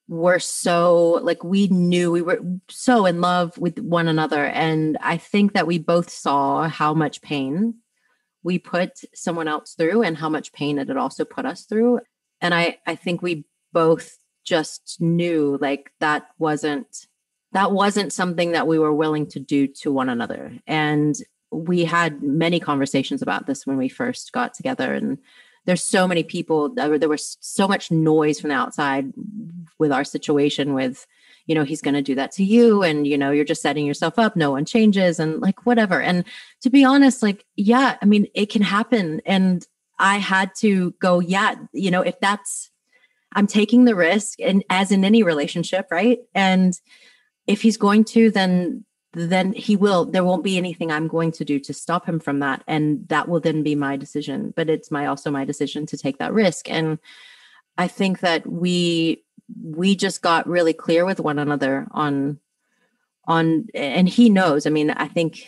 were 0.08 0.40
so, 0.40 1.20
like, 1.22 1.44
we 1.44 1.68
knew 1.68 2.12
we 2.12 2.24
were 2.24 2.40
so 2.70 3.06
in 3.06 3.22
love 3.22 3.58
with 3.58 3.80
one 3.80 4.08
another. 4.08 4.46
And 4.46 4.98
I 5.00 5.18
think 5.18 5.54
that 5.54 5.68
we 5.68 5.78
both 5.78 6.10
saw 6.10 6.68
how 6.68 6.94
much 6.96 7.22
pain 7.22 7.76
we 8.44 8.58
put 8.58 9.02
someone 9.14 9.48
else 9.48 9.76
through 9.76 10.02
and 10.02 10.18
how 10.18 10.28
much 10.28 10.52
pain 10.54 10.80
it 10.80 10.88
had 10.88 10.98
also 10.98 11.24
put 11.24 11.46
us 11.46 11.66
through. 11.66 12.00
And 12.42 12.56
I, 12.56 12.80
I 12.88 12.96
think 12.96 13.22
we 13.22 13.46
both 13.72 14.18
just 14.44 14.98
knew 15.00 15.60
like 15.62 15.92
that 16.00 16.30
wasn't 16.40 17.06
that 17.54 17.72
wasn't 17.72 18.14
something 18.14 18.52
that 18.54 18.68
we 18.68 18.80
were 18.80 18.94
willing 18.94 19.28
to 19.28 19.40
do 19.40 19.68
to 19.68 19.92
one 19.92 20.10
another. 20.10 20.54
And 20.68 21.16
we 21.52 21.84
had 21.84 22.24
many 22.24 22.60
conversations 22.60 23.22
about 23.22 23.46
this 23.46 23.68
when 23.68 23.78
we 23.78 23.90
first 23.90 24.32
got 24.32 24.54
together 24.54 24.94
and 24.94 25.18
there's 25.66 25.84
so 25.84 26.08
many 26.08 26.24
people 26.24 26.74
there 26.74 27.10
was 27.10 27.38
so 27.40 27.68
much 27.68 27.92
noise 27.92 28.40
from 28.40 28.50
the 28.50 28.56
outside 28.56 29.12
with 29.78 29.92
our 29.92 30.04
situation 30.04 30.74
with 30.74 31.06
you 31.46 31.56
know 31.56 31.64
he's 31.64 31.82
going 31.82 31.94
to 31.94 32.02
do 32.02 32.16
that 32.16 32.32
to 32.32 32.44
you 32.44 32.84
and 32.84 33.06
you 33.06 33.18
know 33.18 33.32
you're 33.32 33.46
just 33.46 33.62
setting 33.62 33.86
yourself 33.86 34.18
up 34.18 34.36
no 34.36 34.52
one 34.52 34.66
changes 34.66 35.20
and 35.20 35.42
like 35.42 35.66
whatever. 35.66 36.02
And 36.02 36.24
to 36.62 36.70
be 36.70 36.84
honest 36.84 37.22
like 37.22 37.46
yeah 37.56 37.98
i 38.02 38.06
mean 38.06 38.28
it 38.34 38.50
can 38.50 38.62
happen. 38.62 39.22
And 39.26 39.66
i 40.00 40.18
had 40.18 40.56
to 40.60 40.92
go 41.00 41.20
yeah 41.20 41.56
you 41.74 41.92
know 41.92 42.02
if 42.02 42.20
that's 42.20 42.72
i'm 43.34 43.48
taking 43.48 43.86
the 43.86 43.96
risk 43.96 44.40
and 44.40 44.64
as 44.70 44.92
in 44.92 45.04
any 45.04 45.24
relationship 45.24 45.88
right? 45.92 46.20
And 46.34 46.80
if 47.52 47.62
he's 47.62 47.78
going 47.78 48.04
to 48.06 48.32
then 48.32 48.86
then 49.14 49.52
he 49.52 49.76
will 49.76 50.06
there 50.06 50.24
won't 50.24 50.44
be 50.44 50.58
anything 50.58 50.90
i'm 50.90 51.08
going 51.08 51.32
to 51.34 51.44
do 51.44 51.60
to 51.60 51.74
stop 51.74 52.06
him 52.06 52.20
from 52.20 52.40
that. 52.40 52.64
And 52.66 53.08
that 53.10 53.28
will 53.28 53.42
then 53.42 53.62
be 53.62 53.76
my 53.76 53.98
decision 53.98 54.54
but 54.56 54.70
it's 54.70 54.90
my 54.90 55.06
also 55.06 55.30
my 55.30 55.46
decision 55.46 55.86
to 55.88 55.98
take 55.98 56.18
that 56.20 56.34
risk. 56.34 56.70
And 56.70 56.98
i 57.78 57.88
think 57.88 58.22
that 58.22 58.48
we 58.48 59.24
we 59.62 59.96
just 59.96 60.22
got 60.22 60.48
really 60.48 60.74
clear 60.74 61.04
with 61.06 61.20
one 61.20 61.40
another 61.40 61.88
on 61.92 62.40
on 63.28 63.68
and 63.74 64.08
he 64.08 64.30
knows. 64.30 64.66
I 64.66 64.70
mean 64.70 64.90
i 64.92 65.08
think 65.08 65.46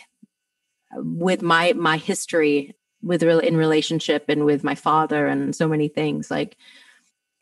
with 0.96 1.40
my 1.42 1.72
my 1.72 1.96
history 1.96 2.76
with 3.02 3.22
real 3.22 3.38
in 3.38 3.56
relationship 3.56 4.26
and 4.28 4.44
with 4.44 4.62
my 4.62 4.74
father 4.74 5.26
and 5.26 5.56
so 5.56 5.68
many 5.68 5.88
things 5.88 6.30
like 6.30 6.56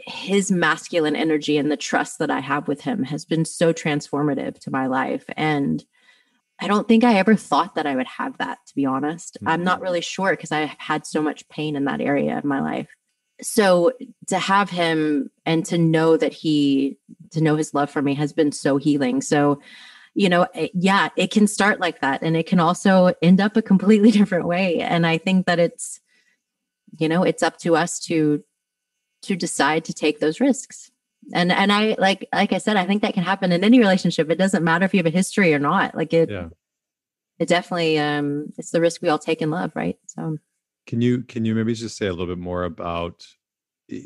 his 0.06 0.50
masculine 0.50 1.16
energy 1.16 1.56
and 1.56 1.70
the 1.70 1.76
trust 1.76 2.18
that 2.18 2.30
i 2.30 2.40
have 2.40 2.68
with 2.68 2.80
him 2.80 3.04
has 3.04 3.24
been 3.24 3.44
so 3.44 3.72
transformative 3.72 4.58
to 4.58 4.70
my 4.70 4.86
life 4.86 5.24
and 5.36 5.84
I 6.62 6.68
don't 6.68 6.86
think 6.86 7.02
I 7.02 7.14
ever 7.14 7.34
thought 7.34 7.74
that 7.74 7.88
I 7.88 7.96
would 7.96 8.06
have 8.06 8.38
that, 8.38 8.58
to 8.66 8.74
be 8.76 8.86
honest. 8.86 9.34
Mm-hmm. 9.34 9.48
I'm 9.48 9.64
not 9.64 9.76
mm-hmm. 9.76 9.82
really 9.82 10.00
sure 10.00 10.30
because 10.30 10.52
I've 10.52 10.70
had 10.78 11.04
so 11.04 11.20
much 11.20 11.48
pain 11.48 11.74
in 11.74 11.86
that 11.86 12.00
area 12.00 12.38
of 12.38 12.44
my 12.44 12.60
life. 12.60 12.88
So 13.42 13.92
to 14.28 14.38
have 14.38 14.70
him 14.70 15.30
and 15.44 15.64
to 15.66 15.78
know 15.78 16.16
that 16.16 16.32
he, 16.32 16.98
to 17.32 17.40
know 17.40 17.56
his 17.56 17.74
love 17.74 17.90
for 17.90 18.00
me 18.00 18.14
has 18.14 18.32
been 18.32 18.52
so 18.52 18.76
healing. 18.76 19.20
So, 19.20 19.60
you 20.14 20.28
know, 20.28 20.46
it, 20.54 20.70
yeah, 20.74 21.08
it 21.16 21.32
can 21.32 21.48
start 21.48 21.80
like 21.80 22.00
that 22.00 22.22
and 22.22 22.36
it 22.36 22.46
can 22.46 22.60
also 22.60 23.12
end 23.20 23.40
up 23.40 23.56
a 23.56 23.62
completely 23.62 24.10
different 24.12 24.46
way. 24.46 24.78
And 24.78 25.04
I 25.04 25.18
think 25.18 25.46
that 25.46 25.58
it's, 25.58 25.98
you 26.98 27.08
know, 27.08 27.24
it's 27.24 27.42
up 27.42 27.58
to 27.60 27.74
us 27.74 27.98
to, 28.04 28.44
to 29.22 29.36
decide 29.36 29.84
to 29.86 29.94
take 29.94 30.20
those 30.20 30.40
risks. 30.40 30.90
And 31.32 31.52
and 31.52 31.72
i 31.72 31.94
like 31.98 32.26
like 32.34 32.52
i 32.52 32.58
said 32.58 32.76
i 32.76 32.84
think 32.84 33.02
that 33.02 33.14
can 33.14 33.22
happen 33.22 33.52
in 33.52 33.62
any 33.62 33.78
relationship. 33.78 34.28
It 34.28 34.38
doesn't 34.38 34.64
matter 34.64 34.84
if 34.84 34.92
you 34.92 34.98
have 34.98 35.06
a 35.06 35.10
history 35.10 35.54
or 35.54 35.60
not. 35.60 35.94
Like 35.94 36.12
it 36.12 36.30
yeah. 36.30 36.48
it 37.38 37.48
definitely 37.48 37.98
um 37.98 38.52
it's 38.58 38.70
the 38.70 38.80
risk 38.80 39.02
we 39.02 39.08
all 39.08 39.18
take 39.18 39.40
in 39.40 39.50
love 39.50 39.72
right? 39.76 39.98
So 40.06 40.38
can 40.86 41.00
you 41.00 41.22
can 41.22 41.44
you 41.44 41.54
maybe 41.54 41.74
just 41.74 41.96
say 41.96 42.06
a 42.06 42.10
little 42.10 42.26
bit 42.26 42.42
more 42.42 42.64
about 42.64 43.24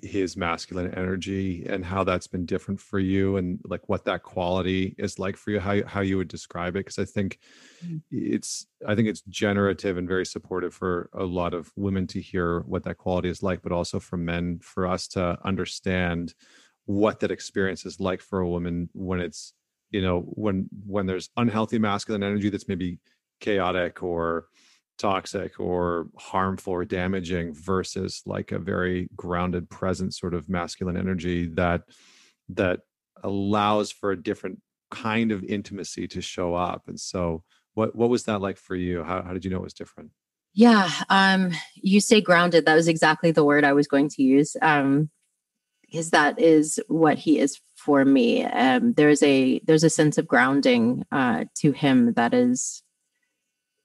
his 0.03 0.37
masculine 0.37 0.93
energy 0.95 1.65
and 1.69 1.85
how 1.85 2.03
that's 2.03 2.27
been 2.27 2.45
different 2.45 2.81
for 2.81 2.99
you 2.99 3.37
and 3.37 3.61
like 3.65 3.89
what 3.89 4.05
that 4.05 4.23
quality 4.23 4.95
is 4.99 5.19
like 5.19 5.37
for 5.37 5.51
you 5.53 5.61
how 5.61 5.85
how 5.87 6.01
you 6.01 6.17
would 6.17 6.29
describe 6.29 6.75
it 6.75 6.81
because 6.81 6.99
i 6.99 7.05
think 7.05 7.39
mm. 7.85 8.01
it's 8.11 8.67
i 8.87 8.95
think 8.95 9.07
it's 9.07 9.21
generative 9.23 9.97
and 9.97 10.09
very 10.09 10.27
supportive 10.27 10.75
for 10.75 11.09
a 11.15 11.25
lot 11.25 11.55
of 11.55 11.71
women 11.77 12.07
to 12.07 12.21
hear 12.21 12.61
what 12.61 12.83
that 12.83 12.99
quality 12.99 13.29
is 13.29 13.43
like 13.43 13.63
but 13.63 13.73
also 13.73 14.01
for 14.01 14.17
men 14.17 14.59
for 14.61 14.87
us 14.87 15.07
to 15.07 15.39
understand 15.45 16.35
what 16.87 17.21
that 17.21 17.31
experience 17.31 17.87
is 17.87 18.01
like 18.01 18.21
for 18.21 18.41
a 18.41 18.49
woman 18.49 18.89
when 18.93 19.21
it's 19.21 19.53
you 19.91 20.03
know 20.03 20.21
when 20.21 20.69
when 20.87 21.07
there's 21.07 21.31
unhealthy 21.37 21.79
masculine 21.79 22.25
energy 22.25 22.49
that's 22.49 22.69
maybe 22.69 22.99
chaotic 23.41 24.03
or 24.03 24.47
toxic 24.99 25.59
or 25.61 26.09
harmful 26.17 26.73
or 26.73 26.85
damaging 26.85 27.55
versus 27.55 28.23
like 28.27 28.53
a 28.53 28.59
very 28.59 29.09
grounded 29.17 29.69
present 29.69 30.15
sort 30.15 30.35
of 30.35 30.49
masculine 30.49 30.97
energy 30.97 31.47
that 31.47 31.83
that 32.49 32.81
allows 33.23 33.91
for 33.91 34.13
a 34.13 34.23
different 34.23 34.61
kind 34.91 35.33
of 35.33 35.43
intimacy 35.45 36.07
to 36.07 36.21
show 36.21 36.55
up 36.55 36.89
and 36.89 36.99
so 36.99 37.43
what 37.75 37.95
what 37.95 38.09
was 38.09 38.25
that 38.25 38.41
like 38.41 38.57
for 38.57 38.77
you 38.77 39.03
how, 39.03 39.23
how 39.23 39.33
did 39.33 39.45
you 39.45 39.51
know 39.51 39.59
it 39.59 39.63
was 39.63 39.75
different 39.75 40.11
yeah 40.55 40.89
um 41.11 41.51
you 41.75 42.01
say 42.01 42.21
grounded 42.21 42.65
that 42.65 42.75
was 42.75 42.89
exactly 42.89 43.31
the 43.31 43.45
word 43.45 43.65
i 43.65 43.73
was 43.73 43.89
going 43.89 44.09
to 44.09 44.23
use 44.23 44.57
um 44.63 45.11
because 45.83 46.11
that 46.11 46.41
is 46.41 46.81
what 46.89 47.19
he 47.19 47.39
is 47.39 47.61
for 47.77 48.05
me. 48.05 48.45
Um, 48.45 48.93
there's 48.95 49.23
a 49.23 49.61
there's 49.61 49.85
a 49.85 49.91
sense 49.91 50.19
of 50.19 50.27
grounding 50.27 51.05
uh, 51.13 51.45
to 51.57 51.73
him 51.73 52.13
that 52.15 52.35
is. 52.35 52.83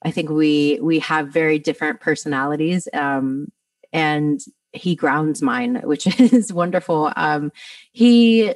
I 0.04 0.10
think 0.10 0.30
we 0.30 0.78
we 0.82 0.98
have 1.00 1.28
very 1.28 1.58
different 1.58 2.00
personalities, 2.00 2.88
um, 2.92 3.50
and 3.92 4.40
he 4.72 4.94
grounds 4.94 5.42
mine, 5.42 5.76
which 5.84 6.06
is 6.20 6.52
wonderful. 6.52 7.12
Um, 7.16 7.52
he 7.92 8.54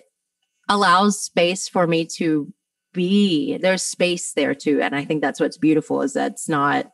allows 0.68 1.20
space 1.20 1.68
for 1.68 1.86
me 1.86 2.06
to 2.06 2.52
be. 2.92 3.58
There's 3.58 3.82
space 3.82 4.32
there 4.32 4.54
too, 4.54 4.80
and 4.82 4.94
I 4.94 5.04
think 5.04 5.20
that's 5.22 5.40
what's 5.40 5.58
beautiful. 5.58 6.02
Is 6.02 6.14
that 6.14 6.32
it's 6.32 6.48
not 6.48 6.90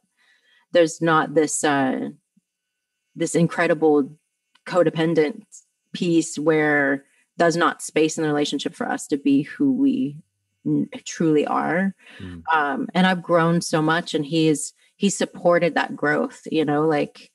there's 0.73 1.01
not 1.01 1.35
this 1.35 1.65
uh 1.65 2.11
this 3.15 3.35
incredible 3.35 4.11
codependent 4.67 5.43
piece 5.93 6.39
where 6.39 7.05
there's 7.37 7.57
not 7.57 7.83
space 7.83 8.17
in 8.17 8.23
the 8.23 8.29
relationship 8.29 8.75
for 8.75 8.89
us 8.89 9.07
to 9.09 9.17
be 9.17 9.43
who 9.43 9.73
we 9.73 10.17
truly 11.05 11.47
are. 11.47 11.95
Mm. 12.21 12.43
um 12.53 12.89
and 12.95 13.07
i've 13.07 13.23
grown 13.23 13.61
so 13.61 13.83
much 13.83 14.15
and 14.15 14.25
he's 14.25 14.75
he 14.97 15.11
supported 15.11 15.75
that 15.75 15.97
growth 15.97 16.43
you 16.51 16.65
know 16.65 16.87
like 16.87 17.31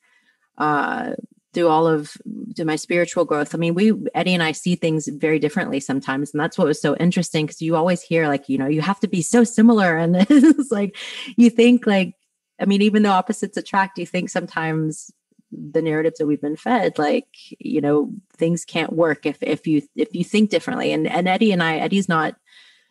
uh 0.56 1.12
through 1.54 1.68
all 1.68 1.86
of 1.86 2.12
through 2.54 2.64
my 2.64 2.76
spiritual 2.76 3.24
growth. 3.24 3.54
I 3.54 3.58
mean 3.58 3.74
we 3.74 3.92
eddie 4.14 4.34
and 4.34 4.42
i 4.42 4.52
see 4.52 4.76
things 4.76 5.08
very 5.08 5.38
differently 5.38 5.80
sometimes 5.80 6.32
and 6.32 6.40
that's 6.40 6.58
what 6.58 6.66
was 6.66 6.80
so 6.80 6.94
interesting 6.96 7.46
because 7.46 7.62
you 7.62 7.74
always 7.76 8.02
hear 8.02 8.28
like 8.28 8.48
you 8.48 8.58
know 8.58 8.66
you 8.66 8.80
have 8.80 9.00
to 9.00 9.08
be 9.08 9.22
so 9.22 9.44
similar 9.44 9.96
and 9.96 10.16
it's 10.30 10.70
like 10.70 10.96
you 11.36 11.50
think 11.50 11.86
like 11.86 12.14
i 12.60 12.64
mean 12.64 12.82
even 12.82 13.02
though 13.02 13.10
opposites 13.10 13.56
attract 13.56 13.98
you 13.98 14.06
think 14.06 14.28
sometimes 14.30 15.10
the 15.50 15.80
narratives 15.80 16.18
that 16.18 16.26
we've 16.26 16.40
been 16.40 16.56
fed 16.56 16.98
like 16.98 17.28
you 17.58 17.80
know 17.80 18.12
things 18.36 18.64
can't 18.64 18.92
work 18.92 19.24
if 19.24 19.42
if 19.42 19.66
you 19.66 19.82
if 19.96 20.14
you 20.14 20.22
think 20.22 20.50
differently. 20.50 20.92
And 20.92 21.06
and 21.06 21.26
eddie 21.26 21.52
and 21.52 21.62
i 21.62 21.76
eddie's 21.76 22.08
not 22.08 22.36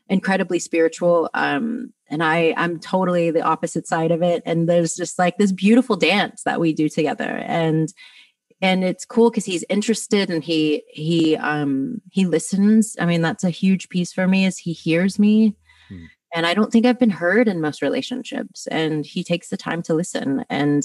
incredibly 0.09 0.59
spiritual 0.59 1.29
um 1.33 1.91
and 2.09 2.23
i 2.23 2.53
i'm 2.57 2.79
totally 2.79 3.31
the 3.31 3.41
opposite 3.41 3.87
side 3.87 4.11
of 4.11 4.21
it. 4.21 4.41
And 4.45 4.67
there's 4.67 4.95
just 4.95 5.19
like 5.19 5.37
this 5.37 5.51
beautiful 5.51 5.95
dance 5.95 6.43
that 6.43 6.59
we 6.59 6.73
do 6.73 6.89
together. 6.89 7.43
And 7.45 7.93
and 8.59 8.83
it's 8.83 9.05
cool 9.05 9.29
because 9.29 9.45
he's 9.45 9.65
interested 9.69 10.29
and 10.29 10.43
he 10.43 10.83
he 10.89 11.35
um 11.37 12.01
he 12.11 12.25
listens. 12.25 12.95
I 12.99 13.05
mean 13.05 13.21
that's 13.21 13.43
a 13.43 13.49
huge 13.49 13.89
piece 13.89 14.13
for 14.13 14.27
me 14.27 14.45
is 14.45 14.57
he 14.57 14.73
hears 14.73 15.19
me. 15.19 15.55
Hmm. 15.89 16.05
and 16.35 16.45
i 16.45 16.53
don't 16.53 16.69
think 16.69 16.85
i've 16.85 16.99
been 16.99 17.09
heard 17.09 17.47
in 17.47 17.61
most 17.61 17.81
relationships. 17.81 18.67
And 18.67 19.05
he 19.05 19.23
takes 19.23 19.49
the 19.49 19.57
time 19.57 19.81
to 19.83 19.93
listen. 19.93 20.45
And 20.49 20.83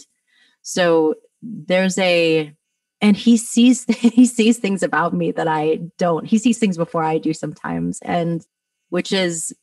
so 0.63 1.15
there's 1.43 1.99
a 1.99 2.55
and 3.03 3.17
he 3.17 3.37
sees 3.37 3.85
he 3.99 4.25
sees 4.25 4.59
things 4.59 4.83
about 4.83 5.13
me 5.13 5.33
that 5.33 5.49
I 5.49 5.81
don't. 5.99 6.25
He 6.25 6.39
sees 6.39 6.59
things 6.59 6.79
before 6.79 7.03
I 7.03 7.19
do 7.19 7.35
sometimes, 7.35 7.99
and 8.03 8.47
which 8.93 9.11
is 9.11 9.55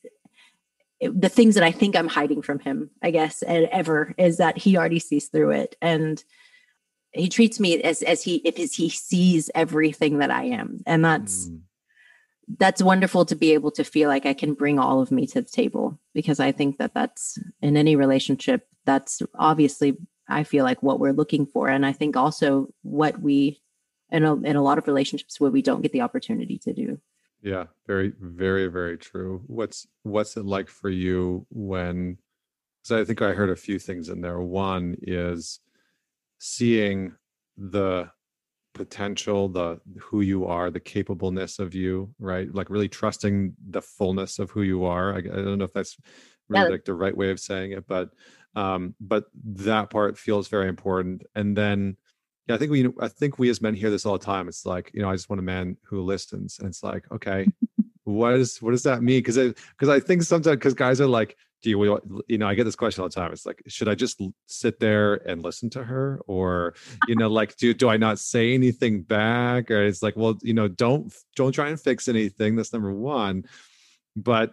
the 1.00 1.28
things 1.28 1.54
that 1.54 1.62
I 1.62 1.70
think 1.70 1.94
I'm 1.94 2.08
hiding 2.08 2.42
from 2.42 2.58
him. 2.58 2.90
I 3.00 3.12
guess 3.12 3.42
and 3.42 3.66
ever 3.66 4.12
is 4.18 4.38
that 4.38 4.58
he 4.58 4.76
already 4.76 4.98
sees 4.98 5.28
through 5.28 5.50
it, 5.50 5.76
and 5.80 6.22
he 7.12 7.28
treats 7.28 7.60
me 7.60 7.80
as 7.82 8.02
as 8.02 8.22
he 8.22 8.36
if 8.36 8.56
he 8.56 8.88
sees 8.88 9.50
everything 9.54 10.18
that 10.18 10.30
I 10.30 10.44
am, 10.44 10.80
and 10.86 11.04
that's. 11.04 11.48
Mm. 11.48 11.60
That's 12.58 12.82
wonderful 12.82 13.24
to 13.26 13.36
be 13.36 13.52
able 13.52 13.70
to 13.70 13.84
feel 13.84 14.08
like 14.08 14.26
I 14.26 14.34
can 14.34 14.54
bring 14.54 14.80
all 14.80 15.00
of 15.00 15.12
me 15.12 15.24
to 15.28 15.40
the 15.40 15.48
table 15.48 16.00
because 16.14 16.40
I 16.40 16.50
think 16.50 16.78
that 16.78 16.94
that's 16.94 17.38
in 17.62 17.76
any 17.76 17.94
relationship 17.94 18.66
that's 18.84 19.22
obviously 19.38 19.96
I 20.28 20.42
feel 20.42 20.64
like 20.64 20.82
what 20.82 20.98
we're 20.98 21.12
looking 21.12 21.46
for. 21.46 21.68
And 21.68 21.84
I 21.86 21.92
think 21.92 22.16
also 22.16 22.68
what 22.82 23.20
we, 23.20 23.60
in 24.10 24.24
a, 24.24 24.34
in 24.34 24.56
a 24.56 24.62
lot 24.62 24.78
of 24.78 24.88
relationships 24.88 25.38
where 25.38 25.50
we 25.52 25.62
don't 25.62 25.82
get 25.82 25.92
the 25.92 26.00
opportunity 26.00 26.58
to 26.58 26.72
do. 26.72 27.00
Yeah, 27.42 27.66
very, 27.86 28.12
very, 28.20 28.66
very 28.66 28.98
true. 28.98 29.42
What's 29.46 29.86
what's 30.02 30.36
it 30.36 30.44
like 30.44 30.68
for 30.68 30.90
you 30.90 31.46
when? 31.50 32.18
So 32.82 33.00
I 33.00 33.04
think 33.04 33.22
I 33.22 33.32
heard 33.32 33.50
a 33.50 33.56
few 33.56 33.78
things 33.78 34.08
in 34.08 34.20
there. 34.20 34.40
One 34.40 34.96
is 35.02 35.60
seeing 36.38 37.14
the 37.56 38.10
potential, 38.74 39.48
the 39.48 39.80
who 39.98 40.20
you 40.20 40.46
are, 40.46 40.70
the 40.70 40.80
capableness 40.80 41.58
of 41.58 41.74
you, 41.74 42.14
right? 42.18 42.52
Like 42.54 42.70
really 42.70 42.88
trusting 42.88 43.54
the 43.68 43.82
fullness 43.82 44.38
of 44.38 44.50
who 44.50 44.62
you 44.62 44.84
are. 44.84 45.14
I, 45.14 45.18
I 45.18 45.20
don't 45.20 45.58
know 45.58 45.64
if 45.64 45.72
that's 45.72 45.96
really 46.48 46.64
yeah. 46.64 46.70
like 46.70 46.84
the 46.84 46.94
right 46.94 47.16
way 47.16 47.30
of 47.30 47.40
saying 47.40 47.72
it, 47.72 47.86
but 47.86 48.10
um, 48.56 48.94
but 49.00 49.24
that 49.44 49.90
part 49.90 50.18
feels 50.18 50.48
very 50.48 50.68
important 50.68 51.22
and 51.34 51.56
then 51.56 51.96
I 52.54 52.58
think 52.58 52.70
we 52.70 52.88
I 53.00 53.08
think 53.08 53.38
we 53.38 53.50
as 53.50 53.60
men 53.60 53.74
hear 53.74 53.90
this 53.90 54.06
all 54.06 54.18
the 54.18 54.24
time. 54.24 54.48
It's 54.48 54.66
like, 54.66 54.90
you 54.94 55.02
know, 55.02 55.10
I 55.10 55.14
just 55.14 55.28
want 55.28 55.40
a 55.40 55.44
man 55.44 55.76
who 55.82 56.02
listens. 56.02 56.58
And 56.58 56.68
it's 56.68 56.82
like, 56.82 57.10
okay, 57.12 57.46
what 58.04 58.34
is 58.34 58.60
what 58.62 58.72
does 58.72 58.82
that 58.84 59.02
mean? 59.02 59.18
Because 59.18 59.38
I 59.38 59.48
because 59.48 59.88
I 59.88 60.00
think 60.00 60.22
sometimes 60.22 60.56
because 60.56 60.74
guys 60.74 61.00
are 61.00 61.06
like, 61.06 61.36
do 61.62 61.70
you 61.70 62.22
you 62.28 62.38
know, 62.38 62.48
I 62.48 62.54
get 62.54 62.64
this 62.64 62.76
question 62.76 63.02
all 63.02 63.08
the 63.08 63.14
time. 63.14 63.32
It's 63.32 63.46
like, 63.46 63.62
should 63.66 63.88
I 63.88 63.94
just 63.94 64.20
sit 64.46 64.80
there 64.80 65.16
and 65.28 65.42
listen 65.42 65.68
to 65.70 65.84
her? 65.84 66.20
Or, 66.26 66.74
you 67.06 67.16
know, 67.16 67.28
like 67.28 67.56
do 67.56 67.74
do 67.74 67.88
I 67.88 67.96
not 67.96 68.18
say 68.18 68.54
anything 68.54 69.02
back? 69.02 69.70
Or 69.70 69.84
it's 69.84 70.02
like, 70.02 70.16
well, 70.16 70.38
you 70.42 70.54
know, 70.54 70.68
don't 70.68 71.12
don't 71.36 71.52
try 71.52 71.68
and 71.68 71.80
fix 71.80 72.08
anything. 72.08 72.56
That's 72.56 72.72
number 72.72 72.92
one. 72.92 73.44
But 74.16 74.52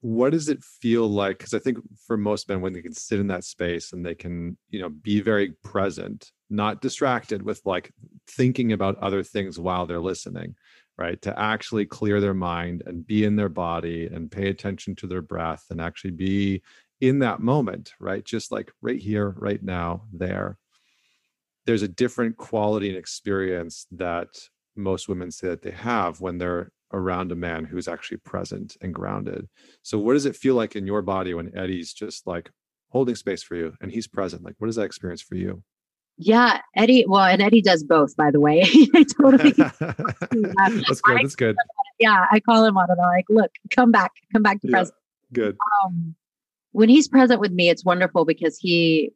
what 0.00 0.30
does 0.30 0.48
it 0.48 0.62
feel 0.62 1.08
like 1.08 1.38
because 1.38 1.54
i 1.54 1.58
think 1.58 1.78
for 2.06 2.16
most 2.16 2.48
men 2.48 2.60
when 2.60 2.72
they 2.72 2.82
can 2.82 2.92
sit 2.92 3.18
in 3.18 3.26
that 3.26 3.44
space 3.44 3.92
and 3.92 4.04
they 4.04 4.14
can 4.14 4.56
you 4.70 4.80
know 4.80 4.88
be 4.88 5.20
very 5.20 5.52
present 5.64 6.32
not 6.48 6.80
distracted 6.80 7.42
with 7.42 7.60
like 7.64 7.92
thinking 8.28 8.72
about 8.72 8.98
other 8.98 9.22
things 9.22 9.58
while 9.58 9.86
they're 9.86 10.00
listening 10.00 10.54
right 10.98 11.20
to 11.22 11.38
actually 11.38 11.84
clear 11.84 12.20
their 12.20 12.34
mind 12.34 12.82
and 12.86 13.06
be 13.06 13.24
in 13.24 13.36
their 13.36 13.48
body 13.48 14.06
and 14.06 14.30
pay 14.30 14.48
attention 14.48 14.94
to 14.94 15.06
their 15.06 15.22
breath 15.22 15.64
and 15.70 15.80
actually 15.80 16.10
be 16.10 16.62
in 17.00 17.18
that 17.18 17.40
moment 17.40 17.92
right 18.00 18.24
just 18.24 18.50
like 18.50 18.72
right 18.80 19.00
here 19.00 19.34
right 19.38 19.62
now 19.62 20.02
there 20.12 20.56
there's 21.66 21.82
a 21.82 21.88
different 21.88 22.36
quality 22.36 22.88
and 22.88 22.96
experience 22.96 23.86
that 23.90 24.28
most 24.76 25.08
women 25.08 25.30
say 25.30 25.48
that 25.48 25.62
they 25.62 25.72
have 25.72 26.20
when 26.20 26.38
they're 26.38 26.70
around 26.92 27.32
a 27.32 27.36
man 27.36 27.64
who's 27.64 27.88
actually 27.88 28.18
present 28.18 28.76
and 28.80 28.94
grounded. 28.94 29.48
So, 29.82 29.98
what 29.98 30.14
does 30.14 30.26
it 30.26 30.36
feel 30.36 30.54
like 30.54 30.76
in 30.76 30.86
your 30.86 31.02
body 31.02 31.34
when 31.34 31.56
Eddie's 31.56 31.92
just 31.92 32.26
like 32.26 32.50
holding 32.90 33.16
space 33.16 33.42
for 33.42 33.56
you 33.56 33.74
and 33.80 33.90
he's 33.90 34.06
present? 34.06 34.44
Like, 34.44 34.54
what 34.58 34.70
is 34.70 34.76
that 34.76 34.84
experience 34.84 35.22
for 35.22 35.34
you? 35.34 35.62
Yeah, 36.18 36.60
Eddie. 36.74 37.04
Well, 37.06 37.24
and 37.24 37.42
Eddie 37.42 37.62
does 37.62 37.84
both, 37.84 38.16
by 38.16 38.30
the 38.30 38.40
way. 38.40 38.62
totally. 39.20 39.52
That's 39.52 41.00
good. 41.00 41.18
That's 41.18 41.36
good. 41.36 41.56
Yeah, 41.98 42.26
I 42.30 42.40
call 42.40 42.64
him 42.64 42.76
on 42.76 42.90
it. 42.90 42.96
I'm 43.00 43.10
like, 43.10 43.26
look, 43.28 43.50
come 43.70 43.90
back, 43.90 44.12
come 44.32 44.42
back 44.42 44.60
to 44.62 44.68
yeah, 44.68 44.76
present. 44.78 44.96
Good. 45.32 45.56
Um, 45.84 46.14
when 46.72 46.88
he's 46.88 47.08
present 47.08 47.40
with 47.40 47.52
me, 47.52 47.68
it's 47.68 47.84
wonderful 47.84 48.24
because 48.24 48.58
he, 48.58 49.12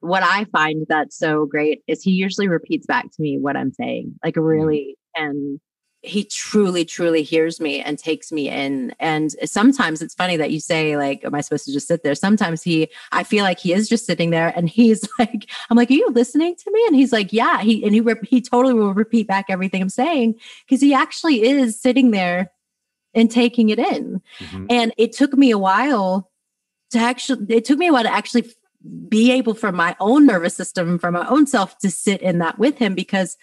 what 0.00 0.22
I 0.22 0.44
find 0.46 0.86
that's 0.88 1.18
so 1.18 1.46
great 1.46 1.82
is 1.86 2.02
he 2.02 2.10
usually 2.10 2.48
repeats 2.48 2.86
back 2.86 3.04
to 3.04 3.22
me 3.22 3.38
what 3.38 3.56
I'm 3.56 3.72
saying, 3.72 4.18
like 4.22 4.34
mm-hmm. 4.34 4.44
really, 4.44 4.96
mm. 5.16 5.22
and 5.22 5.60
he 6.02 6.24
truly 6.24 6.84
truly 6.84 7.22
hears 7.22 7.60
me 7.60 7.80
and 7.80 7.98
takes 7.98 8.32
me 8.32 8.48
in. 8.48 8.94
And 8.98 9.32
sometimes 9.44 10.00
it's 10.00 10.14
funny 10.14 10.36
that 10.38 10.50
you 10.50 10.58
say 10.58 10.96
like 10.96 11.24
am 11.24 11.34
i 11.34 11.40
supposed 11.40 11.66
to 11.66 11.72
just 11.72 11.88
sit 11.88 12.02
there? 12.02 12.14
Sometimes 12.14 12.62
he 12.62 12.88
i 13.12 13.22
feel 13.22 13.44
like 13.44 13.58
he 13.58 13.72
is 13.72 13.88
just 13.88 14.06
sitting 14.06 14.30
there 14.30 14.52
and 14.56 14.68
he's 14.68 15.08
like 15.18 15.50
i'm 15.68 15.76
like 15.76 15.90
are 15.90 15.94
you 15.94 16.08
listening 16.10 16.56
to 16.56 16.70
me? 16.70 16.82
And 16.86 16.96
he's 16.96 17.12
like 17.12 17.32
yeah. 17.32 17.60
He 17.60 17.84
and 17.84 17.94
he 17.94 18.02
he 18.24 18.40
totally 18.40 18.74
will 18.74 18.94
repeat 18.94 19.26
back 19.26 19.46
everything 19.48 19.82
i'm 19.82 19.88
saying 19.88 20.36
because 20.64 20.80
he 20.80 20.94
actually 20.94 21.42
is 21.42 21.78
sitting 21.78 22.10
there 22.10 22.50
and 23.12 23.30
taking 23.30 23.68
it 23.68 23.78
in. 23.78 24.22
Mm-hmm. 24.38 24.66
and 24.70 24.94
it 24.96 25.12
took 25.12 25.34
me 25.34 25.50
a 25.50 25.58
while 25.58 26.30
to 26.90 26.98
actually 26.98 27.54
it 27.54 27.64
took 27.64 27.78
me 27.78 27.88
a 27.88 27.92
while 27.92 28.04
to 28.04 28.12
actually 28.12 28.50
be 29.08 29.30
able 29.32 29.52
for 29.52 29.72
my 29.72 29.94
own 30.00 30.24
nervous 30.24 30.54
system 30.54 30.98
for 30.98 31.10
my 31.10 31.28
own 31.28 31.46
self 31.46 31.76
to 31.78 31.90
sit 31.90 32.22
in 32.22 32.38
that 32.38 32.58
with 32.58 32.78
him 32.78 32.94
because 32.94 33.36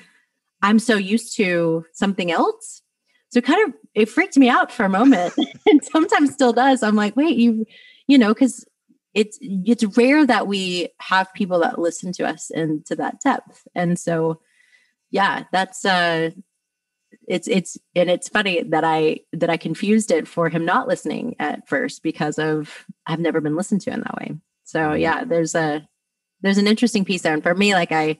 I'm 0.62 0.80
so 0.80 0.95
used 0.95 1.36
to 1.38 1.86
something 1.93 2.32
else. 2.32 2.82
So 3.30 3.41
kind 3.41 3.68
of 3.68 3.76
it 3.93 4.10
freaked 4.10 4.38
me 4.38 4.49
out 4.49 4.72
for 4.72 4.86
a 4.86 4.89
moment 4.89 5.34
and 5.66 5.84
sometimes 5.84 6.34
still 6.34 6.53
does. 6.53 6.84
I'm 6.84 6.95
like, 6.95 7.16
wait, 7.16 7.38
you 7.38 7.66
you 8.08 8.18
know, 8.18 8.34
because 8.34 8.66
it's 9.14 9.38
it's 9.41 9.97
rare 9.97 10.26
that 10.26 10.47
we 10.47 10.89
have 10.99 11.34
people 11.34 11.60
that 11.60 11.80
listen 11.80 12.12
to 12.14 12.28
us 12.28 12.49
into 12.49 12.95
that 12.95 13.20
depth. 13.22 13.68
And 13.76 13.97
so 13.97 14.41
yeah, 15.12 15.43
that's 15.51 15.86
uh 15.86 16.32
it's 17.28 17.47
it's 17.47 17.78
and 17.95 18.10
it's 18.10 18.30
funny 18.30 18.64
that 18.64 18.84
I 18.84 19.22
that 19.34 19.49
I 19.49 19.58
confused 19.58 20.12
it 20.12 20.28
for 20.28 20.49
him 20.49 20.66
not 20.66 20.88
listening 20.88 21.36
at 21.39 21.68
first 21.68 22.03
because 22.03 22.39
of 22.39 22.86
I've 23.05 23.20
never 23.20 23.41
been 23.41 23.55
listened 23.55 23.82
to 23.82 23.91
in 23.91 24.01
that 24.01 24.16
way. 24.16 24.36
So 24.64 24.80
mm-hmm. 24.80 25.01
yeah, 25.01 25.24
there's 25.24 25.55
a 25.55 25.88
there's 26.41 26.58
an 26.58 26.68
interesting 26.68 27.05
piece 27.05 27.24
there. 27.24 27.34
And 27.34 27.43
for 27.43 27.55
me, 27.55 27.74
like 27.74 27.91
I 27.91 28.20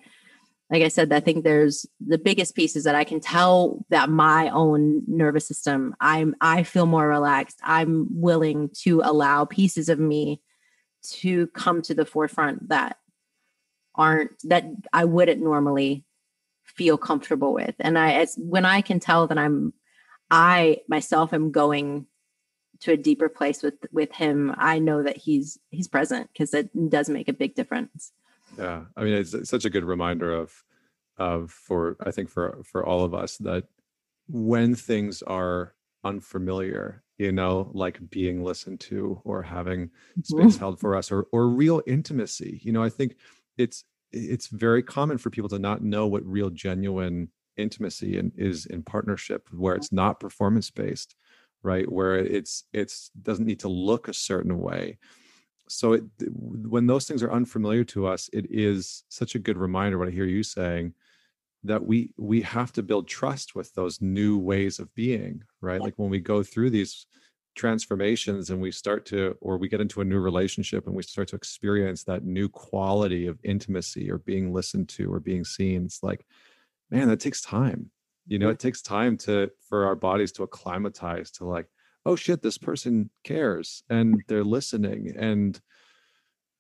like 0.70 0.84
I 0.84 0.90
said, 0.90 1.14
I 1.14 1.22
think 1.22 1.44
there's 1.44 1.86
the 2.06 2.18
biggest 2.18 2.54
piece 2.56 2.76
is 2.76 2.84
that 2.84 2.96
I 2.96 3.06
can 3.06 3.22
tell 3.22 3.86
that 3.90 4.10
my 4.10 4.50
own 4.50 5.02
nervous 5.08 5.48
system, 5.48 5.96
I'm 6.02 6.36
I 6.42 6.64
feel 6.64 6.86
more 6.86 7.08
relaxed. 7.08 7.60
I'm 7.64 8.08
willing 8.12 8.70
to 8.82 9.02
allow 9.04 9.46
pieces 9.46 9.88
of 9.88 10.00
me 10.00 10.42
to 11.04 11.48
come 11.48 11.82
to 11.84 11.94
the 11.94 12.06
forefront 12.06 12.68
that 12.68 12.98
aren't 13.96 14.32
that 14.44 14.66
I 14.92 15.06
wouldn't 15.06 15.42
normally 15.42 16.04
feel 16.66 16.98
comfortable 16.98 17.54
with. 17.54 17.76
And 17.80 17.98
I 17.98 18.14
as 18.16 18.36
when 18.38 18.66
I 18.66 18.82
can 18.82 19.00
tell 19.00 19.26
that 19.28 19.38
I'm 19.38 19.74
I 20.30 20.80
myself 20.90 21.32
am 21.32 21.52
going 21.52 22.08
to 22.82 22.92
a 22.92 22.98
deeper 22.98 23.30
place 23.30 23.64
with 23.64 23.76
with 23.94 24.12
him, 24.12 24.54
I 24.58 24.80
know 24.80 25.02
that 25.02 25.16
he's 25.16 25.58
he's 25.70 25.88
present 25.88 26.30
because 26.34 26.54
it 26.54 26.70
does 26.90 27.08
make 27.08 27.30
a 27.30 27.34
big 27.34 27.56
difference 27.56 28.12
yeah 28.58 28.84
i 28.96 29.04
mean 29.04 29.14
it's, 29.14 29.34
it's 29.34 29.50
such 29.50 29.66
a 29.66 29.70
good 29.70 29.86
reminder 29.86 30.34
of 30.34 30.64
of 31.18 31.52
for 31.52 31.98
i 32.06 32.12
think 32.12 32.30
for 32.30 32.62
for 32.64 32.86
all 32.86 33.04
of 33.04 33.14
us 33.14 33.38
that 33.38 33.64
when 34.28 34.76
things 34.76 35.22
are 35.24 35.74
unfamiliar 36.04 37.04
you 37.18 37.32
know 37.32 37.70
like 37.74 37.98
being 38.10 38.44
listened 38.44 38.80
to 38.80 39.20
or 39.24 39.42
having 39.42 39.88
mm-hmm. 39.88 40.22
space 40.22 40.58
held 40.58 40.80
for 40.80 40.96
us 40.96 41.12
or 41.12 41.28
or 41.32 41.48
real 41.48 41.82
intimacy 41.88 42.60
you 42.64 42.72
know 42.72 42.84
i 42.84 42.90
think 42.90 43.16
it's 43.58 43.84
it's 44.12 44.48
very 44.48 44.82
common 44.82 45.18
for 45.18 45.30
people 45.30 45.50
to 45.50 45.60
not 45.60 45.84
know 45.84 46.08
what 46.08 46.26
real 46.26 46.50
genuine 46.50 47.30
intimacy 47.58 48.18
and 48.18 48.32
is 48.38 48.66
in 48.68 48.84
partnership 48.84 49.50
where 49.52 49.76
it's 49.76 49.92
not 49.92 50.20
performance 50.20 50.70
based 50.70 51.16
right 51.64 51.92
where 51.92 52.16
it's 52.18 52.64
it's 52.72 53.10
doesn't 53.24 53.46
need 53.46 53.60
to 53.60 53.68
look 53.68 54.08
a 54.08 54.14
certain 54.14 54.60
way 54.60 54.98
so 55.70 55.94
it, 55.94 56.04
when 56.32 56.88
those 56.88 57.08
things 57.08 57.22
are 57.22 57.32
unfamiliar 57.32 57.84
to 57.84 58.08
us 58.08 58.30
it 58.34 58.46
is 58.50 59.04
such 59.10 59.36
a 59.36 59.40
good 59.40 59.58
reminder 59.58 59.98
what 59.98 60.08
i 60.08 60.12
hear 60.12 60.26
you 60.26 60.44
saying 60.44 60.94
that 61.64 61.86
we 61.86 62.14
we 62.18 62.42
have 62.42 62.72
to 62.72 62.84
build 62.84 63.08
trust 63.08 63.56
with 63.56 63.74
those 63.74 64.02
new 64.02 64.38
ways 64.38 64.80
of 64.80 64.94
being 64.96 65.44
right? 65.62 65.82
Like 65.82 65.96
when 65.98 66.10
we 66.10 66.20
go 66.20 66.44
through 66.44 66.70
these 66.70 67.06
transformations 67.56 68.52
and 68.52 68.62
we 68.62 68.72
start 68.72 69.06
to 69.08 69.36
or 69.42 69.58
we 69.58 69.68
get 69.68 69.82
into 69.82 70.02
a 70.02 70.06
new 70.06 70.20
relationship 70.20 70.86
and 70.86 70.96
we 70.96 71.02
start 71.02 71.28
to 71.30 71.36
experience 71.36 72.04
that 72.04 72.24
new 72.24 72.48
quality 72.48 73.26
of 73.26 73.40
intimacy 73.44 74.12
or 74.12 74.20
being 74.20 74.54
listened 74.54 74.88
to 74.90 75.12
or 75.12 75.20
being 75.20 75.44
seen 75.44 75.86
it's 75.86 76.04
like 76.04 76.26
man 76.92 77.08
that 77.08 77.20
takes 77.20 77.42
time. 77.42 77.90
You 78.28 78.40
know 78.40 78.50
it 78.50 78.60
takes 78.60 78.82
time 78.82 79.18
to 79.20 79.50
for 79.70 79.86
our 79.86 79.96
bodies 79.96 80.32
to 80.34 80.44
acclimatize 80.44 81.32
to 81.32 81.46
like 81.46 81.68
oh 82.08 82.16
shit 82.16 82.42
this 82.42 82.58
person 82.58 83.10
cares 83.24 83.84
and 83.90 84.24
they're 84.28 84.44
listening 84.44 85.14
and 85.18 85.60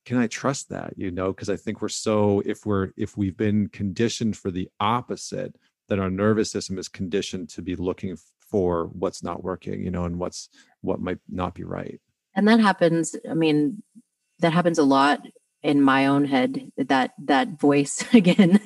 can 0.05 0.17
i 0.17 0.27
trust 0.27 0.69
that 0.69 0.93
you 0.97 1.09
know? 1.09 1.31
Because 1.31 1.49
i 1.49 1.55
think 1.55 1.81
we're 1.81 1.89
so 1.89 2.43
if 2.45 2.65
we're 2.65 2.89
if 2.97 3.17
we've 3.17 3.37
been 3.37 3.69
conditioned 3.69 4.37
for 4.37 4.51
the 4.51 4.69
opposite 4.79 5.55
then 5.89 5.99
our 5.99 6.09
nervous 6.09 6.51
system 6.51 6.77
is 6.77 6.89
conditioned 6.89 7.49
to 7.49 7.61
be 7.61 7.75
looking 7.75 8.17
for 8.39 8.87
what's 8.93 9.23
not 9.23 9.43
working 9.43 9.83
you 9.83 9.89
know 9.89 10.03
and 10.03 10.19
what's 10.19 10.49
what 10.81 10.99
might 10.99 11.19
not 11.29 11.55
be 11.55 11.63
right. 11.63 11.99
And 12.35 12.47
that 12.47 12.59
happens 12.59 13.15
i 13.29 13.33
mean 13.33 13.81
that 14.39 14.53
happens 14.53 14.77
a 14.77 14.83
lot 14.83 15.21
in 15.67 15.81
my 15.81 16.07
own 16.07 16.25
head 16.25 16.71
that 16.77 17.13
that 17.19 17.59
voice 17.59 18.03
again 18.13 18.59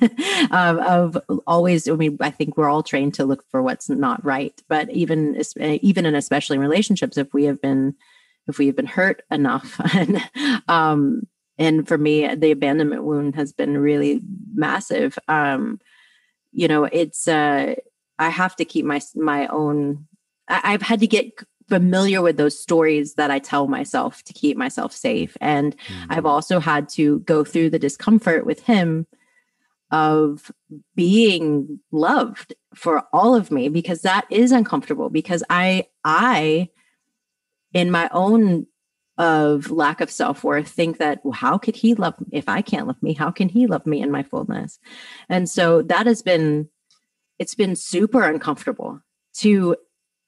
of, 0.50 0.78
of 0.78 1.40
always 1.46 1.88
i 1.88 1.92
mean 1.92 2.16
i 2.20 2.30
think 2.30 2.56
we're 2.56 2.70
all 2.70 2.82
trained 2.82 3.12
to 3.12 3.24
look 3.24 3.44
for 3.50 3.62
what's 3.62 3.88
not 3.90 4.24
right 4.24 4.62
but 4.68 4.88
even 4.90 5.40
even 5.82 6.06
and 6.06 6.16
especially 6.16 6.56
in 6.56 6.62
relationships 6.62 7.18
if 7.18 7.34
we 7.34 7.44
have 7.44 7.60
been 7.60 7.94
if 8.46 8.58
we 8.58 8.66
have 8.66 8.76
been 8.76 8.86
hurt 8.86 9.22
enough 9.30 9.80
and 9.94 10.22
um 10.68 11.26
and 11.58 11.86
for 11.86 11.98
me 11.98 12.34
the 12.34 12.50
abandonment 12.50 13.04
wound 13.04 13.34
has 13.34 13.52
been 13.52 13.76
really 13.76 14.20
massive 14.54 15.18
um 15.28 15.80
you 16.52 16.68
know 16.68 16.84
it's 16.84 17.26
uh 17.28 17.74
I 18.22 18.28
have 18.28 18.56
to 18.56 18.64
keep 18.64 18.84
my 18.84 19.00
my 19.16 19.46
own. 19.48 20.06
I've 20.48 20.82
had 20.82 21.00
to 21.00 21.06
get 21.06 21.32
familiar 21.72 22.20
with 22.20 22.36
those 22.36 22.58
stories 22.58 23.14
that 23.14 23.30
I 23.30 23.38
tell 23.38 23.66
myself 23.66 24.22
to 24.24 24.34
keep 24.34 24.58
myself 24.58 24.92
safe, 24.92 25.38
and 25.40 25.74
mm-hmm. 25.74 26.12
I've 26.12 26.26
also 26.26 26.60
had 26.60 26.86
to 26.90 27.20
go 27.20 27.44
through 27.44 27.70
the 27.70 27.78
discomfort 27.78 28.44
with 28.44 28.60
him 28.60 29.06
of 29.90 30.52
being 30.94 31.80
loved 31.90 32.52
for 32.74 33.04
all 33.10 33.34
of 33.34 33.50
me 33.50 33.70
because 33.70 34.02
that 34.02 34.26
is 34.28 34.52
uncomfortable 34.52 35.08
because 35.08 35.42
I 35.48 35.86
I 36.04 36.68
in 37.72 37.90
my 37.90 38.10
own 38.12 38.66
of 39.16 39.70
lack 39.70 40.02
of 40.02 40.10
self-worth 40.10 40.68
think 40.68 40.98
that 40.98 41.24
well, 41.24 41.32
how 41.32 41.56
could 41.56 41.76
he 41.76 41.94
love 41.94 42.20
me 42.20 42.26
if 42.32 42.50
I 42.50 42.60
can't 42.60 42.86
love 42.86 43.02
me 43.02 43.14
how 43.14 43.30
can 43.30 43.48
he 43.48 43.66
love 43.66 43.86
me 43.86 44.02
in 44.02 44.10
my 44.10 44.22
fullness 44.22 44.78
and 45.28 45.48
so 45.48 45.80
that 45.82 46.06
has 46.06 46.22
been 46.22 46.68
it's 47.38 47.54
been 47.54 47.76
super 47.76 48.22
uncomfortable 48.22 49.00
to 49.38 49.76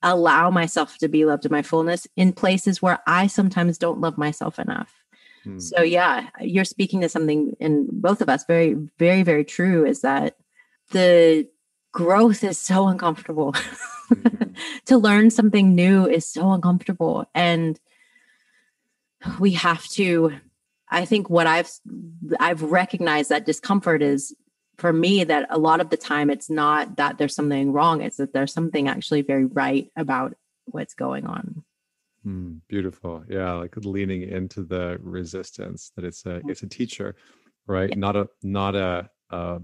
allow 0.04 0.50
myself 0.50 0.98
to 0.98 1.08
be 1.08 1.24
loved 1.24 1.46
in 1.46 1.50
my 1.50 1.62
fullness 1.62 2.06
in 2.14 2.32
places 2.32 2.80
where 2.80 3.00
I 3.06 3.26
sometimes 3.26 3.78
don't 3.78 4.00
love 4.00 4.16
myself 4.16 4.58
enough. 4.58 5.02
Hmm. 5.42 5.58
So 5.58 5.82
yeah, 5.82 6.28
you're 6.40 6.64
speaking 6.64 7.00
to 7.00 7.08
something 7.08 7.56
in 7.58 7.88
both 7.90 8.20
of 8.20 8.28
us 8.28 8.44
very 8.44 8.74
very 8.98 9.24
very 9.24 9.44
true 9.44 9.84
is 9.84 10.02
that 10.02 10.36
the 10.90 11.48
growth 11.90 12.44
is 12.44 12.58
so 12.58 12.86
uncomfortable. 12.86 13.52
Mm-hmm. 13.52 14.52
to 14.84 14.98
learn 14.98 15.30
something 15.30 15.74
new 15.74 16.06
is 16.06 16.26
so 16.26 16.52
uncomfortable 16.52 17.24
and 17.34 17.80
we 19.40 19.52
have 19.52 19.82
to 19.88 20.34
I 20.90 21.06
think 21.06 21.30
what 21.30 21.46
I've 21.46 21.70
I've 22.38 22.62
recognized 22.62 23.30
that 23.30 23.46
discomfort 23.46 24.02
is 24.02 24.34
for 24.76 24.92
me 24.92 25.24
that 25.24 25.46
a 25.50 25.58
lot 25.58 25.80
of 25.80 25.90
the 25.90 25.96
time 25.96 26.30
it's 26.30 26.50
not 26.50 26.96
that 26.96 27.18
there's 27.18 27.34
something 27.34 27.72
wrong 27.72 28.00
it's 28.00 28.16
that 28.16 28.32
there's 28.32 28.52
something 28.52 28.88
actually 28.88 29.22
very 29.22 29.44
right 29.44 29.90
about 29.96 30.34
what's 30.66 30.94
going 30.94 31.26
on 31.26 31.62
mm, 32.26 32.60
beautiful 32.68 33.24
yeah 33.28 33.52
like 33.52 33.76
leaning 33.76 34.22
into 34.22 34.62
the 34.62 34.98
resistance 35.00 35.92
that 35.96 36.04
it's 36.04 36.26
a 36.26 36.40
it's 36.48 36.62
a 36.62 36.68
teacher 36.68 37.14
right 37.66 37.90
yeah. 37.90 37.96
not 37.96 38.16
a 38.16 38.28
not 38.42 38.74
a, 38.74 39.08
a 39.30 39.60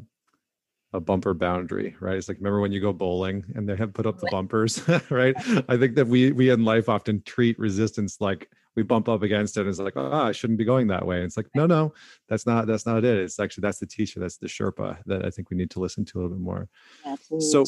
a 0.93 1.01
bumper 1.01 1.35
boundary, 1.35 1.95
right? 2.01 2.17
It's 2.17 2.29
like 2.29 2.39
remember 2.39 2.61
when 2.61 2.73
you 2.73 2.81
go 2.81 2.93
bowling 2.93 3.45
and 3.55 3.69
they 3.69 3.77
have 3.77 3.95
put 3.95 4.07
up 4.07 4.19
the 4.19 4.29
bumpers, 4.31 4.83
right? 5.11 5.35
I 5.69 5.77
think 5.77 5.95
that 5.95 6.09
we 6.09 6.33
we 6.33 6.51
in 6.51 6.65
life 6.65 6.89
often 6.89 7.23
treat 7.23 7.59
resistance 7.59 8.21
like 8.21 8.51
we 8.77 8.83
bump 8.83 9.09
up 9.09 9.23
against 9.23 9.57
it 9.57 9.61
and 9.61 9.69
it's 9.69 9.79
like 9.79 9.97
oh 9.97 10.13
i 10.13 10.33
shouldn't 10.33 10.59
be 10.59 10.65
going 10.65 10.87
that 10.89 11.05
way. 11.05 11.17
And 11.17 11.25
it's 11.25 11.37
like 11.37 11.49
no 11.55 11.67
no 11.67 11.93
that's 12.29 12.47
not 12.47 12.67
that's 12.67 12.87
not 12.87 13.05
it. 13.05 13.19
It's 13.19 13.39
actually 13.39 13.63
that's 13.63 13.79
the 13.79 13.87
teacher 13.87 14.21
that's 14.21 14.37
the 14.37 14.47
sherpa 14.47 14.99
that 15.07 15.25
i 15.25 15.31
think 15.31 15.51
we 15.51 15.57
need 15.57 15.71
to 15.71 15.81
listen 15.81 16.05
to 16.07 16.19
a 16.19 16.21
little 16.21 16.37
bit 16.37 16.43
more. 16.43 16.69
Absolutely. 17.05 17.49
so 17.49 17.65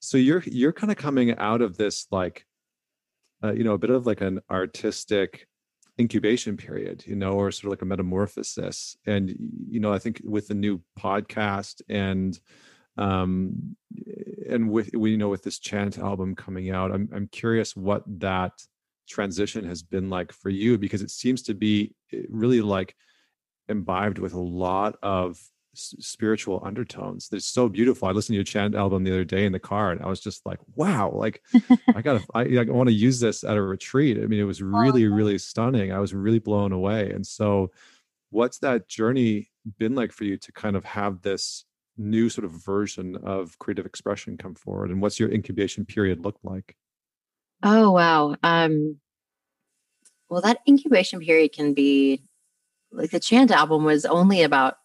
so 0.00 0.16
you're 0.16 0.42
you're 0.46 0.72
kind 0.72 0.90
of 0.90 0.96
coming 0.96 1.36
out 1.38 1.62
of 1.62 1.76
this 1.76 2.06
like 2.10 2.46
uh, 3.42 3.52
you 3.52 3.64
know 3.64 3.74
a 3.74 3.78
bit 3.78 3.90
of 3.90 4.06
like 4.06 4.20
an 4.20 4.40
artistic 4.50 5.46
incubation 5.98 6.56
period 6.56 7.04
you 7.06 7.16
know 7.16 7.32
or 7.32 7.50
sort 7.50 7.66
of 7.66 7.70
like 7.70 7.82
a 7.82 7.86
metamorphosis. 7.86 8.96
And 9.06 9.34
you 9.68 9.80
know 9.80 9.92
i 9.92 9.98
think 9.98 10.20
with 10.24 10.48
the 10.48 10.54
new 10.54 10.80
podcast 10.98 11.82
and 11.88 12.38
um 12.98 13.76
and 14.48 14.70
with 14.70 14.90
we 14.94 15.10
you 15.10 15.18
know 15.18 15.28
with 15.28 15.42
this 15.42 15.58
chant 15.58 15.98
album 15.98 16.34
coming 16.34 16.70
out 16.70 16.92
i'm 16.92 17.08
i'm 17.12 17.28
curious 17.28 17.76
what 17.76 18.02
that 18.20 18.52
transition 19.06 19.64
has 19.64 19.82
been 19.82 20.10
like 20.10 20.32
for 20.32 20.50
you 20.50 20.78
because 20.78 21.02
it 21.02 21.10
seems 21.10 21.42
to 21.42 21.54
be 21.54 21.94
eh, 22.12 22.22
really 22.28 22.60
like 22.60 22.94
imbibed 23.68 24.18
with 24.18 24.32
a 24.32 24.40
lot 24.40 24.96
of 25.02 25.40
spiritual 25.74 26.62
undertones 26.64 27.28
that's 27.28 27.44
so 27.44 27.68
beautiful. 27.68 28.08
I 28.08 28.12
listened 28.12 28.34
to 28.34 28.38
your 28.38 28.44
chant 28.44 28.74
album 28.74 29.04
the 29.04 29.12
other 29.12 29.24
day 29.24 29.44
in 29.44 29.52
the 29.52 29.58
car 29.58 29.92
and 29.92 30.02
i 30.02 30.06
was 30.06 30.20
just 30.20 30.46
like 30.46 30.58
wow 30.74 31.10
like 31.12 31.42
i 31.94 32.00
gotta 32.00 32.24
i, 32.34 32.42
I 32.42 32.64
want 32.64 32.88
to 32.88 32.94
use 32.94 33.20
this 33.20 33.44
at 33.44 33.56
a 33.56 33.62
retreat. 33.62 34.18
I 34.18 34.26
mean 34.26 34.40
it 34.40 34.44
was 34.44 34.62
oh, 34.62 34.66
really 34.66 35.06
really 35.06 35.38
stunning. 35.38 35.92
I 35.92 35.98
was 35.98 36.14
really 36.14 36.38
blown 36.38 36.72
away. 36.72 37.10
And 37.10 37.26
so 37.26 37.70
what's 38.30 38.58
that 38.58 38.88
journey 38.88 39.50
been 39.78 39.94
like 39.94 40.12
for 40.12 40.24
you 40.24 40.36
to 40.38 40.52
kind 40.52 40.76
of 40.76 40.84
have 40.84 41.22
this 41.22 41.64
new 41.98 42.28
sort 42.28 42.44
of 42.44 42.52
version 42.52 43.16
of 43.16 43.58
creative 43.58 43.86
expression 43.86 44.36
come 44.36 44.54
forward? 44.54 44.90
And 44.90 45.00
what's 45.00 45.20
your 45.20 45.30
incubation 45.30 45.84
period 45.84 46.24
look 46.24 46.38
like 46.42 46.76
Oh, 47.68 47.90
wow. 47.90 48.36
Um, 48.44 48.98
well, 50.28 50.40
that 50.40 50.60
incubation 50.68 51.18
period 51.18 51.52
can 51.52 51.74
be 51.74 52.22
like 52.92 53.10
the 53.10 53.18
Chant 53.18 53.50
album 53.50 53.82
was 53.82 54.04
only 54.04 54.44
about, 54.44 54.76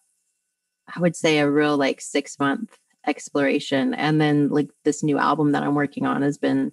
I 0.92 0.98
would 0.98 1.14
say, 1.14 1.38
a 1.38 1.48
real 1.48 1.76
like 1.76 2.00
six 2.00 2.40
month 2.40 2.76
exploration. 3.06 3.94
And 3.94 4.20
then, 4.20 4.48
like, 4.48 4.68
this 4.82 5.04
new 5.04 5.16
album 5.16 5.52
that 5.52 5.62
I'm 5.62 5.76
working 5.76 6.06
on 6.06 6.22
has 6.22 6.38
been, 6.38 6.72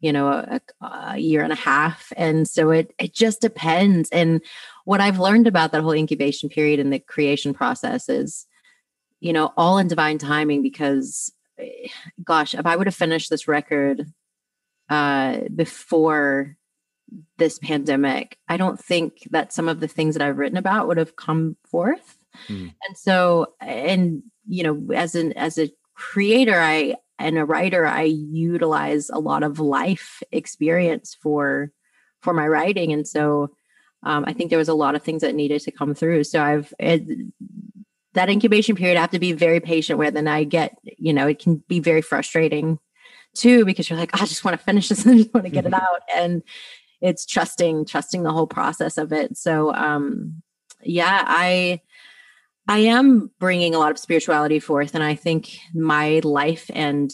you 0.00 0.14
know, 0.14 0.28
a, 0.28 0.62
a 0.80 1.18
year 1.18 1.42
and 1.42 1.52
a 1.52 1.56
half. 1.56 2.10
And 2.16 2.48
so 2.48 2.70
it, 2.70 2.94
it 2.98 3.14
just 3.14 3.42
depends. 3.42 4.08
And 4.12 4.40
what 4.86 5.02
I've 5.02 5.20
learned 5.20 5.46
about 5.46 5.72
that 5.72 5.82
whole 5.82 5.92
incubation 5.92 6.48
period 6.48 6.80
and 6.80 6.90
the 6.90 7.00
creation 7.00 7.52
process 7.52 8.08
is, 8.08 8.46
you 9.20 9.34
know, 9.34 9.52
all 9.58 9.76
in 9.76 9.88
divine 9.88 10.16
timing 10.16 10.62
because 10.62 11.30
eh, 11.58 11.88
gosh, 12.24 12.54
if 12.54 12.64
I 12.64 12.76
would 12.76 12.86
have 12.86 12.94
finished 12.94 13.28
this 13.28 13.46
record 13.46 14.06
uh, 14.88 15.40
before 15.54 16.56
this 17.38 17.58
pandemic, 17.58 18.38
I 18.48 18.56
don't 18.56 18.80
think 18.80 19.26
that 19.30 19.52
some 19.52 19.68
of 19.68 19.80
the 19.80 19.88
things 19.88 20.14
that 20.14 20.22
I've 20.22 20.38
written 20.38 20.58
about 20.58 20.88
would 20.88 20.96
have 20.96 21.16
come 21.16 21.56
forth. 21.70 22.16
Mm. 22.48 22.74
And 22.86 22.96
so, 22.96 23.54
and 23.60 24.22
you 24.46 24.62
know, 24.62 24.94
as 24.94 25.14
an 25.14 25.32
as 25.34 25.58
a 25.58 25.70
creator, 25.94 26.58
I 26.58 26.96
and 27.18 27.38
a 27.38 27.44
writer, 27.44 27.86
I 27.86 28.02
utilize 28.02 29.08
a 29.10 29.18
lot 29.18 29.42
of 29.42 29.60
life 29.60 30.22
experience 30.32 31.16
for 31.20 31.70
for 32.20 32.34
my 32.34 32.48
writing, 32.48 32.92
and 32.92 33.06
so 33.06 33.54
um, 34.02 34.24
I 34.26 34.32
think 34.32 34.50
there 34.50 34.58
was 34.58 34.68
a 34.68 34.74
lot 34.74 34.94
of 34.94 35.02
things 35.02 35.22
that 35.22 35.34
needed 35.34 35.60
to 35.62 35.70
come 35.70 35.94
through. 35.94 36.24
So 36.24 36.42
I've 36.42 36.74
it, 36.78 37.02
that 38.14 38.28
incubation 38.28 38.76
period. 38.76 38.96
I 38.96 39.02
have 39.02 39.10
to 39.10 39.18
be 39.18 39.32
very 39.32 39.60
patient 39.60 39.98
with, 39.98 40.16
and 40.16 40.28
I 40.28 40.44
get, 40.44 40.76
you 40.98 41.12
know, 41.12 41.26
it 41.26 41.38
can 41.38 41.62
be 41.68 41.80
very 41.80 42.02
frustrating 42.02 42.78
too 43.34 43.64
because 43.64 43.88
you're 43.88 43.98
like 43.98 44.14
i 44.20 44.24
just 44.24 44.44
want 44.44 44.58
to 44.58 44.64
finish 44.64 44.88
this 44.88 45.04
and 45.04 45.14
I 45.14 45.18
just 45.18 45.34
want 45.34 45.46
to 45.46 45.52
get 45.52 45.66
it 45.66 45.74
out 45.74 46.02
and 46.14 46.42
it's 47.00 47.26
trusting 47.26 47.84
trusting 47.86 48.22
the 48.22 48.32
whole 48.32 48.46
process 48.46 48.96
of 48.96 49.12
it. 49.12 49.36
So 49.36 49.74
um 49.74 50.42
yeah 50.82 51.24
i 51.26 51.80
i 52.68 52.78
am 52.78 53.30
bringing 53.38 53.74
a 53.74 53.78
lot 53.78 53.90
of 53.90 53.98
spirituality 53.98 54.60
forth 54.60 54.94
and 54.94 55.02
i 55.02 55.14
think 55.14 55.58
my 55.74 56.20
life 56.24 56.70
and 56.74 57.10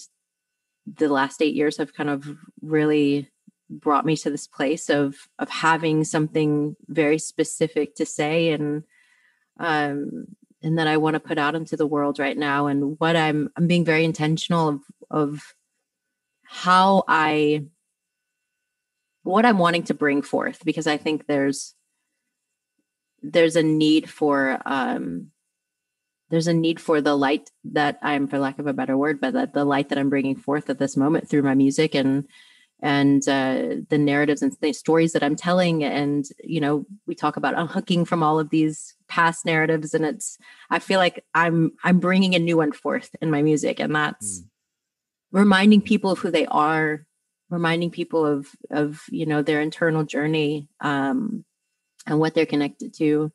the 0.86 1.08
last 1.08 1.40
8 1.40 1.54
years 1.54 1.76
have 1.76 1.94
kind 1.94 2.10
of 2.10 2.28
really 2.62 3.30
brought 3.68 4.04
me 4.04 4.16
to 4.16 4.30
this 4.30 4.46
place 4.46 4.90
of 4.90 5.16
of 5.38 5.48
having 5.48 6.02
something 6.04 6.74
very 6.88 7.18
specific 7.18 7.94
to 7.96 8.06
say 8.06 8.50
and 8.50 8.82
um 9.58 10.26
and 10.62 10.78
that 10.78 10.86
I 10.86 10.98
want 10.98 11.14
to 11.14 11.20
put 11.20 11.38
out 11.38 11.54
into 11.54 11.76
the 11.76 11.86
world 11.86 12.18
right 12.18 12.36
now 12.36 12.66
and 12.66 12.98
what 12.98 13.16
I'm 13.16 13.50
I'm 13.56 13.66
being 13.66 13.84
very 13.84 14.04
intentional 14.04 14.68
of 14.68 14.80
of 15.10 15.54
how 16.52 17.04
I 17.06 17.64
what 19.22 19.46
I'm 19.46 19.58
wanting 19.58 19.84
to 19.84 19.94
bring 19.94 20.20
forth 20.20 20.64
because 20.64 20.88
I 20.88 20.96
think 20.96 21.26
there's 21.26 21.74
there's 23.22 23.54
a 23.54 23.62
need 23.62 24.10
for 24.10 24.60
um 24.66 25.28
there's 26.30 26.48
a 26.48 26.54
need 26.54 26.80
for 26.80 27.00
the 27.00 27.16
light 27.16 27.50
that 27.72 27.98
I'm 28.02 28.26
for 28.26 28.40
lack 28.40 28.58
of 28.58 28.66
a 28.66 28.72
better 28.72 28.96
word 28.96 29.20
but 29.20 29.34
that 29.34 29.54
the 29.54 29.64
light 29.64 29.90
that 29.90 29.98
I'm 29.98 30.10
bringing 30.10 30.34
forth 30.34 30.68
at 30.68 30.80
this 30.80 30.96
moment 30.96 31.28
through 31.28 31.42
my 31.42 31.54
music 31.54 31.94
and 31.94 32.26
and 32.82 33.26
uh, 33.28 33.76
the 33.88 33.98
narratives 33.98 34.42
and 34.42 34.56
the 34.60 34.72
stories 34.72 35.12
that 35.12 35.22
I'm 35.22 35.36
telling. 35.36 35.84
And, 35.84 36.24
you 36.42 36.60
know, 36.60 36.86
we 37.06 37.14
talk 37.14 37.36
about 37.36 37.58
unhooking 37.58 38.04
from 38.04 38.22
all 38.22 38.38
of 38.38 38.50
these 38.50 38.94
past 39.08 39.44
narratives. 39.44 39.92
And 39.92 40.04
it's, 40.04 40.38
I 40.70 40.78
feel 40.78 40.98
like 40.98 41.24
I'm, 41.34 41.72
I'm 41.84 42.00
bringing 42.00 42.34
a 42.34 42.38
new 42.38 42.56
one 42.56 42.72
forth 42.72 43.14
in 43.20 43.30
my 43.30 43.42
music. 43.42 43.80
And 43.80 43.94
that's 43.94 44.40
mm. 44.40 44.44
Reminding 45.32 45.82
people 45.82 46.10
of 46.10 46.18
who 46.18 46.30
they 46.30 46.46
are, 46.46 47.06
reminding 47.48 47.90
people 47.90 48.26
of, 48.26 48.48
of, 48.70 49.02
you 49.10 49.26
know, 49.26 49.42
their 49.42 49.60
internal 49.60 50.04
journey 50.04 50.68
um, 50.80 51.44
and 52.06 52.18
what 52.18 52.34
they're 52.34 52.46
connected 52.46 52.94
to 52.94 53.32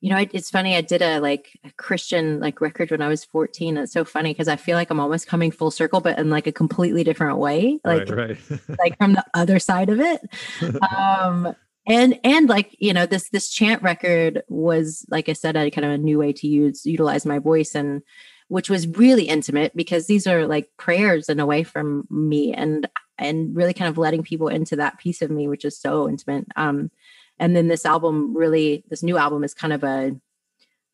you 0.00 0.10
know, 0.10 0.24
it's 0.32 0.50
funny. 0.50 0.76
I 0.76 0.82
did 0.82 1.02
a 1.02 1.20
like 1.20 1.58
a 1.64 1.70
Christian 1.72 2.38
like 2.38 2.60
record 2.60 2.90
when 2.90 3.02
I 3.02 3.08
was 3.08 3.24
14. 3.24 3.76
It's 3.76 3.92
so 3.92 4.04
funny 4.04 4.32
because 4.32 4.48
I 4.48 4.56
feel 4.56 4.76
like 4.76 4.90
I'm 4.90 5.00
almost 5.00 5.26
coming 5.26 5.50
full 5.50 5.70
circle, 5.70 6.00
but 6.00 6.18
in 6.18 6.28
like 6.28 6.46
a 6.46 6.52
completely 6.52 7.02
different 7.02 7.38
way. 7.38 7.80
Like, 7.82 8.08
right, 8.10 8.38
right. 8.50 8.60
like 8.78 8.96
from 8.98 9.14
the 9.14 9.24
other 9.34 9.58
side 9.58 9.88
of 9.88 10.00
it. 10.00 10.20
Um, 10.96 11.54
and 11.88 12.18
and 12.24 12.48
like 12.48 12.76
you 12.78 12.92
know, 12.92 13.06
this 13.06 13.30
this 13.30 13.48
chant 13.48 13.82
record 13.82 14.42
was 14.48 15.06
like 15.08 15.28
I 15.28 15.32
said, 15.32 15.56
a 15.56 15.70
kind 15.70 15.84
of 15.84 15.92
a 15.92 15.98
new 15.98 16.18
way 16.18 16.32
to 16.32 16.46
use 16.46 16.84
utilize 16.84 17.24
my 17.24 17.38
voice 17.38 17.74
and 17.74 18.02
which 18.48 18.70
was 18.70 18.86
really 18.86 19.24
intimate 19.24 19.74
because 19.74 20.06
these 20.06 20.26
are 20.26 20.46
like 20.46 20.70
prayers 20.76 21.28
in 21.28 21.40
a 21.40 21.46
way 21.46 21.62
from 21.62 22.06
me 22.10 22.52
and 22.52 22.88
and 23.18 23.56
really 23.56 23.74
kind 23.74 23.88
of 23.88 23.98
letting 23.98 24.22
people 24.22 24.48
into 24.48 24.76
that 24.76 24.98
piece 24.98 25.22
of 25.22 25.30
me, 25.30 25.48
which 25.48 25.64
is 25.64 25.78
so 25.78 26.08
intimate. 26.08 26.46
Um, 26.54 26.90
and 27.38 27.54
then 27.54 27.68
this 27.68 27.84
album 27.84 28.36
really 28.36 28.84
this 28.88 29.02
new 29.02 29.16
album 29.16 29.44
is 29.44 29.54
kind 29.54 29.72
of 29.72 29.84
a 29.84 30.12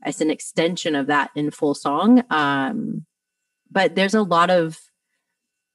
it's 0.05 0.21
an 0.21 0.31
extension 0.31 0.95
of 0.95 1.07
that 1.07 1.31
in 1.35 1.51
full 1.51 1.75
song 1.75 2.23
um 2.31 3.05
but 3.71 3.95
there's 3.95 4.15
a 4.15 4.23
lot 4.23 4.51
of 4.51 4.79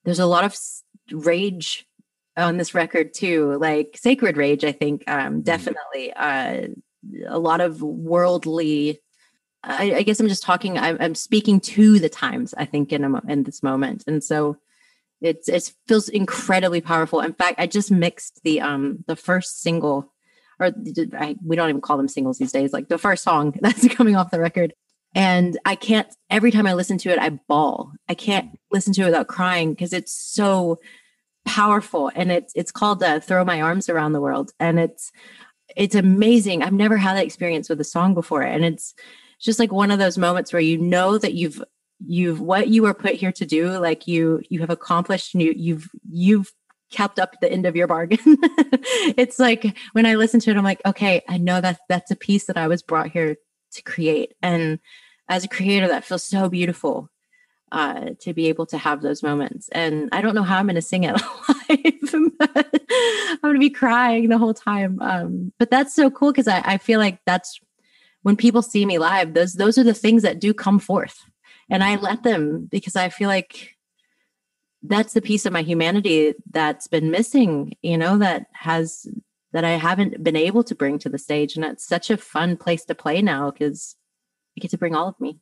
there's 0.04 0.20
a 0.20 0.26
lot 0.26 0.44
of 0.44 0.56
rage 1.12 1.86
on 2.36 2.58
this 2.58 2.74
record 2.74 3.14
too 3.14 3.58
like 3.60 3.98
sacred 3.98 4.38
rage 4.38 4.64
i 4.64 4.72
think 4.72 5.04
um 5.08 5.18
mm-hmm. 5.18 5.40
definitely 5.42 6.14
uh 6.14 6.68
a 7.28 7.40
lot 7.40 7.62
of 7.62 7.82
worldly 7.82 9.00
I, 9.64 9.96
I 9.96 10.04
guess 10.04 10.20
i'm 10.20 10.28
just 10.28 10.44
talking 10.44 10.78
I'm, 10.78 10.98
I'm, 11.00 11.16
speaking 11.16 11.60
to 11.62 12.00
the 12.00 12.10
times 12.10 12.54
i 12.58 12.66
think 12.66 12.92
in 12.92 13.04
a, 13.04 13.22
in 13.28 13.44
this 13.44 13.64
moment 13.64 14.04
and 14.08 14.24
so 14.24 14.58
it's 15.20 15.50
it 15.50 15.72
feels 15.88 16.10
incredibly 16.10 16.82
powerful 16.82 17.22
in 17.22 17.34
fact 17.34 17.60
i 17.60 17.68
just 17.68 17.92
mixed 17.92 18.42
the 18.44 18.62
um 18.62 19.04
the 19.08 19.16
first 19.16 19.62
single 19.62 20.12
or 20.60 20.74
I, 21.18 21.36
we 21.46 21.56
don't 21.56 21.70
even 21.70 21.82
call 21.82 21.98
them 21.98 22.08
singles 22.08 22.38
these 22.38 22.52
days, 22.52 22.74
like 22.74 22.88
the 22.88 22.98
first 22.98 23.24
song 23.24 23.54
that's 23.62 23.88
coming 23.90 24.16
off 24.16 24.32
the 24.32 24.40
record. 24.40 24.74
And 25.16 25.58
I 25.66 25.76
can't, 25.76 26.08
every 26.30 26.52
time 26.52 26.68
I 26.68 26.74
listen 26.74 26.98
to 27.00 27.10
it, 27.10 27.20
I 27.20 27.30
bawl. 27.30 27.92
I 28.08 28.14
can't 28.14 28.60
listen 28.72 28.94
to 28.94 29.04
it 29.04 29.06
without 29.06 29.28
crying 29.28 29.72
because 29.72 29.94
it's 29.94 30.12
so 30.12 30.80
powerful. 31.46 32.12
And 32.14 32.32
it's, 32.32 32.54
it's 32.56 32.72
called 32.72 33.02
uh, 33.02 33.20
Throw 33.20 33.46
My 33.46 33.62
Arms 33.62 33.90
Around 33.90 34.14
the 34.14 34.22
World. 34.22 34.52
And 34.60 34.80
it's, 34.80 35.12
it's 35.76 35.96
amazing. 35.96 36.62
I've 36.62 36.74
never 36.74 36.98
had 36.98 37.16
that 37.16 37.26
experience 37.26 37.70
with 37.70 37.82
a 37.82 37.86
song 37.86 38.14
before. 38.14 38.44
And 38.44 38.66
it's 38.66 38.94
just 39.40 39.60
like 39.60 39.72
one 39.72 39.92
of 39.92 40.00
those 40.00 40.18
moments 40.18 40.52
where 40.52 40.62
you 40.62 40.78
know 40.78 41.18
that 41.18 41.34
you've, 41.34 41.62
you've, 42.06 42.40
what 42.40 42.68
you 42.68 42.84
were 42.84 42.94
put 42.94 43.14
here 43.14 43.32
to 43.34 43.46
do, 43.46 43.70
like 43.80 44.08
you, 44.08 44.42
you 44.50 44.60
have 44.62 44.70
accomplished 44.70 45.34
and 45.34 45.44
you, 45.44 45.54
you've, 45.56 45.90
you've 46.10 46.52
kept 46.92 47.20
up 47.20 47.34
the 47.42 47.52
end 47.52 47.66
of 47.66 47.76
your 47.76 47.88
bargain. 47.88 48.20
it's 49.18 49.40
like 49.40 49.78
when 49.94 50.06
I 50.06 50.16
listen 50.16 50.40
to 50.42 50.52
it, 50.52 50.58
I'm 50.58 50.64
like, 50.64 50.82
okay, 50.86 51.22
I 51.28 51.38
know 51.38 51.60
that 51.62 51.80
that's 51.90 52.12
a 52.12 52.16
piece 52.16 52.46
that 52.46 52.58
I 52.58 52.68
was 52.68 52.82
brought 52.82 53.10
here 53.10 53.38
to 53.74 53.82
create. 53.82 54.34
And 54.42 54.80
as 55.30 55.44
a 55.44 55.50
creator, 55.50 55.88
that 55.88 56.06
feels 56.06 56.24
so 56.24 56.50
beautiful 56.50 57.10
uh, 57.72 58.12
to 58.22 58.34
be 58.34 58.48
able 58.48 58.66
to 58.68 58.78
have 58.78 59.02
those 59.02 59.22
moments. 59.22 59.70
And 59.70 60.10
I 60.12 60.22
don't 60.22 60.36
know 60.36 60.44
how 60.44 60.58
I'm 60.58 60.68
going 60.68 60.76
to 60.76 60.82
sing 60.82 61.04
it 61.04 61.12
live. 61.70 62.14
I'm 62.14 63.38
going 63.42 63.56
to 63.56 63.60
be 63.60 63.70
crying 63.70 64.30
the 64.30 64.38
whole 64.38 64.54
time. 64.54 65.02
Um, 65.02 65.52
but 65.60 65.70
that's 65.70 65.94
so 65.94 66.10
cool 66.10 66.32
because 66.32 66.48
I, 66.48 66.62
I 66.66 66.78
feel 66.78 67.00
like 67.00 67.20
that's 67.26 67.60
when 68.28 68.36
people 68.36 68.62
see 68.62 68.86
me 68.86 69.00
live, 69.00 69.36
those 69.36 69.54
those 69.54 69.78
are 69.78 69.86
the 69.86 69.94
things 69.94 70.22
that 70.24 70.42
do 70.42 70.54
come 70.54 70.80
forth. 70.80 71.18
And 71.70 71.82
I 71.82 71.96
let 71.96 72.24
them 72.24 72.68
because 72.70 72.98
I 72.98 73.08
feel 73.08 73.30
like 73.30 73.78
that's 74.84 75.14
the 75.14 75.22
piece 75.22 75.46
of 75.46 75.54
my 75.54 75.62
humanity 75.62 76.34
that's 76.52 76.88
been 76.88 77.10
missing 77.10 77.74
you 77.82 77.98
know 77.98 78.18
that 78.18 78.46
has 78.52 79.08
that 79.54 79.66
i 79.66 79.72
haven't 79.72 80.24
been 80.24 80.36
able 80.36 80.64
to 80.66 80.76
bring 80.76 81.00
to 81.00 81.08
the 81.08 81.18
stage. 81.18 81.56
And 81.56 81.64
it's 81.64 81.88
such 81.88 82.10
a 82.10 82.18
fun 82.18 82.58
place 82.58 82.84
to 82.86 82.96
play 82.96 83.22
now 83.22 83.50
because 83.50 83.96
i 84.58 84.60
get 84.60 84.72
to 84.72 84.78
bring 84.78 84.94
all 84.94 85.08
of 85.08 85.20
me. 85.22 85.40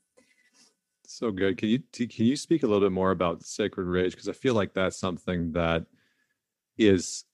So 1.08 1.32
good. 1.32 1.58
Can 1.58 1.70
you 1.70 1.80
can 1.80 2.26
you 2.28 2.36
speak 2.36 2.62
a 2.62 2.68
little 2.68 2.88
bit 2.88 2.94
more 2.94 3.10
about 3.10 3.44
sacred 3.44 3.88
rage 3.88 4.12
because 4.12 4.30
i 4.30 4.34
feel 4.44 4.54
like 4.54 4.76
that's 4.76 5.00
something 5.00 5.54
that 5.54 5.88
is 6.78 7.26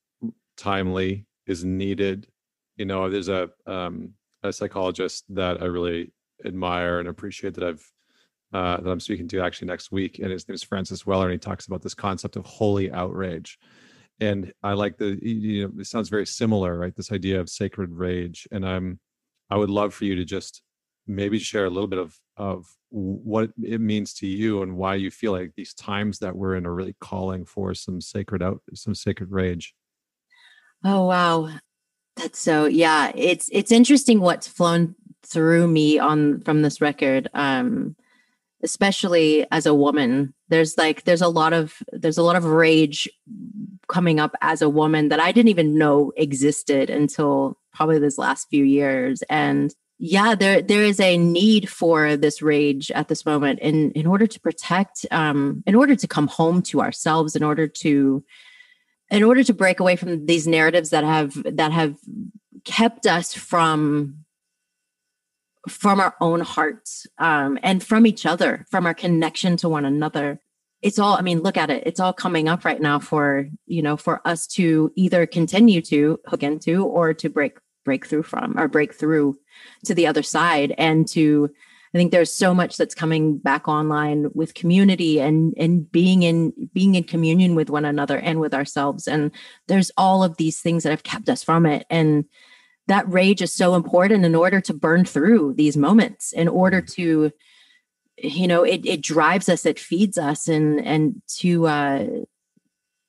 timely 0.55 1.25
is 1.45 1.65
needed. 1.65 2.27
You 2.77 2.85
know 2.85 3.09
there's 3.09 3.27
a 3.27 3.49
um 3.67 4.13
a 4.43 4.53
psychologist 4.53 5.25
that 5.29 5.61
i 5.61 5.65
really 5.65 6.11
admire 6.45 6.99
and 6.99 7.07
appreciate 7.07 7.53
that 7.53 7.63
i've 7.63 7.85
uh, 8.53 8.77
that 8.81 8.89
I'm 8.89 8.99
speaking 8.99 9.27
to 9.29 9.41
actually 9.41 9.67
next 9.67 9.91
week, 9.91 10.19
and 10.19 10.29
his 10.29 10.47
name 10.47 10.55
is 10.55 10.63
Francis 10.63 11.05
Weller, 11.05 11.25
and 11.25 11.31
he 11.31 11.37
talks 11.37 11.67
about 11.67 11.81
this 11.81 11.93
concept 11.93 12.35
of 12.35 12.45
holy 12.45 12.91
outrage. 12.91 13.57
And 14.19 14.51
I 14.61 14.73
like 14.73 14.97
the 14.97 15.17
you 15.21 15.63
know 15.63 15.73
it 15.79 15.87
sounds 15.87 16.09
very 16.09 16.25
similar, 16.25 16.77
right? 16.77 16.95
This 16.95 17.11
idea 17.11 17.39
of 17.39 17.49
sacred 17.49 17.91
rage, 17.91 18.47
and 18.51 18.67
I'm 18.67 18.99
I 19.49 19.57
would 19.57 19.69
love 19.69 19.93
for 19.93 20.05
you 20.05 20.15
to 20.15 20.25
just 20.25 20.61
maybe 21.07 21.39
share 21.39 21.65
a 21.65 21.69
little 21.69 21.87
bit 21.87 21.99
of 21.99 22.15
of 22.37 22.65
what 22.89 23.51
it 23.63 23.79
means 23.79 24.13
to 24.15 24.27
you 24.27 24.63
and 24.63 24.75
why 24.75 24.95
you 24.95 25.09
feel 25.09 25.31
like 25.31 25.53
these 25.55 25.73
times 25.73 26.19
that 26.19 26.35
we're 26.35 26.55
in 26.55 26.65
are 26.65 26.75
really 26.75 26.95
calling 26.99 27.45
for 27.45 27.73
some 27.73 28.01
sacred 28.01 28.43
out 28.43 28.61
some 28.73 28.93
sacred 28.93 29.31
rage. 29.31 29.73
Oh 30.83 31.05
wow. 31.05 31.49
That's 32.17 32.39
so 32.39 32.65
yeah, 32.65 33.11
it's 33.15 33.49
it's 33.51 33.71
interesting 33.71 34.19
what's 34.19 34.47
flown 34.47 34.95
through 35.23 35.67
me 35.67 35.97
on 35.97 36.41
from 36.41 36.61
this 36.61 36.81
record. 36.81 37.29
Um 37.33 37.95
especially 38.63 39.45
as 39.51 39.65
a 39.65 39.73
woman 39.73 40.33
there's 40.49 40.77
like 40.77 41.03
there's 41.03 41.21
a 41.21 41.27
lot 41.27 41.53
of 41.53 41.81
there's 41.91 42.17
a 42.17 42.23
lot 42.23 42.35
of 42.35 42.45
rage 42.45 43.09
coming 43.87 44.19
up 44.19 44.35
as 44.41 44.61
a 44.61 44.69
woman 44.69 45.09
that 45.09 45.19
i 45.19 45.31
didn't 45.31 45.49
even 45.49 45.77
know 45.77 46.11
existed 46.17 46.89
until 46.89 47.57
probably 47.73 47.99
this 47.99 48.17
last 48.17 48.47
few 48.49 48.63
years 48.63 49.21
and 49.29 49.73
yeah 49.97 50.35
there 50.35 50.61
there 50.61 50.83
is 50.83 50.99
a 50.99 51.17
need 51.17 51.69
for 51.69 52.15
this 52.15 52.41
rage 52.41 52.91
at 52.91 53.07
this 53.07 53.25
moment 53.25 53.59
in 53.59 53.91
in 53.91 54.05
order 54.05 54.27
to 54.27 54.39
protect 54.39 55.05
um 55.11 55.63
in 55.65 55.75
order 55.75 55.95
to 55.95 56.07
come 56.07 56.27
home 56.27 56.61
to 56.61 56.81
ourselves 56.81 57.35
in 57.35 57.43
order 57.43 57.67
to 57.67 58.23
in 59.11 59.23
order 59.23 59.43
to 59.43 59.53
break 59.53 59.79
away 59.79 59.97
from 59.97 60.25
these 60.25 60.47
narratives 60.47 60.89
that 60.89 61.03
have 61.03 61.35
that 61.43 61.71
have 61.71 61.95
kept 62.63 63.05
us 63.05 63.33
from 63.33 64.23
from 65.69 65.99
our 65.99 66.15
own 66.19 66.39
hearts 66.39 67.05
um, 67.19 67.59
and 67.61 67.83
from 67.83 68.07
each 68.07 68.25
other, 68.25 68.65
from 68.71 68.87
our 68.87 68.95
connection 68.95 69.57
to 69.57 69.69
one 69.69 69.85
another. 69.85 70.39
It's 70.81 70.97
all, 70.97 71.15
I 71.15 71.21
mean, 71.21 71.41
look 71.41 71.57
at 71.57 71.69
it. 71.69 71.83
It's 71.85 71.99
all 71.99 72.13
coming 72.13 72.49
up 72.49 72.65
right 72.65 72.81
now 72.81 72.97
for, 72.97 73.47
you 73.67 73.83
know, 73.83 73.95
for 73.95 74.27
us 74.27 74.47
to 74.47 74.91
either 74.95 75.27
continue 75.27 75.81
to 75.83 76.19
hook 76.25 76.41
into 76.41 76.83
or 76.83 77.13
to 77.13 77.29
break, 77.29 77.59
break 77.85 78.07
through 78.07 78.23
from 78.23 78.57
or 78.57 78.67
break 78.67 78.95
through 78.95 79.37
to 79.85 79.93
the 79.93 80.07
other 80.07 80.23
side 80.23 80.73
and 80.79 81.07
to, 81.09 81.51
I 81.93 81.97
think 81.97 82.11
there's 82.11 82.33
so 82.33 82.53
much 82.53 82.77
that's 82.77 82.95
coming 82.95 83.37
back 83.37 83.67
online 83.67 84.29
with 84.33 84.53
community 84.53 85.19
and 85.19 85.53
and 85.57 85.91
being 85.91 86.23
in 86.23 86.53
being 86.73 86.95
in 86.95 87.03
communion 87.03 87.53
with 87.53 87.69
one 87.69 87.83
another 87.83 88.17
and 88.17 88.39
with 88.39 88.53
ourselves. 88.53 89.07
And 89.07 89.31
there's 89.67 89.91
all 89.97 90.23
of 90.23 90.37
these 90.37 90.59
things 90.61 90.83
that 90.83 90.91
have 90.91 91.03
kept 91.03 91.27
us 91.27 91.43
from 91.43 91.65
it. 91.65 91.85
And 91.89 92.25
that 92.87 93.11
rage 93.11 93.41
is 93.41 93.53
so 93.53 93.75
important 93.75 94.25
in 94.25 94.35
order 94.35 94.61
to 94.61 94.73
burn 94.73 95.05
through 95.05 95.53
these 95.53 95.77
moments 95.77 96.31
in 96.31 96.47
order 96.47 96.81
mm-hmm. 96.81 97.01
to 97.01 97.31
you 98.17 98.47
know 98.47 98.63
it, 98.63 98.85
it 98.85 99.01
drives 99.01 99.49
us 99.49 99.65
it 99.65 99.79
feeds 99.79 100.17
us 100.17 100.47
and 100.47 100.85
and 100.85 101.21
to 101.27 101.67
uh 101.67 102.05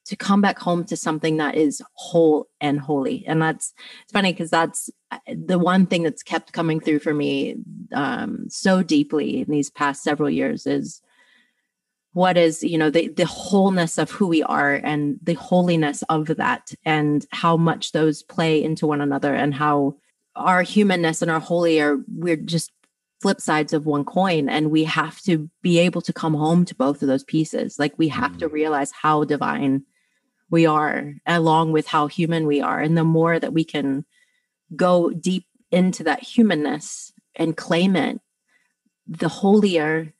to 0.04 0.16
come 0.16 0.40
back 0.40 0.58
home 0.58 0.84
to 0.84 0.96
something 0.96 1.36
that 1.36 1.54
is 1.54 1.82
whole 1.94 2.48
and 2.60 2.80
holy 2.80 3.24
and 3.26 3.40
that's 3.40 3.72
it's 4.02 4.12
funny 4.12 4.32
because 4.32 4.50
that's 4.50 4.90
uh, 5.10 5.18
the 5.26 5.58
one 5.58 5.86
thing 5.86 6.02
that's 6.02 6.22
kept 6.22 6.52
coming 6.52 6.80
through 6.80 6.98
for 6.98 7.14
me 7.14 7.56
um 7.92 8.46
so 8.48 8.82
deeply 8.82 9.40
in 9.40 9.50
these 9.50 9.70
past 9.70 10.02
several 10.02 10.30
years 10.30 10.66
is 10.66 11.02
what 12.12 12.36
is 12.36 12.62
you 12.62 12.76
know 12.76 12.90
the 12.90 13.08
the 13.08 13.26
wholeness 13.26 13.98
of 13.98 14.10
who 14.10 14.26
we 14.26 14.42
are 14.42 14.74
and 14.74 15.18
the 15.22 15.34
holiness 15.34 16.02
of 16.08 16.26
that 16.26 16.72
and 16.84 17.26
how 17.30 17.56
much 17.56 17.92
those 17.92 18.22
play 18.22 18.62
into 18.62 18.86
one 18.86 19.00
another 19.00 19.34
and 19.34 19.54
how 19.54 19.94
our 20.36 20.62
humanness 20.62 21.22
and 21.22 21.30
our 21.30 21.40
holy 21.40 21.80
are 21.80 21.98
we're 22.08 22.36
just 22.36 22.70
flip 23.20 23.40
sides 23.40 23.72
of 23.72 23.86
one 23.86 24.04
coin 24.04 24.48
and 24.48 24.70
we 24.70 24.82
have 24.82 25.20
to 25.20 25.48
be 25.62 25.78
able 25.78 26.00
to 26.02 26.12
come 26.12 26.34
home 26.34 26.64
to 26.64 26.74
both 26.74 27.02
of 27.02 27.08
those 27.08 27.24
pieces 27.24 27.78
like 27.78 27.96
we 27.96 28.08
have 28.08 28.32
mm-hmm. 28.32 28.40
to 28.40 28.48
realize 28.48 28.90
how 28.90 29.24
divine 29.24 29.84
we 30.52 30.66
are 30.66 31.14
along 31.26 31.72
with 31.72 31.86
how 31.86 32.06
human 32.06 32.46
we 32.46 32.60
are. 32.60 32.78
And 32.78 32.96
the 32.96 33.04
more 33.04 33.40
that 33.40 33.54
we 33.54 33.64
can 33.64 34.04
go 34.76 35.10
deep 35.10 35.46
into 35.72 36.04
that 36.04 36.22
humanness 36.22 37.12
and 37.34 37.56
claim 37.56 37.96
it 37.96 38.20
the 39.06 39.28
holier 39.28 40.12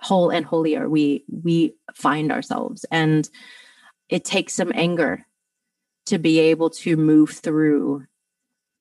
whole 0.00 0.30
and 0.30 0.44
holier 0.44 0.88
we 0.88 1.24
we 1.30 1.74
find 1.94 2.30
ourselves. 2.30 2.84
And 2.90 3.28
it 4.08 4.24
takes 4.24 4.54
some 4.54 4.72
anger 4.74 5.24
to 6.06 6.18
be 6.18 6.40
able 6.40 6.70
to 6.70 6.96
move 6.96 7.30
through 7.30 8.06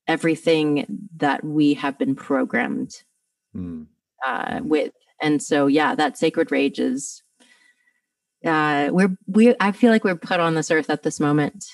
everything 0.07 1.07
that 1.17 1.43
we 1.43 1.75
have 1.75 1.99
been 1.99 2.15
programmed 2.15 3.03
mm. 3.55 3.85
uh, 4.25 4.59
with. 4.63 4.91
And 5.21 5.41
so 5.41 5.67
yeah 5.67 5.93
that 5.93 6.17
sacred 6.17 6.51
rage 6.51 6.79
is 6.79 7.21
uh, 8.45 8.89
we're 8.91 9.15
we 9.27 9.55
i 9.59 9.71
feel 9.71 9.91
like 9.91 10.03
we're 10.03 10.15
put 10.15 10.39
on 10.39 10.55
this 10.55 10.71
earth 10.71 10.89
at 10.89 11.03
this 11.03 11.19
moment 11.19 11.65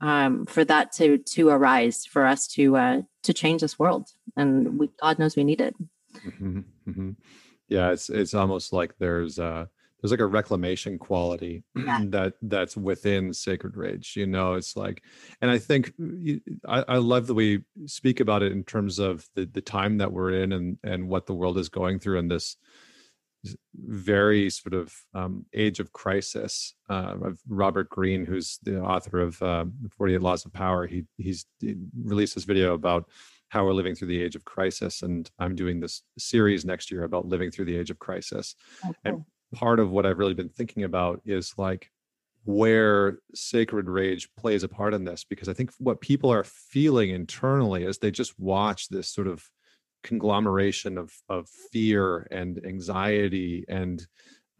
um, 0.00 0.46
for 0.46 0.64
that 0.64 0.92
to 0.92 1.18
to 1.18 1.48
arise 1.48 2.04
for 2.04 2.24
us 2.24 2.46
to 2.48 2.76
uh, 2.76 3.02
to 3.22 3.32
change 3.32 3.60
this 3.60 3.78
world 3.78 4.08
and 4.36 4.78
we, 4.78 4.88
god 5.00 5.18
knows 5.18 5.36
we 5.36 5.44
need 5.44 5.60
it 5.60 5.74
mm-hmm, 6.26 6.60
mm-hmm. 6.88 7.10
yeah 7.68 7.90
it's 7.90 8.08
it's 8.10 8.34
almost 8.34 8.72
like 8.72 8.94
there's 8.98 9.38
uh 9.38 9.66
there's 10.00 10.12
like 10.12 10.20
a 10.20 10.26
reclamation 10.26 10.98
quality 10.98 11.64
yeah. 11.74 12.00
that 12.06 12.34
that's 12.42 12.76
within 12.76 13.32
sacred 13.32 13.76
rage 13.76 14.14
you 14.16 14.26
know 14.26 14.54
it's 14.54 14.76
like 14.76 15.02
and 15.40 15.50
i 15.50 15.58
think 15.58 15.92
I, 16.66 16.84
I 16.88 16.96
love 16.96 17.26
the 17.26 17.34
way 17.34 17.44
you 17.44 17.64
speak 17.86 18.20
about 18.20 18.42
it 18.42 18.52
in 18.52 18.64
terms 18.64 18.98
of 18.98 19.28
the 19.34 19.46
the 19.46 19.60
time 19.60 19.98
that 19.98 20.12
we're 20.12 20.32
in 20.32 20.52
and 20.52 20.78
and 20.84 21.08
what 21.08 21.26
the 21.26 21.34
world 21.34 21.58
is 21.58 21.68
going 21.68 21.98
through 21.98 22.18
in 22.18 22.28
this 22.28 22.56
very 23.74 24.50
sort 24.50 24.74
of 24.74 24.94
um, 25.14 25.46
age 25.54 25.80
of 25.80 25.92
crisis 25.92 26.74
uh, 26.90 27.14
of 27.22 27.38
Robert 27.48 27.88
Greene, 27.88 28.26
who's 28.26 28.58
the 28.62 28.80
author 28.80 29.20
of 29.20 29.40
uh, 29.42 29.66
48 29.96 30.20
Laws 30.20 30.44
of 30.44 30.52
Power. 30.52 30.86
He 30.86 31.04
he's 31.16 31.46
he 31.60 31.76
released 32.02 32.34
this 32.34 32.44
video 32.44 32.74
about 32.74 33.08
how 33.48 33.64
we're 33.64 33.72
living 33.72 33.94
through 33.94 34.08
the 34.08 34.22
age 34.22 34.36
of 34.36 34.44
crisis, 34.44 35.02
and 35.02 35.30
I'm 35.38 35.54
doing 35.54 35.80
this 35.80 36.02
series 36.18 36.64
next 36.64 36.90
year 36.90 37.04
about 37.04 37.26
living 37.26 37.50
through 37.50 37.66
the 37.66 37.76
age 37.76 37.90
of 37.90 37.98
crisis. 37.98 38.54
Okay. 38.84 38.96
And 39.04 39.24
part 39.54 39.80
of 39.80 39.90
what 39.90 40.04
I've 40.04 40.18
really 40.18 40.34
been 40.34 40.50
thinking 40.50 40.84
about 40.84 41.22
is 41.24 41.54
like 41.56 41.90
where 42.44 43.18
sacred 43.34 43.88
rage 43.88 44.28
plays 44.36 44.64
a 44.64 44.68
part 44.68 44.94
in 44.94 45.04
this, 45.04 45.24
because 45.24 45.48
I 45.48 45.54
think 45.54 45.70
what 45.78 46.00
people 46.00 46.30
are 46.30 46.44
feeling 46.44 47.10
internally 47.10 47.84
as 47.84 47.98
they 47.98 48.10
just 48.10 48.38
watch 48.38 48.88
this 48.88 49.08
sort 49.08 49.26
of 49.26 49.48
conglomeration 50.02 50.98
of 50.98 51.12
of 51.28 51.48
fear 51.72 52.26
and 52.30 52.64
anxiety 52.64 53.64
and 53.68 54.06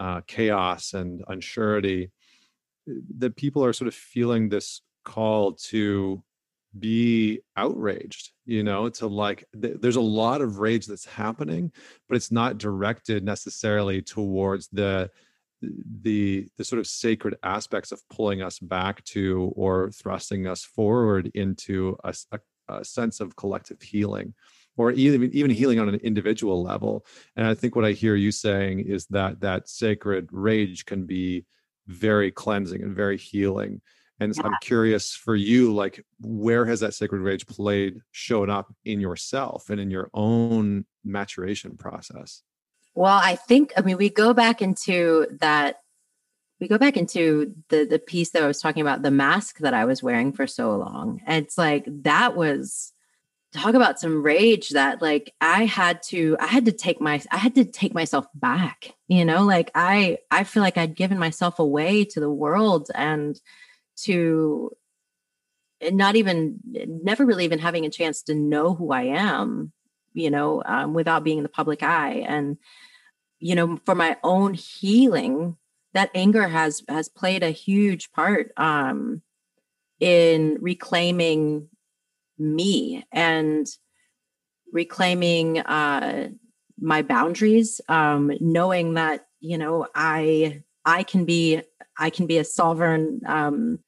uh, 0.01 0.21
chaos 0.27 0.95
and 0.95 1.25
unsurety 1.27 2.11
that 3.19 3.37
people 3.37 3.65
are 3.65 3.73
sort 3.73 3.89
of 3.89 3.95
feeling 3.95 4.49
this 4.49 4.83
call 5.05 5.53
to 5.53 6.23
be 6.79 7.41
outraged 7.57 8.31
you 8.45 8.63
know 8.63 8.89
to 8.89 9.07
like 9.07 9.45
th- 9.61 9.79
there's 9.81 9.97
a 9.97 10.01
lot 10.01 10.41
of 10.41 10.59
rage 10.59 10.87
that's 10.87 11.07
happening 11.07 11.73
but 12.09 12.17
it's 12.17 12.31
not 12.31 12.59
directed 12.59 13.25
necessarily 13.25 14.03
towards 14.03 14.69
the 14.69 15.11
the 16.03 16.47
the 16.57 16.65
sort 16.65 16.79
of 16.79 16.87
sacred 16.87 17.37
aspects 17.43 17.91
of 17.91 18.07
pulling 18.11 18.43
us 18.43 18.59
back 18.59 19.03
to 19.05 19.53
or 19.57 19.91
thrusting 19.91 20.47
us 20.47 20.63
forward 20.63 21.31
into 21.35 21.97
a, 22.05 22.15
a, 22.33 22.39
a 22.69 22.85
sense 22.85 23.21
of 23.21 23.35
collective 23.35 23.81
healing 23.81 24.35
or 24.79 24.93
even 24.93 25.31
even 25.35 25.51
healing 25.51 25.79
on 25.79 25.89
an 25.89 25.97
individual 25.97 26.63
level. 26.63 27.05
And 27.37 27.47
i 27.47 27.55
think 27.55 27.77
what 27.77 27.85
i 27.85 27.93
hear 27.93 28.15
you 28.15 28.33
saying 28.33 28.81
is 28.81 29.07
that 29.07 29.41
that 29.41 29.69
sacred 29.69 30.29
rage 30.33 30.87
can 30.87 31.05
be 31.05 31.45
very 31.87 32.31
cleansing 32.31 32.83
and 32.83 32.97
very 32.97 33.19
healing. 33.19 33.83
And 34.21 34.35
yeah. 34.35 34.45
i'm 34.45 34.57
curious 34.63 35.15
for 35.15 35.37
you 35.37 35.75
like 35.75 36.05
where 36.21 36.65
has 36.65 36.81
that 36.81 36.95
sacred 36.95 37.21
rage 37.21 37.47
played 37.47 38.01
shown 38.13 38.49
up 38.49 38.73
in 38.85 39.01
yourself 39.01 39.69
and 39.69 39.81
in 39.81 39.91
your 39.91 40.09
own 40.15 40.87
maturation 41.05 41.77
process? 41.77 42.43
Well 42.95 43.21
i 43.23 43.37
think 43.37 43.73
i 43.77 43.83
mean 43.83 43.99
we 43.99 44.09
go 44.09 44.33
back 44.33 44.63
into 44.63 45.27
that 45.41 45.81
we 46.61 46.67
go 46.67 46.79
back 46.79 46.97
into 46.97 47.55
the 47.69 47.85
the 47.85 48.01
piece 48.01 48.31
that 48.31 48.43
i 48.43 48.47
was 48.47 48.61
talking 48.61 48.83
about 48.83 49.03
the 49.03 49.11
mask 49.11 49.59
that 49.59 49.75
i 49.75 49.85
was 49.85 50.03
wearing 50.03 50.33
for 50.33 50.47
so 50.47 50.77
long. 50.77 51.21
And 51.27 51.45
it's 51.45 51.59
like 51.59 51.85
that 52.03 52.37
was 52.37 52.93
talk 53.53 53.75
about 53.75 53.99
some 53.99 54.23
rage 54.23 54.71
that 54.71 55.01
like 55.01 55.35
i 55.41 55.65
had 55.65 56.03
to 56.03 56.37
i 56.39 56.47
had 56.47 56.67
to 56.67 56.73
take 56.73 57.01
my 57.01 57.21
i 57.31 57.39
had 57.39 57.55
to 57.55 57.65
take 57.65 57.95
myself 57.95 58.27
back 58.35 58.93
you 59.09 59.25
know? 59.25 59.45
Like 59.45 59.71
i 59.75 60.19
i 60.31 60.45
feel 60.45 60.63
like 60.63 60.77
i'd 60.77 60.95
given 60.95 61.19
myself 61.19 61.59
away 61.59 62.05
to 62.05 62.21
the 62.21 62.31
world 62.31 62.91
and 62.95 63.41
to 64.03 64.71
not 65.91 66.17
even 66.17 66.61
never 66.67 67.25
really 67.25 67.45
even 67.45 67.59
having 67.59 67.87
a 67.87 67.91
chance 67.91 68.23
to 68.23 68.35
know 68.35 68.75
who 68.75 68.93
i 68.93 69.03
am 69.03 69.73
you 70.19 70.31
know 70.31 70.63
um, 70.67 70.95
without 70.95 71.25
being 71.25 71.39
in 71.39 71.43
the 71.43 71.49
public 71.49 71.83
eye. 71.83 72.25
And 72.27 72.59
you 73.39 73.55
know 73.55 73.79
for 73.87 73.95
my 73.95 74.17
own 74.23 74.55
healing 74.55 75.57
that 75.95 76.11
anger 76.15 76.49
has 76.49 76.83
has 76.89 77.09
played 77.09 77.43
a 77.43 77.51
huge 77.51 78.13
part 78.13 78.53
um 78.57 79.23
in 80.01 80.59
reclaiming 80.61 81.69
me 82.39 83.05
and 83.13 83.67
reclaiming 84.73 85.61
uh, 85.61 86.29
my 86.81 87.03
boundaries, 87.03 87.81
um, 87.89 88.33
knowing 88.41 88.95
that 88.95 89.27
you 89.41 89.59
know 89.59 89.87
I 89.95 90.63
I 90.85 91.03
can 91.03 91.25
be 91.25 91.63
I 91.99 92.11
can 92.11 92.27
be 92.27 92.39
a 92.39 92.45
sovereign 92.45 93.21
um, 93.27 93.81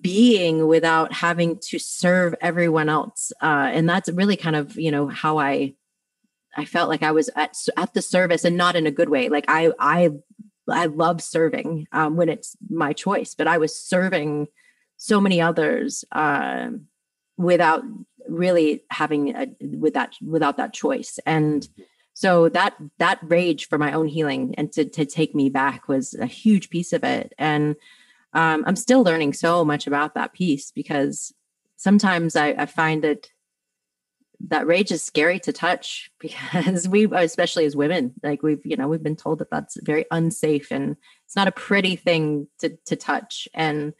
being 0.00 0.66
without 0.66 1.12
having 1.12 1.58
to 1.68 1.78
serve 1.78 2.34
everyone 2.40 2.88
else, 2.88 3.32
uh, 3.42 3.70
and 3.72 3.88
that's 3.88 4.10
really 4.10 4.36
kind 4.36 4.56
of 4.56 4.76
you 4.76 4.90
know 4.90 5.08
how 5.08 5.38
I 5.38 5.74
I 6.56 6.64
felt 6.64 6.88
like 6.88 7.02
I 7.02 7.12
was 7.12 7.30
at 7.36 7.56
at 7.76 7.94
the 7.94 8.02
service 8.02 8.44
and 8.44 8.56
not 8.56 8.76
in 8.76 8.86
a 8.86 8.92
good 8.92 9.08
way. 9.08 9.28
Like 9.28 9.44
I 9.48 9.72
I 9.78 10.10
I 10.68 10.86
love 10.86 11.22
serving 11.22 11.86
um, 11.92 12.16
when 12.16 12.28
it's 12.28 12.56
my 12.70 12.92
choice, 12.92 13.34
but 13.34 13.46
I 13.46 13.58
was 13.58 13.78
serving 13.78 14.48
so 14.96 15.20
many 15.20 15.40
others. 15.40 16.04
Um, 16.12 16.86
without 17.36 17.82
really 18.28 18.84
having 18.90 19.34
a, 19.36 19.46
with 19.60 19.94
that 19.94 20.14
without 20.22 20.56
that 20.56 20.72
choice. 20.72 21.18
And 21.26 21.68
so 22.14 22.48
that 22.50 22.74
that 22.98 23.18
rage 23.22 23.68
for 23.68 23.78
my 23.78 23.92
own 23.92 24.06
healing 24.06 24.54
and 24.56 24.72
to, 24.72 24.84
to 24.84 25.04
take 25.04 25.34
me 25.34 25.50
back 25.50 25.88
was 25.88 26.14
a 26.14 26.26
huge 26.26 26.70
piece 26.70 26.92
of 26.92 27.04
it. 27.04 27.34
And 27.38 27.76
um, 28.36 28.64
i'm 28.66 28.74
still 28.74 29.04
learning 29.04 29.32
so 29.32 29.64
much 29.64 29.86
about 29.86 30.14
that 30.14 30.32
piece 30.32 30.72
because 30.72 31.32
sometimes 31.76 32.34
I, 32.34 32.48
I 32.48 32.66
find 32.66 33.04
that 33.04 33.28
that 34.48 34.66
rage 34.66 34.90
is 34.90 35.02
scary 35.02 35.38
to 35.40 35.52
touch 35.52 36.10
because 36.20 36.88
we 36.88 37.06
especially 37.12 37.64
as 37.64 37.76
women 37.76 38.14
like 38.22 38.42
we've 38.42 38.64
you 38.64 38.76
know 38.76 38.88
we've 38.88 39.02
been 39.02 39.16
told 39.16 39.38
that 39.38 39.50
that's 39.50 39.80
very 39.82 40.04
unsafe 40.10 40.70
and 40.70 40.96
it's 41.34 41.36
not 41.36 41.48
a 41.48 41.52
pretty 41.52 41.96
thing 41.96 42.46
to 42.60 42.76
to 42.86 42.96
touch. 42.96 43.48
And 43.54 43.94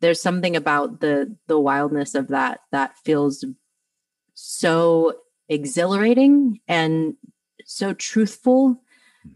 there's 0.00 0.20
something 0.20 0.56
about 0.56 1.00
the 1.00 1.36
the 1.46 1.58
wildness 1.58 2.14
of 2.14 2.28
that 2.28 2.60
that 2.72 2.96
feels 3.04 3.44
so 4.34 5.14
exhilarating 5.48 6.60
and 6.68 7.14
so 7.64 7.92
truthful 7.92 8.80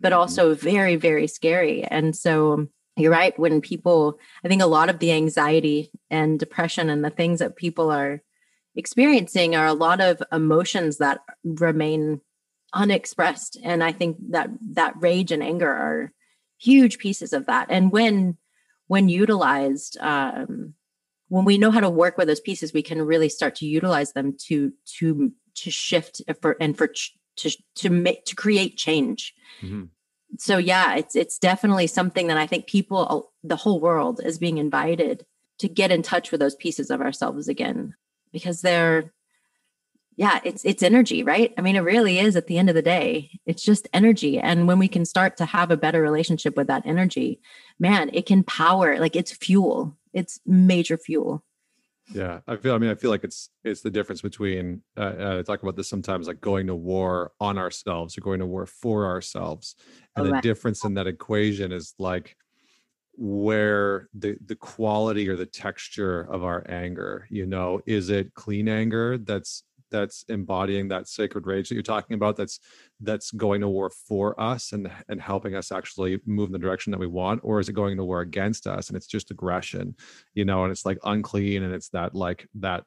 but 0.00 0.12
mm-hmm. 0.12 0.20
also 0.20 0.54
very 0.54 0.96
very 0.96 1.26
scary. 1.26 1.84
And 1.84 2.16
so 2.16 2.68
you're 2.96 3.10
right 3.10 3.38
when 3.38 3.62
people 3.62 4.18
i 4.44 4.48
think 4.48 4.60
a 4.60 4.66
lot 4.66 4.90
of 4.90 4.98
the 4.98 5.12
anxiety 5.12 5.90
and 6.10 6.38
depression 6.38 6.90
and 6.90 7.02
the 7.02 7.10
things 7.10 7.38
that 7.38 7.56
people 7.56 7.90
are 7.90 8.22
experiencing 8.76 9.56
are 9.56 9.66
a 9.66 9.72
lot 9.72 9.98
of 10.00 10.22
emotions 10.30 10.98
that 10.98 11.20
remain 11.42 12.20
unexpressed. 12.74 13.58
And 13.62 13.82
i 13.82 13.92
think 13.92 14.16
that 14.30 14.50
that 14.72 14.94
rage 15.00 15.32
and 15.32 15.42
anger 15.42 15.70
are 15.70 16.12
huge 16.58 16.98
pieces 16.98 17.32
of 17.32 17.46
that. 17.46 17.66
And 17.70 17.90
when 17.90 18.36
when 18.86 19.08
utilized 19.08 19.96
um, 20.00 20.74
when 21.28 21.44
we 21.44 21.58
know 21.58 21.70
how 21.70 21.80
to 21.80 21.90
work 21.90 22.18
with 22.18 22.28
those 22.28 22.40
pieces 22.40 22.72
we 22.72 22.82
can 22.82 23.00
really 23.00 23.28
start 23.28 23.54
to 23.56 23.66
utilize 23.66 24.12
them 24.12 24.34
to 24.46 24.72
to 24.84 25.32
to 25.54 25.70
shift 25.70 26.22
for 26.40 26.56
and 26.60 26.76
for 26.76 26.88
ch- 26.88 27.16
to 27.36 27.50
to 27.74 27.90
make 27.90 28.24
to 28.24 28.34
create 28.34 28.76
change 28.76 29.34
mm-hmm. 29.60 29.84
so 30.38 30.58
yeah 30.58 30.94
it's 30.94 31.16
it's 31.16 31.38
definitely 31.38 31.86
something 31.86 32.26
that 32.26 32.36
i 32.36 32.46
think 32.46 32.66
people 32.66 33.32
the 33.42 33.56
whole 33.56 33.80
world 33.80 34.20
is 34.24 34.38
being 34.38 34.58
invited 34.58 35.24
to 35.58 35.68
get 35.68 35.90
in 35.92 36.02
touch 36.02 36.30
with 36.30 36.40
those 36.40 36.56
pieces 36.56 36.90
of 36.90 37.00
ourselves 37.00 37.48
again 37.48 37.94
because 38.32 38.62
they're 38.62 39.12
yeah 40.16 40.40
it's 40.44 40.64
it's 40.64 40.82
energy 40.82 41.22
right? 41.22 41.52
I 41.56 41.60
mean 41.60 41.76
it 41.76 41.80
really 41.80 42.18
is 42.18 42.36
at 42.36 42.46
the 42.46 42.58
end 42.58 42.68
of 42.68 42.74
the 42.74 42.82
day. 42.82 43.30
It's 43.46 43.62
just 43.62 43.88
energy. 43.92 44.38
And 44.38 44.66
when 44.68 44.78
we 44.78 44.88
can 44.88 45.04
start 45.04 45.36
to 45.38 45.44
have 45.46 45.70
a 45.70 45.76
better 45.76 46.02
relationship 46.02 46.56
with 46.56 46.66
that 46.68 46.86
energy 46.86 47.40
man 47.78 48.10
it 48.12 48.26
can 48.26 48.42
power 48.44 48.98
like 48.98 49.16
it's 49.16 49.32
fuel. 49.32 49.96
It's 50.12 50.40
major 50.46 50.98
fuel. 50.98 51.44
Yeah 52.12 52.40
i 52.46 52.56
feel 52.56 52.74
i 52.74 52.78
mean 52.78 52.90
i 52.90 52.94
feel 52.94 53.10
like 53.10 53.24
it's 53.24 53.48
it's 53.64 53.80
the 53.80 53.90
difference 53.90 54.20
between 54.20 54.82
uh, 54.96 55.12
uh, 55.18 55.36
i 55.38 55.42
talk 55.42 55.62
about 55.62 55.76
this 55.76 55.88
sometimes 55.88 56.26
like 56.26 56.40
going 56.40 56.66
to 56.66 56.74
war 56.74 57.32
on 57.40 57.58
ourselves 57.58 58.18
or 58.18 58.22
going 58.22 58.40
to 58.40 58.46
war 58.46 58.66
for 58.66 59.06
ourselves. 59.06 59.76
And 60.16 60.26
the 60.26 60.40
difference 60.40 60.84
in 60.84 60.94
that 60.94 61.06
equation 61.06 61.72
is 61.72 61.94
like 61.98 62.36
where 63.14 64.08
the 64.14 64.36
the 64.44 64.56
quality 64.56 65.28
or 65.28 65.36
the 65.36 65.46
texture 65.46 66.22
of 66.22 66.44
our 66.44 66.64
anger 66.68 67.26
you 67.30 67.46
know? 67.46 67.80
Is 67.86 68.10
it 68.10 68.34
clean 68.34 68.68
anger 68.68 69.16
that's 69.16 69.62
that's 69.92 70.24
embodying 70.28 70.88
that 70.88 71.06
sacred 71.06 71.46
rage 71.46 71.68
that 71.68 71.74
you're 71.74 71.82
talking 71.82 72.14
about 72.14 72.36
that's 72.36 72.58
that's 73.00 73.30
going 73.30 73.60
to 73.60 73.68
war 73.68 73.90
for 73.90 74.38
us 74.40 74.72
and 74.72 74.90
and 75.08 75.20
helping 75.20 75.54
us 75.54 75.70
actually 75.70 76.18
move 76.26 76.48
in 76.48 76.52
the 76.52 76.58
direction 76.58 76.90
that 76.90 76.98
we 76.98 77.06
want? 77.06 77.40
Or 77.44 77.60
is 77.60 77.68
it 77.68 77.74
going 77.74 77.96
to 77.98 78.04
war 78.04 78.22
against 78.22 78.66
us 78.66 78.88
and 78.88 78.96
it's 78.96 79.06
just 79.06 79.30
aggression 79.30 79.94
you 80.34 80.44
know 80.44 80.64
and 80.64 80.72
it's 80.72 80.84
like 80.84 80.98
unclean 81.04 81.62
and 81.62 81.72
it's 81.72 81.90
that 81.90 82.14
like 82.14 82.48
that 82.56 82.84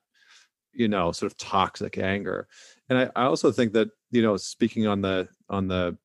you 0.74 0.90
know 0.90 1.14
sort 1.14 1.32
of 1.32 1.38
toxic 1.38 1.98
anger? 1.98 2.48
And 2.90 3.00
I, 3.00 3.10
I 3.16 3.24
also 3.26 3.52
think 3.54 3.72
that 3.74 3.90
you 4.12 4.22
know 4.22 4.36
speaking 4.36 4.88
on 4.88 5.02
the 5.02 5.30
on 5.50 5.68
the 5.68 5.98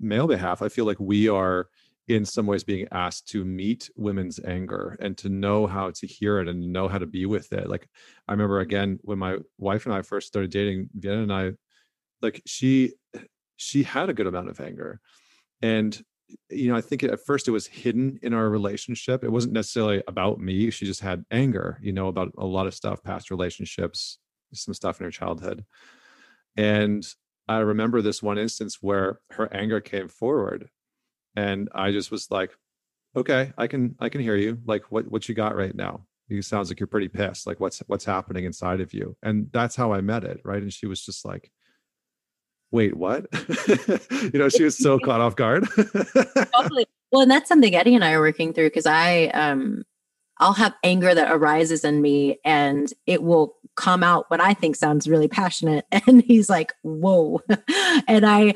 male 0.00 0.26
behalf 0.26 0.62
i 0.62 0.68
feel 0.68 0.86
like 0.86 0.98
we 0.98 1.28
are 1.28 1.68
in 2.08 2.24
some 2.24 2.46
ways 2.46 2.64
being 2.64 2.86
asked 2.92 3.28
to 3.28 3.44
meet 3.44 3.90
women's 3.96 4.38
anger 4.44 4.96
and 5.00 5.16
to 5.18 5.28
know 5.28 5.66
how 5.66 5.90
to 5.90 6.06
hear 6.06 6.38
it 6.38 6.48
and 6.48 6.72
know 6.72 6.86
how 6.86 6.98
to 6.98 7.06
be 7.06 7.24
with 7.24 7.52
it. 7.52 7.68
Like 7.68 7.88
I 8.28 8.32
remember 8.32 8.60
again 8.60 8.98
when 9.02 9.18
my 9.18 9.38
wife 9.58 9.86
and 9.86 9.94
I 9.94 10.02
first 10.02 10.26
started 10.26 10.50
dating, 10.50 10.90
Vienna 10.94 11.22
and 11.22 11.32
I, 11.32 11.52
like 12.20 12.42
she 12.46 12.92
she 13.56 13.82
had 13.82 14.10
a 14.10 14.14
good 14.14 14.26
amount 14.26 14.50
of 14.50 14.60
anger. 14.60 15.00
And 15.62 15.98
you 16.50 16.68
know, 16.68 16.76
I 16.76 16.80
think 16.80 17.02
at 17.02 17.24
first 17.24 17.48
it 17.48 17.52
was 17.52 17.66
hidden 17.66 18.18
in 18.22 18.34
our 18.34 18.48
relationship. 18.48 19.24
It 19.24 19.32
wasn't 19.32 19.54
necessarily 19.54 20.02
about 20.08 20.40
me. 20.40 20.70
She 20.70 20.86
just 20.86 21.00
had 21.00 21.24
anger, 21.30 21.78
you 21.82 21.92
know, 21.92 22.08
about 22.08 22.32
a 22.36 22.46
lot 22.46 22.66
of 22.66 22.74
stuff, 22.74 23.02
past 23.02 23.30
relationships, 23.30 24.18
some 24.52 24.74
stuff 24.74 25.00
in 25.00 25.04
her 25.04 25.10
childhood. 25.10 25.64
And 26.56 27.06
I 27.46 27.58
remember 27.58 28.02
this 28.02 28.22
one 28.22 28.38
instance 28.38 28.78
where 28.80 29.20
her 29.30 29.52
anger 29.54 29.80
came 29.80 30.08
forward 30.08 30.68
and 31.36 31.68
i 31.74 31.90
just 31.90 32.10
was 32.10 32.30
like 32.30 32.50
okay 33.16 33.52
i 33.58 33.66
can 33.66 33.94
i 34.00 34.08
can 34.08 34.20
hear 34.20 34.36
you. 34.36 34.58
Like 34.66 34.84
what 34.90 35.10
what 35.10 35.28
you 35.28 35.34
got 35.34 35.56
right 35.56 35.74
now? 35.74 36.06
It 36.28 36.44
sounds 36.44 36.70
like 36.70 36.80
you're 36.80 36.86
pretty 36.86 37.08
pissed. 37.08 37.46
Like 37.46 37.60
what's 37.60 37.80
what's 37.86 38.04
happening 38.04 38.44
inside 38.44 38.80
of 38.80 38.94
you? 38.94 39.16
And 39.22 39.50
that's 39.52 39.76
how 39.76 39.92
i 39.92 40.00
met 40.00 40.24
it 40.24 40.40
right? 40.44 40.62
And 40.62 40.72
she 40.72 40.86
was 40.86 41.04
just 41.04 41.24
like 41.24 41.50
wait 42.70 42.96
what? 42.96 43.26
You 44.32 44.38
know 44.38 44.48
she 44.48 44.64
was 44.64 44.76
so 44.76 44.98
caught 45.04 45.20
off 45.20 45.36
guard. 45.36 45.68
Totally. 46.54 46.86
well 47.14 47.22
and 47.22 47.30
that's 47.30 47.48
something 47.48 47.74
eddie 47.74 47.94
and 47.94 48.04
i 48.04 48.12
are 48.12 48.20
working 48.20 48.52
through 48.52 48.66
because 48.66 48.86
i 48.86 49.26
um 49.28 49.84
i'll 50.38 50.52
have 50.52 50.74
anger 50.82 51.14
that 51.14 51.30
arises 51.30 51.84
in 51.84 52.02
me 52.02 52.40
and 52.44 52.92
it 53.06 53.22
will 53.22 53.54
come 53.76 54.02
out 54.02 54.24
what 54.30 54.40
i 54.40 54.54
think 54.54 54.76
sounds 54.76 55.08
really 55.08 55.28
passionate 55.28 55.84
and 56.06 56.22
he's 56.22 56.48
like 56.48 56.72
whoa 56.82 57.40
and 58.08 58.24
i 58.24 58.54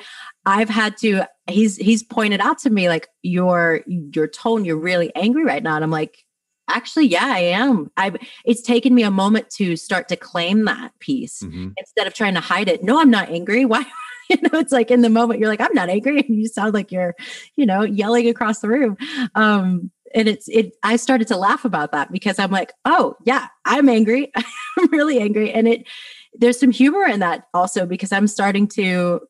I've 0.48 0.70
had 0.70 0.96
to 0.98 1.24
he's 1.46 1.76
he's 1.76 2.02
pointed 2.02 2.40
out 2.40 2.58
to 2.60 2.70
me 2.70 2.88
like 2.88 3.08
your 3.22 3.82
your 3.86 4.26
tone 4.26 4.64
you're 4.64 4.78
really 4.78 5.14
angry 5.14 5.44
right 5.44 5.62
now 5.62 5.74
and 5.74 5.84
I'm 5.84 5.90
like 5.90 6.24
actually 6.70 7.06
yeah 7.06 7.26
I 7.26 7.40
am. 7.40 7.90
I 7.98 8.14
it's 8.46 8.62
taken 8.62 8.94
me 8.94 9.02
a 9.02 9.10
moment 9.10 9.50
to 9.56 9.76
start 9.76 10.08
to 10.08 10.16
claim 10.16 10.64
that 10.64 10.98
piece 11.00 11.42
mm-hmm. 11.42 11.68
instead 11.76 12.06
of 12.06 12.14
trying 12.14 12.32
to 12.32 12.40
hide 12.40 12.68
it. 12.68 12.82
No, 12.82 12.98
I'm 12.98 13.10
not 13.10 13.28
angry. 13.28 13.66
Why 13.66 13.84
you 14.30 14.38
know 14.40 14.58
it's 14.58 14.72
like 14.72 14.90
in 14.90 15.02
the 15.02 15.10
moment 15.10 15.38
you're 15.38 15.50
like 15.50 15.60
I'm 15.60 15.74
not 15.74 15.90
angry 15.90 16.20
and 16.20 16.40
you 16.40 16.48
sound 16.48 16.72
like 16.72 16.90
you're 16.90 17.14
you 17.56 17.66
know 17.66 17.82
yelling 17.82 18.26
across 18.26 18.60
the 18.60 18.68
room. 18.68 18.96
Um 19.34 19.90
and 20.14 20.28
it's 20.28 20.48
it 20.48 20.76
I 20.82 20.96
started 20.96 21.28
to 21.28 21.36
laugh 21.36 21.64
about 21.64 21.92
that 21.92 22.12
because 22.12 22.38
I'm 22.38 22.50
like, 22.50 22.72
"Oh, 22.84 23.14
yeah, 23.24 23.48
I'm 23.64 23.88
angry. 23.88 24.32
I'm 24.78 24.90
really 24.90 25.20
angry." 25.20 25.52
And 25.52 25.68
it 25.68 25.86
there's 26.34 26.58
some 26.58 26.70
humor 26.70 27.04
in 27.04 27.20
that 27.20 27.44
also 27.54 27.86
because 27.86 28.12
I'm 28.12 28.26
starting 28.26 28.68
to 28.68 29.20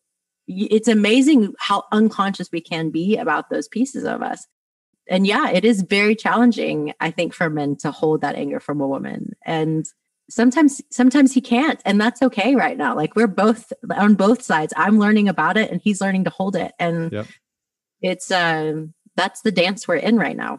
it's 0.47 0.89
amazing 0.89 1.53
how 1.59 1.85
unconscious 1.93 2.49
we 2.51 2.61
can 2.61 2.91
be 2.91 3.17
about 3.17 3.51
those 3.51 3.69
pieces 3.69 4.05
of 4.05 4.23
us. 4.23 4.47
And 5.07 5.27
yeah, 5.27 5.51
it 5.51 5.65
is 5.65 5.83
very 5.83 6.15
challenging, 6.15 6.95
I 7.01 7.11
think, 7.11 7.35
for 7.35 7.51
men 7.51 7.77
to 7.77 7.91
hold 7.91 8.23
that 8.23 8.35
anger 8.35 8.61
from 8.61 8.81
a 8.81 8.89
woman. 8.89 9.35
And 9.45 9.87
sometimes 10.31 10.83
sometimes 10.91 11.33
he 11.33 11.41
can't 11.41 11.81
and 11.85 12.01
that's 12.01 12.23
okay 12.23 12.55
right 12.55 12.77
now 12.77 12.95
like 12.95 13.17
we're 13.17 13.27
both 13.27 13.73
on 13.97 14.15
both 14.15 14.43
sides 14.43 14.75
i'm 14.77 14.99
learning 14.99 15.29
about 15.29 15.57
it 15.57 15.71
and 15.71 15.81
he's 15.81 16.01
learning 16.01 16.25
to 16.25 16.31
hold 16.31 16.55
it 16.55 16.73
and 16.79 17.13
yep. 17.13 17.27
it's 18.03 18.31
um 18.31 18.93
that's 19.17 19.41
the 19.41 19.51
dance 19.51 19.89
we're 19.89 19.97
in 19.97 20.17
right 20.17 20.37
now 20.37 20.59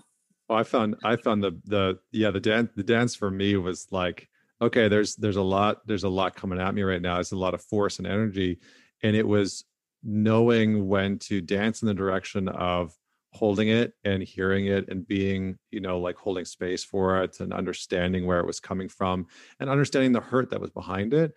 well 0.50 0.58
i 0.58 0.64
found 0.64 0.96
i 1.04 1.16
found 1.16 1.44
the 1.44 1.52
the 1.66 1.98
yeah 2.12 2.32
the 2.32 2.40
dance 2.40 2.70
the 2.76 2.84
dance 2.84 3.16
for 3.16 3.32
me 3.32 3.56
was 3.56 3.88
like 3.92 4.28
okay 4.62 4.88
there's 4.88 5.16
there's 5.16 5.38
a 5.38 5.42
lot 5.42 5.86
there's 5.86 6.04
a 6.04 6.10
lot 6.10 6.36
coming 6.36 6.60
at 6.60 6.74
me 6.76 6.84
right 6.84 7.02
now. 7.02 7.16
There's 7.16 7.32
a 7.32 7.38
lot 7.38 7.54
of 7.54 7.64
force 7.64 7.98
and 7.98 8.08
energy. 8.08 8.60
And 9.04 9.16
it 9.16 9.28
was 9.28 9.64
knowing 10.04 10.88
when 10.88 11.20
to 11.20 11.42
dance 11.42 11.82
in 11.82 11.88
the 11.88 11.94
direction 11.94 12.48
of 12.48 12.94
holding 13.34 13.70
it 13.70 13.94
and 14.04 14.24
hearing 14.24 14.66
it 14.66 14.90
and 14.90 15.08
being 15.08 15.58
you 15.72 15.80
know 15.80 16.00
like 16.00 16.16
holding 16.16 16.46
space 16.46 16.84
for 16.84 17.22
it 17.22 17.40
and 17.40 17.54
understanding 17.54 18.26
where 18.26 18.40
it 18.40 18.46
was 18.46 18.60
coming 18.60 18.90
from 18.90 19.28
and 19.60 19.70
understanding 19.70 20.12
the 20.12 20.20
hurt 20.20 20.50
that 20.50 20.60
was 20.60 20.72
behind 20.72 21.14
it 21.14 21.34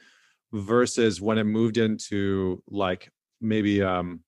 versus 0.53 1.21
when 1.21 1.37
it 1.37 1.45
moved 1.45 1.77
into 1.77 2.63
like 2.71 3.11
maybe 3.43 3.83
um 3.83 4.21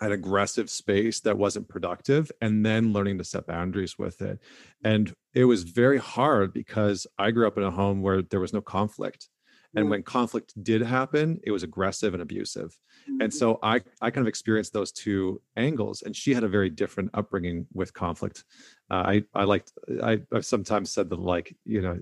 an 0.00 0.12
aggressive 0.12 0.70
space 0.70 1.20
that 1.20 1.38
wasn't 1.38 1.68
productive 1.68 2.30
and 2.40 2.64
then 2.64 2.92
learning 2.92 3.18
to 3.18 3.24
set 3.24 3.46
boundaries 3.46 3.98
with 3.98 4.22
it. 4.22 4.38
And 4.84 5.12
it 5.34 5.44
was 5.44 5.62
very 5.64 5.98
hard 5.98 6.52
because 6.52 7.06
i 7.18 7.30
grew 7.30 7.46
up 7.46 7.56
in 7.56 7.62
a 7.62 7.70
home 7.70 8.02
where 8.02 8.22
there 8.22 8.40
was 8.40 8.52
no 8.52 8.60
conflict 8.60 9.28
and 9.74 9.90
when 9.90 10.02
conflict 10.02 10.52
did 10.62 10.80
happen 10.80 11.38
it 11.44 11.50
was 11.50 11.62
aggressive 11.62 12.14
and 12.14 12.22
abusive. 12.22 12.76
And 13.06 13.20
mm-hmm. 13.20 13.30
so 13.30 13.58
i 13.62 13.80
i 14.00 14.10
kind 14.10 14.22
of 14.22 14.28
experienced 14.28 14.72
those 14.72 14.92
two 14.92 15.40
angles 15.56 16.02
and 16.02 16.14
she 16.14 16.34
had 16.34 16.44
a 16.44 16.48
very 16.48 16.70
different 16.70 17.10
upbringing 17.14 17.66
with 17.72 17.92
conflict. 17.92 18.44
Uh, 18.90 18.94
i 18.94 19.22
i 19.34 19.44
liked 19.44 19.72
I, 20.02 20.20
i've 20.32 20.46
sometimes 20.46 20.90
said 20.90 21.10
that 21.10 21.18
like 21.18 21.54
you 21.64 21.82
know 21.82 21.98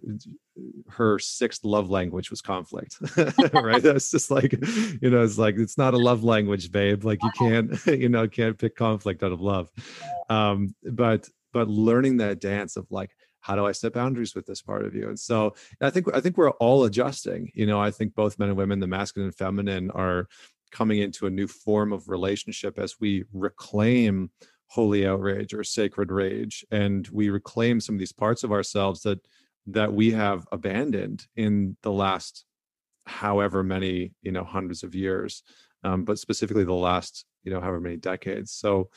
her 0.89 1.19
sixth 1.19 1.65
love 1.65 1.91
language 1.91 2.31
was 2.31 2.41
conflict 2.41 2.97
right? 3.53 3.83
That's 3.83 4.11
just 4.11 4.31
like 4.31 4.53
you 4.53 5.11
know 5.11 5.23
it's 5.23 5.39
like 5.39 5.57
it's 5.59 5.79
not 5.79 5.95
a 5.95 5.99
love 5.99 6.25
language 6.25 6.71
babe. 6.71 7.05
Like 7.05 7.23
you 7.23 7.31
can't 7.39 7.87
you 7.87 8.09
know 8.09 8.29
can't 8.29 8.59
pick 8.59 8.77
conflict 8.77 9.23
out 9.23 9.33
of 9.33 9.41
love. 9.41 9.71
Um 10.29 10.75
but 10.83 11.29
but 11.53 11.69
learning 11.69 12.19
that 12.19 12.41
dance 12.41 12.77
of 12.77 12.87
like 12.91 13.11
how 13.47 13.55
do 13.55 13.65
i 13.65 13.73
set 13.73 13.93
boundaries 13.93 14.35
with 14.35 14.47
this 14.47 14.61
part 14.61 14.85
of 14.85 14.95
you? 14.95 15.09
And 15.09 15.19
so 15.19 15.55
i 15.81 15.91
think 15.91 16.07
i 16.15 16.21
think 16.21 16.37
we're 16.37 16.51
all 16.51 16.85
adjusting 16.85 17.51
you 17.55 17.67
know? 17.67 17.81
I 17.81 17.91
think 17.91 18.15
both 18.15 18.39
men 18.39 18.49
and 18.49 18.59
women 18.59 18.81
the 18.81 18.87
masculine 18.87 19.29
and 19.29 19.37
feminine 19.37 19.91
are 19.93 20.29
coming 20.73 20.99
into 20.99 21.27
a 21.27 21.31
new 21.31 21.47
form 21.47 21.93
of 21.93 22.09
relationship 22.09 22.79
as 22.79 22.97
we 23.01 23.25
reclaim 23.33 24.31
holy 24.67 25.07
outrage 25.07 25.55
or 25.55 25.63
sacred 25.63 26.11
rage 26.11 26.65
and 26.73 27.07
we 27.09 27.31
reclaim 27.31 27.81
some 27.81 27.95
of 27.95 28.01
these 28.01 28.13
parts 28.13 28.43
of 28.43 28.51
ourselves 28.51 29.03
that 29.03 29.21
that 29.69 29.93
we 29.93 30.11
have 30.11 30.47
abandoned 30.51 31.27
in 31.37 31.77
the 31.83 31.93
last 31.93 32.45
however 33.07 33.63
many 33.63 34.13
you 34.23 34.33
know 34.33 34.45
hundreds 34.45 34.83
of 34.83 34.95
years 34.95 35.45
um, 35.85 36.05
but 36.05 36.19
specifically 36.19 36.65
the 36.65 36.73
last 36.73 37.25
you 37.45 37.53
know 37.53 37.61
however 37.61 37.81
many 37.81 37.97
decades. 37.97 38.53
So 38.53 38.91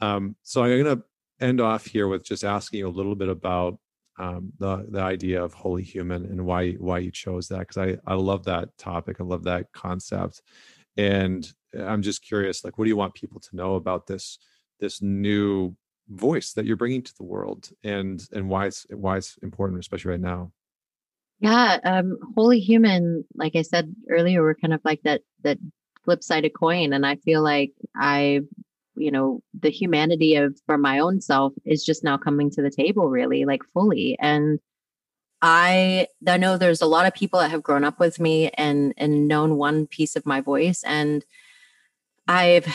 um, 0.00 0.34
so 0.42 0.64
i'm 0.64 0.82
going 0.82 0.96
to 0.96 1.04
end 1.40 1.60
off 1.60 1.86
here 1.86 2.08
with 2.08 2.24
just 2.24 2.44
asking 2.44 2.80
you 2.80 2.88
a 2.88 2.98
little 2.98 3.14
bit 3.14 3.28
about 3.28 3.78
um, 4.18 4.52
the 4.58 4.86
the 4.90 5.00
idea 5.00 5.42
of 5.42 5.54
holy 5.54 5.82
human 5.82 6.24
and 6.26 6.44
why 6.44 6.72
why 6.72 6.98
you 6.98 7.10
chose 7.10 7.48
that 7.48 7.60
because 7.60 7.78
I 7.78 7.96
I 8.06 8.14
love 8.14 8.44
that 8.44 8.76
topic. 8.78 9.16
I 9.20 9.24
love 9.24 9.44
that 9.44 9.72
concept, 9.72 10.42
and 10.96 11.50
I'm 11.78 12.02
just 12.02 12.22
curious, 12.22 12.64
like, 12.64 12.78
what 12.78 12.84
do 12.84 12.90
you 12.90 12.96
want 12.96 13.14
people 13.14 13.40
to 13.40 13.56
know 13.56 13.76
about 13.76 14.06
this 14.06 14.38
this 14.80 15.00
new 15.00 15.74
voice 16.08 16.52
that 16.52 16.66
you're 16.66 16.76
bringing 16.76 17.02
to 17.02 17.14
the 17.16 17.24
world, 17.24 17.70
and 17.82 18.22
and 18.32 18.48
why 18.48 18.66
it's 18.66 18.86
why 18.90 19.16
it's 19.16 19.38
important, 19.42 19.80
especially 19.80 20.10
right 20.10 20.20
now. 20.20 20.52
Yeah, 21.40 21.78
um, 21.82 22.18
holy 22.36 22.60
human. 22.60 23.24
Like 23.34 23.56
I 23.56 23.62
said 23.62 23.94
earlier, 24.08 24.42
we're 24.42 24.54
kind 24.54 24.74
of 24.74 24.80
like 24.84 25.02
that 25.02 25.22
that 25.42 25.58
flip 26.04 26.22
side 26.22 26.44
of 26.44 26.52
coin, 26.52 26.92
and 26.92 27.06
I 27.06 27.16
feel 27.16 27.42
like 27.42 27.72
I 27.96 28.40
you 28.94 29.10
know 29.10 29.42
the 29.58 29.70
humanity 29.70 30.36
of 30.36 30.58
for 30.66 30.78
my 30.78 30.98
own 30.98 31.20
self 31.20 31.52
is 31.64 31.84
just 31.84 32.04
now 32.04 32.16
coming 32.16 32.50
to 32.50 32.62
the 32.62 32.70
table 32.70 33.08
really 33.08 33.44
like 33.44 33.62
fully. 33.72 34.16
And 34.20 34.60
i 35.44 36.06
i 36.28 36.36
know 36.36 36.56
there's 36.56 36.82
a 36.82 36.86
lot 36.86 37.04
of 37.04 37.14
people 37.14 37.40
that 37.40 37.50
have 37.50 37.64
grown 37.64 37.82
up 37.82 37.98
with 37.98 38.20
me 38.20 38.48
and 38.50 38.94
and 38.96 39.26
known 39.26 39.56
one 39.56 39.86
piece 39.86 40.16
of 40.16 40.26
my 40.26 40.40
voice. 40.40 40.82
And 40.84 41.24
i've 42.28 42.66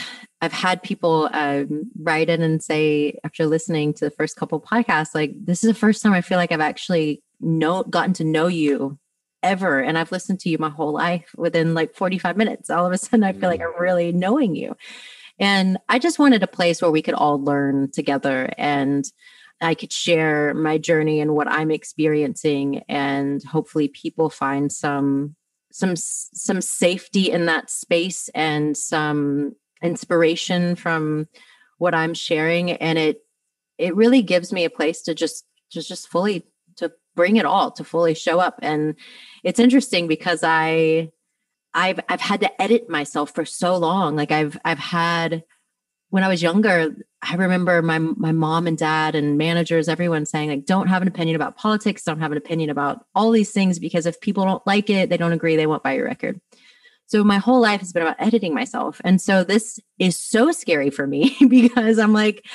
i've 0.42 0.52
had 0.52 0.84
people 0.84 1.30
um, 1.32 1.90
write 2.02 2.30
in 2.30 2.42
and 2.42 2.62
say 2.62 3.18
after 3.24 3.46
listening 3.46 3.94
to 3.94 4.04
the 4.04 4.12
first 4.12 4.36
couple 4.36 4.60
podcasts 4.60 5.16
like 5.16 5.32
this 5.42 5.64
is 5.64 5.70
the 5.70 5.80
first 5.80 6.04
time 6.04 6.12
i 6.12 6.20
feel 6.20 6.38
like 6.38 6.52
i've 6.52 6.60
actually 6.60 7.24
know 7.40 7.82
gotten 7.84 8.12
to 8.14 8.26
know 8.26 8.48
you 8.48 8.98
ever. 9.44 9.80
And 9.80 9.98
i've 9.98 10.12
listened 10.12 10.40
to 10.42 10.50
you 10.50 10.58
my 10.58 10.70
whole 10.70 10.92
life 10.92 11.30
within 11.38 11.74
like 11.74 11.96
45 11.96 12.38
minutes. 12.38 12.70
All 12.70 12.86
of 12.86 12.92
a 12.92 12.98
sudden 12.98 13.24
i 13.24 13.34
feel 13.34 13.50
like 13.50 13.62
i'm 13.62 13.74
mm. 13.74 13.80
really 13.80 14.12
knowing 14.12 14.56
you 14.56 14.76
and 15.40 15.78
I 15.88 16.00
just 16.00 16.20
wanted 16.20 16.44
a 16.44 16.48
place 16.48 16.82
where 16.82 16.92
we 16.92 17.02
could 17.02 17.14
all 17.14 17.42
learn 17.42 17.92
together. 17.92 18.52
And 18.58 19.06
I 19.62 19.76
could 19.76 19.92
share 19.92 20.54
my 20.54 20.78
journey 20.78 21.20
and 21.20 21.34
what 21.34 21.50
I'm 21.50 21.72
experiencing 21.72 22.84
and 22.88 23.44
hopefully 23.44 23.88
people 23.88 24.30
find 24.30 24.72
some 24.72 25.36
some 25.72 25.96
some 25.96 26.62
safety 26.62 27.32
in 27.32 27.48
that 27.48 27.70
space 27.70 28.30
and 28.36 28.78
some 28.78 29.56
inspiration 29.82 30.76
from 30.76 31.28
what 31.80 31.96
I'm 31.96 32.14
sharing 32.14 32.72
and 32.72 32.98
it 32.98 33.22
it 33.78 33.96
really 33.96 34.22
gives 34.22 34.54
me 34.54 34.64
a 34.64 34.70
place 34.70 35.02
to 35.04 35.16
just 35.16 35.46
just 35.72 35.88
just 35.88 36.08
fully 36.08 36.46
to 36.78 36.92
bring 37.16 37.38
it 37.38 37.46
all 37.46 37.72
to 37.72 37.84
fully 37.84 38.14
show 38.14 38.40
up 38.40 38.60
and 38.62 38.96
it's 39.44 39.60
interesting 39.60 40.08
because 40.08 40.44
I 40.44 41.10
I've 41.78 42.00
I've 42.10 42.22
had 42.22 42.42
to 42.42 42.62
edit 42.62 42.90
myself 42.90 43.34
for 43.34 43.46
so 43.46 43.78
long 43.78 44.16
like 44.16 44.32
I've 44.32 44.58
I've 44.66 44.80
had 44.80 45.44
when 46.10 46.24
I 46.24 46.28
was 46.28 46.42
younger 46.42 46.96
I 47.22 47.36
remember 47.36 47.82
my 47.82 48.00
my 48.00 48.32
mom 48.32 48.68
and 48.68 48.78
dad 48.78 49.16
and 49.16 49.38
managers 49.38 49.88
everyone 49.88 50.26
saying 50.26 50.50
like 50.50 50.66
don't 50.66 50.88
have 50.88 51.02
an 51.02 51.08
opinion 51.08 51.36
about 51.36 51.56
politics 51.56 52.04
don't 52.04 52.20
have 52.20 52.32
an 52.34 52.38
opinion 52.38 52.70
about 52.70 53.06
all 53.16 53.32
these 53.32 53.52
things 53.52 53.80
because 53.80 54.06
if 54.06 54.20
people 54.20 54.44
don't 54.44 54.66
like 54.68 54.90
it 54.90 55.10
they 55.10 55.18
don't 55.18 55.34
agree 55.34 55.56
they 55.56 55.68
won't 55.68 55.84
buy 55.84 55.94
your 55.94 56.06
record 56.06 56.42
so 57.08 57.24
my 57.24 57.38
whole 57.38 57.62
life 57.62 57.80
has 57.80 57.94
been 57.94 58.04
about 58.04 58.18
editing 58.20 58.54
myself. 58.54 59.02
And 59.04 59.22
so 59.22 59.44
this 59.44 59.80
is 59.98 60.18
so 60.18 60.52
scary 60.52 60.90
for 60.90 61.08
me 61.08 61.36
because 61.48 61.98
I'm 62.00 62.14
like, 62.14 62.46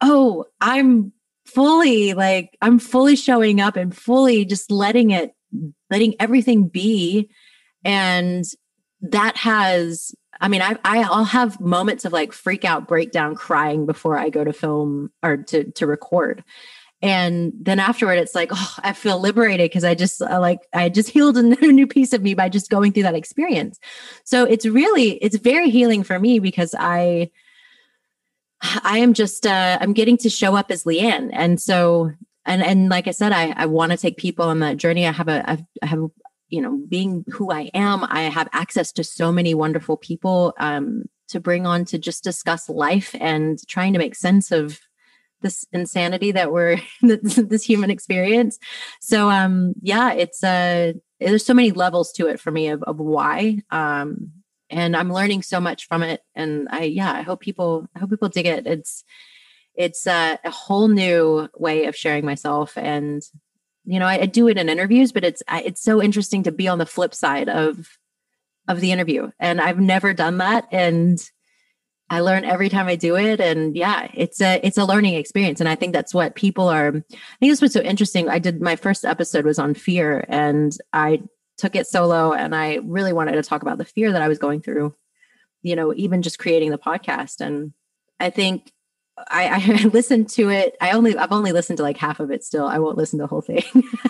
oh, 0.00 0.46
I'm 0.60 1.12
fully 1.46 2.14
like, 2.14 2.56
I'm 2.62 2.78
fully 2.78 3.14
showing 3.14 3.60
up 3.60 3.76
and 3.76 3.94
fully 3.94 4.44
just 4.46 4.70
letting 4.70 5.10
it, 5.10 5.32
letting 5.90 6.14
everything 6.18 6.68
be. 6.68 7.30
And 7.84 8.44
that 9.02 9.36
has, 9.36 10.14
I 10.40 10.48
mean, 10.48 10.62
I, 10.62 10.76
I'll 10.84 11.24
have 11.24 11.60
moments 11.60 12.04
of 12.04 12.12
like 12.12 12.32
freak 12.32 12.64
out, 12.64 12.88
breakdown, 12.88 13.34
crying 13.34 13.86
before 13.86 14.18
I 14.18 14.30
go 14.30 14.44
to 14.44 14.52
film 14.52 15.12
or 15.22 15.36
to, 15.36 15.70
to 15.72 15.86
record. 15.86 16.42
And 17.04 17.52
then 17.60 17.80
afterward 17.80 18.18
it's 18.18 18.34
like 18.34 18.48
oh 18.50 18.74
i 18.82 18.94
feel 18.94 19.20
liberated 19.20 19.66
because 19.66 19.84
i 19.84 19.94
just 19.94 20.22
like 20.22 20.60
i 20.72 20.88
just 20.88 21.10
healed 21.10 21.36
a 21.36 21.42
new 21.72 21.86
piece 21.86 22.14
of 22.14 22.22
me 22.22 22.32
by 22.32 22.48
just 22.48 22.70
going 22.70 22.92
through 22.92 23.02
that 23.02 23.14
experience. 23.14 23.78
So 24.24 24.44
it's 24.44 24.64
really 24.64 25.16
it's 25.22 25.36
very 25.36 25.68
healing 25.68 26.02
for 26.02 26.18
me 26.18 26.38
because 26.38 26.74
i 26.78 27.30
i 28.82 28.98
am 28.98 29.12
just 29.12 29.46
uh 29.46 29.76
i'm 29.82 29.92
getting 29.92 30.16
to 30.18 30.30
show 30.30 30.56
up 30.56 30.70
as 30.70 30.84
LeAnn. 30.84 31.28
And 31.34 31.60
so 31.60 32.10
and 32.46 32.62
and 32.62 32.88
like 32.88 33.06
i 33.06 33.10
said 33.10 33.32
i 33.32 33.52
i 33.54 33.66
want 33.66 33.92
to 33.92 33.98
take 33.98 34.16
people 34.16 34.46
on 34.46 34.60
that 34.60 34.78
journey. 34.78 35.06
I 35.06 35.12
have 35.12 35.28
a 35.28 35.58
i 35.82 35.86
have 35.86 36.08
you 36.48 36.60
know 36.60 36.80
being 36.88 37.24
who 37.32 37.50
i 37.50 37.70
am 37.74 38.04
i 38.08 38.22
have 38.22 38.48
access 38.52 38.92
to 38.92 39.02
so 39.02 39.32
many 39.32 39.54
wonderful 39.54 39.96
people 39.96 40.54
um 40.58 41.04
to 41.28 41.40
bring 41.40 41.66
on 41.66 41.84
to 41.86 41.98
just 41.98 42.22
discuss 42.24 42.68
life 42.68 43.14
and 43.18 43.58
trying 43.68 43.92
to 43.92 43.98
make 43.98 44.14
sense 44.14 44.50
of 44.52 44.80
this 45.44 45.64
insanity 45.72 46.32
that 46.32 46.50
we're 46.50 46.80
this 47.02 47.62
human 47.62 47.90
experience. 47.90 48.58
So 49.00 49.30
um 49.30 49.74
yeah 49.82 50.12
it's 50.12 50.42
uh 50.42 50.94
there's 51.20 51.46
so 51.46 51.54
many 51.54 51.70
levels 51.70 52.12
to 52.12 52.26
it 52.26 52.40
for 52.40 52.50
me 52.50 52.68
of, 52.68 52.82
of 52.82 52.98
why 52.98 53.60
um 53.70 54.32
and 54.70 54.96
i'm 54.96 55.12
learning 55.12 55.42
so 55.42 55.60
much 55.60 55.86
from 55.86 56.02
it. 56.02 56.22
And 56.34 56.68
i 56.70 56.84
yeah 56.84 57.12
i 57.12 57.22
hope 57.22 57.40
people 57.40 57.86
i 57.94 58.00
hope 58.00 58.10
people 58.10 58.28
dig 58.28 58.46
it. 58.46 58.66
It's 58.66 59.04
it's 59.76 60.06
uh, 60.06 60.36
a 60.44 60.50
whole 60.50 60.86
new 60.86 61.48
way 61.56 61.86
of 61.86 61.96
sharing 61.96 62.24
myself 62.24 62.78
and 62.78 63.22
you 63.84 63.98
know 63.98 64.06
I, 64.06 64.20
I 64.20 64.26
do 64.26 64.48
it 64.48 64.58
in 64.58 64.68
interviews 64.68 65.12
but 65.12 65.24
it's 65.24 65.42
I, 65.48 65.62
it's 65.62 65.82
so 65.82 66.02
interesting 66.02 66.42
to 66.44 66.52
be 66.52 66.68
on 66.68 66.78
the 66.78 66.86
flip 66.86 67.14
side 67.14 67.48
of 67.48 67.98
of 68.68 68.80
the 68.80 68.92
interview 68.92 69.30
and 69.38 69.60
i've 69.60 69.78
never 69.78 70.14
done 70.14 70.38
that 70.38 70.66
and 70.72 71.20
I 72.10 72.20
learn 72.20 72.44
every 72.44 72.68
time 72.68 72.86
I 72.86 72.96
do 72.96 73.16
it. 73.16 73.40
And 73.40 73.74
yeah, 73.74 74.08
it's 74.12 74.40
a 74.40 74.60
it's 74.62 74.78
a 74.78 74.84
learning 74.84 75.14
experience. 75.14 75.60
And 75.60 75.68
I 75.68 75.74
think 75.74 75.92
that's 75.92 76.12
what 76.12 76.34
people 76.34 76.68
are 76.68 76.88
I 76.88 77.36
think 77.40 77.50
this 77.52 77.62
was 77.62 77.72
so 77.72 77.80
interesting. 77.80 78.28
I 78.28 78.38
did 78.38 78.60
my 78.60 78.76
first 78.76 79.04
episode 79.04 79.44
was 79.44 79.58
on 79.58 79.74
fear 79.74 80.24
and 80.28 80.76
I 80.92 81.22
took 81.56 81.74
it 81.74 81.86
solo 81.86 82.32
and 82.32 82.54
I 82.54 82.80
really 82.84 83.12
wanted 83.12 83.32
to 83.32 83.42
talk 83.42 83.62
about 83.62 83.78
the 83.78 83.84
fear 83.84 84.12
that 84.12 84.22
I 84.22 84.28
was 84.28 84.38
going 84.38 84.60
through, 84.60 84.94
you 85.62 85.76
know, 85.76 85.94
even 85.94 86.22
just 86.22 86.38
creating 86.38 86.70
the 86.70 86.78
podcast. 86.78 87.40
And 87.40 87.72
I 88.20 88.30
think 88.30 88.70
I, 89.16 89.48
I 89.48 89.84
listened 89.92 90.28
to 90.30 90.50
it. 90.50 90.76
I 90.80 90.92
only 90.92 91.16
I've 91.16 91.32
only 91.32 91.52
listened 91.52 91.76
to 91.78 91.82
like 91.82 91.96
half 91.96 92.20
of 92.20 92.30
it 92.30 92.44
still. 92.44 92.66
I 92.66 92.78
won't 92.78 92.98
listen 92.98 93.18
to 93.18 93.24
the 93.24 93.28
whole 93.28 93.42
thing. 93.42 93.64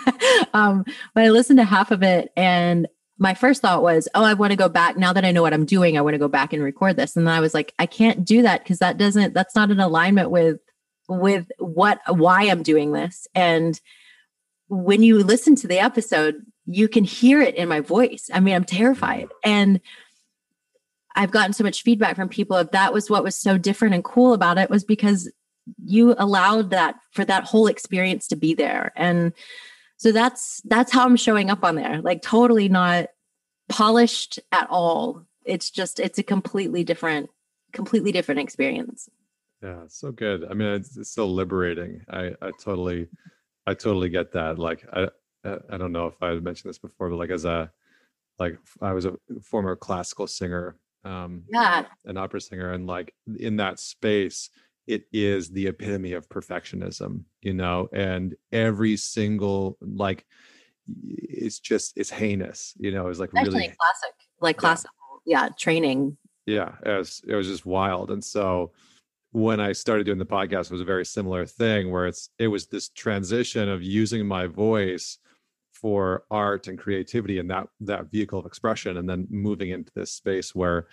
um, 0.55 0.84
but 1.14 1.24
I 1.24 1.30
listened 1.30 1.59
to 1.59 1.64
half 1.64 1.90
of 1.90 2.02
it 2.02 2.32
and 2.36 2.88
my 3.18 3.34
first 3.34 3.62
thought 3.62 3.82
was, 3.82 4.09
oh, 4.14 4.24
I 4.24 4.34
want 4.34 4.50
to 4.50 4.57
go 4.57 4.68
back 4.68 4.96
now 4.96 5.12
that 5.12 5.24
I 5.24 5.30
know 5.30 5.42
what 5.42 5.55
I'm 5.55 5.66
doing. 5.66 5.96
I 5.96 6.00
want 6.00 6.14
to 6.14 6.18
go 6.18 6.28
back 6.28 6.52
and 6.52 6.62
record 6.62 6.96
this. 6.96 7.16
And 7.16 7.26
then 7.26 7.34
I 7.34 7.40
was 7.40 7.55
like, 7.55 7.72
I 7.78 7.86
can't 7.86 8.24
do 8.24 8.42
that 8.42 8.62
because 8.62 8.80
that 8.80 8.96
doesn't, 8.96 9.34
that's 9.34 9.55
not 9.55 9.70
in 9.70 9.78
alignment 9.78 10.30
with, 10.30 10.59
with 11.09 11.50
what, 11.59 12.00
why 12.09 12.44
I'm 12.44 12.62
doing 12.62 12.92
this. 12.92 13.28
And 13.34 13.80
when 14.68 15.02
you 15.02 15.22
listen 15.22 15.55
to 15.57 15.68
the 15.68 15.78
episode, 15.78 16.42
you 16.66 16.88
can 16.88 17.05
hear 17.05 17.40
it 17.40 17.55
in 17.55 17.68
my 17.68 17.80
voice. 17.80 18.30
I 18.32 18.40
mean, 18.40 18.55
I'm 18.55 18.64
terrified. 18.64 19.28
And 19.44 19.80
I've 21.14 21.30
gotten 21.30 21.52
so 21.52 21.64
much 21.64 21.82
feedback 21.82 22.16
from 22.16 22.28
people 22.28 22.56
of 22.56 22.70
that 22.72 22.92
was 22.92 23.08
what 23.08 23.24
was 23.24 23.36
so 23.36 23.56
different 23.58 23.94
and 23.94 24.04
cool 24.04 24.32
about 24.32 24.58
it 24.58 24.70
was 24.70 24.84
because 24.84 25.30
you 25.84 26.14
allowed 26.18 26.70
that 26.70 26.96
for 27.12 27.24
that 27.24 27.44
whole 27.44 27.66
experience 27.66 28.28
to 28.28 28.36
be 28.36 28.54
there. 28.54 28.92
And 28.96 29.32
so 29.96 30.12
that's 30.12 30.60
that's 30.64 30.92
how 30.92 31.06
i'm 31.06 31.16
showing 31.16 31.50
up 31.50 31.64
on 31.64 31.76
there 31.76 32.02
like 32.02 32.20
totally 32.20 32.68
not 32.68 33.06
polished 33.68 34.38
at 34.52 34.68
all. 34.68 35.24
It's 35.44 35.70
just 35.70 36.00
it's 36.00 36.18
a 36.18 36.22
completely 36.22 36.84
different 36.84 37.30
completely 37.72 38.12
different 38.12 38.40
experience. 38.40 39.08
Yeah 39.62 39.84
so 39.88 40.12
good. 40.12 40.44
I 40.50 40.54
mean 40.54 40.68
it's, 40.68 40.96
it's 40.96 41.10
so 41.10 41.26
liberating. 41.26 42.02
I 42.10 42.34
i 42.42 42.50
totally 42.60 43.08
i 43.66 43.74
totally 43.74 44.08
get 44.08 44.32
that. 44.32 44.58
Like 44.58 44.84
i 44.92 45.08
i 45.44 45.76
don't 45.76 45.92
know 45.92 46.06
if 46.06 46.22
i 46.22 46.34
mentioned 46.34 46.70
this 46.70 46.78
before 46.78 47.10
but 47.10 47.16
like 47.16 47.28
as 47.28 47.44
a 47.44 47.70
like 48.38 48.58
i 48.80 48.92
was 48.92 49.04
a 49.04 49.14
former 49.42 49.76
classical 49.76 50.26
singer 50.26 50.76
um 51.05 51.42
yeah 51.52 51.84
an 52.07 52.16
opera 52.16 52.40
singer 52.40 52.72
and 52.72 52.86
like 52.86 53.14
in 53.38 53.57
that 53.57 53.78
space 53.78 54.50
it 54.86 55.05
is 55.12 55.50
the 55.50 55.66
epitome 55.66 56.12
of 56.12 56.28
perfectionism 56.28 57.22
you 57.40 57.52
know 57.52 57.88
and 57.92 58.34
every 58.52 58.96
single 58.96 59.76
like 59.80 60.24
it's 61.07 61.59
just 61.59 61.96
it's 61.96 62.11
heinous 62.11 62.74
you 62.78 62.90
know 62.90 63.09
it's 63.09 63.18
like 63.18 63.30
Especially 63.30 63.61
really 63.61 63.74
classic 63.78 64.14
like 64.40 64.57
classical 64.57 64.94
yeah. 65.24 65.44
yeah 65.44 65.48
training 65.59 66.16
yeah 66.46 66.72
it 66.84 66.98
was 66.98 67.22
it 67.26 67.34
was 67.34 67.46
just 67.46 67.64
wild 67.64 68.11
and 68.11 68.22
so 68.22 68.72
when 69.32 69.61
i 69.61 69.72
started 69.72 70.05
doing 70.05 70.18
the 70.18 70.26
podcast 70.26 70.66
it 70.66 70.72
was 70.72 70.80
a 70.80 70.86
very 70.86 71.05
similar 71.05 71.46
thing 71.46 71.90
where 71.90 72.07
it's 72.07 72.28
it 72.38 72.48
was 72.48 72.66
this 72.66 72.90
transition 72.90 73.68
of 73.68 73.82
using 73.82 74.26
my 74.26 74.46
voice 74.46 75.18
for 75.85 76.24
art 76.30 76.66
and 76.66 76.78
creativity 76.78 77.39
and 77.39 77.51
that 77.51 77.68
that 77.78 78.11
vehicle 78.11 78.39
of 78.39 78.47
expression 78.47 78.97
and 78.97 79.07
then 79.07 79.26
moving 79.28 79.68
into 79.68 79.93
this 79.95 80.11
space 80.11 80.55
where 80.55 80.87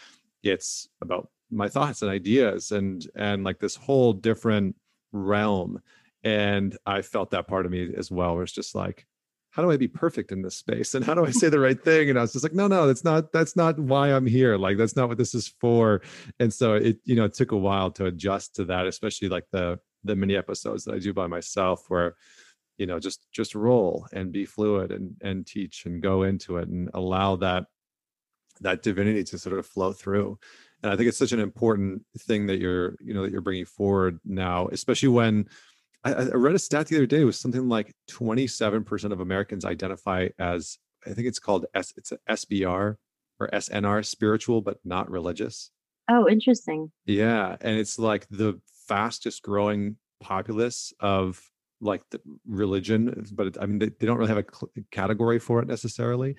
it's 0.44 0.90
about 1.02 1.30
my 1.50 1.70
thoughts 1.70 2.02
and 2.02 2.12
ideas 2.12 2.72
and 2.72 3.08
and 3.16 3.46
like 3.46 3.58
this 3.58 3.78
whole 3.78 4.12
different 4.12 4.76
realm. 5.14 5.82
And 6.26 6.78
i 6.86 7.02
felt 7.02 7.32
that 7.32 7.48
part 7.48 7.66
of 7.66 7.72
me 7.72 7.94
as 7.96 8.12
well 8.12 8.34
where 8.34 8.44
it's 8.44 8.52
just 8.52 8.76
like 8.76 9.08
how 9.52 9.62
do 9.62 9.72
i 9.72 9.78
be 9.78 9.88
perfect 9.88 10.34
in 10.34 10.42
this 10.42 10.58
space? 10.58 10.94
And 10.94 11.06
how 11.06 11.14
do 11.14 11.26
i 11.26 11.32
say 11.32 11.48
the 11.48 11.58
right 11.58 11.82
thing? 11.90 12.10
And 12.10 12.20
i 12.20 12.24
was 12.24 12.34
just 12.34 12.44
like 12.44 12.54
no 12.54 12.68
no 12.68 12.86
that's 12.86 13.06
not 13.06 13.32
that's 13.32 13.56
not 13.56 13.80
why 13.80 14.12
i'm 14.12 14.26
here. 14.26 14.58
Like 14.58 14.76
that's 14.76 14.98
not 14.98 15.08
what 15.08 15.18
this 15.18 15.34
is 15.34 15.48
for. 15.62 16.02
And 16.42 16.54
so 16.54 16.74
it 16.74 17.00
you 17.06 17.16
know 17.16 17.24
it 17.24 17.34
took 17.34 17.54
a 17.54 17.58
while 17.58 17.92
to 17.92 18.08
adjust 18.08 18.56
to 18.56 18.66
that 18.66 18.88
especially 18.88 19.30
like 19.30 19.46
the 19.54 19.80
the 20.04 20.18
mini 20.18 20.36
episodes 20.36 20.84
that 20.84 20.96
i 20.96 21.00
do 21.00 21.14
by 21.14 21.28
myself 21.28 21.86
where 21.88 22.16
you 22.82 22.88
know 22.88 23.00
just 23.00 23.28
just 23.32 23.54
roll 23.54 24.08
and 24.12 24.32
be 24.32 24.44
fluid 24.44 24.92
and 24.92 25.16
and 25.22 25.46
teach 25.46 25.86
and 25.86 26.02
go 26.02 26.24
into 26.24 26.58
it 26.58 26.68
and 26.68 26.90
allow 26.96 27.36
that 27.36 27.66
that 28.60 28.82
divinity 28.82 29.24
to 29.24 29.38
sort 29.38 29.58
of 29.58 29.68
flow 29.68 29.94
through. 29.94 30.40
And 30.82 30.92
i 30.92 30.96
think 30.96 31.08
it's 31.08 31.18
such 31.20 31.32
an 31.32 31.40
important 31.40 32.04
thing 32.18 32.48
that 32.48 32.58
you're 32.58 32.96
you 33.00 33.14
know 33.14 33.22
that 33.22 33.32
you're 33.32 33.48
bringing 33.50 33.66
forward 33.66 34.20
now 34.26 34.68
especially 34.70 35.10
when 35.10 35.48
I, 36.04 36.14
I 36.14 36.24
read 36.46 36.56
a 36.56 36.60
stat 36.60 36.88
the 36.88 36.96
other 36.96 37.06
day 37.06 37.24
was 37.24 37.40
something 37.40 37.70
like 37.70 37.94
27% 38.10 39.12
of 39.12 39.20
americans 39.20 39.64
identify 39.64 40.30
as 40.40 40.80
i 41.06 41.12
think 41.14 41.28
it's 41.28 41.38
called 41.38 41.68
S, 41.76 41.94
it's 41.98 42.12
a 42.12 42.18
sbr 42.32 42.96
or 43.40 43.48
snr 43.54 44.04
spiritual 44.04 44.62
but 44.62 44.78
not 44.84 45.12
religious. 45.12 45.70
Oh 46.10 46.28
interesting. 46.28 46.92
Yeah 47.06 47.58
and 47.62 47.78
it's 47.78 48.00
like 48.00 48.26
the 48.32 48.60
fastest 48.88 49.44
growing 49.44 49.98
populace 50.20 50.94
of 51.00 51.40
like 51.82 52.04
religion 52.48 53.26
but 53.34 53.58
i 53.62 53.66
mean 53.66 53.80
they, 53.80 53.90
they 54.00 54.06
don't 54.06 54.18
really 54.18 54.30
have 54.30 54.38
a 54.38 54.46
cl- 54.54 54.72
category 54.92 55.40
for 55.40 55.60
it 55.62 55.68
necessarily 55.68 56.36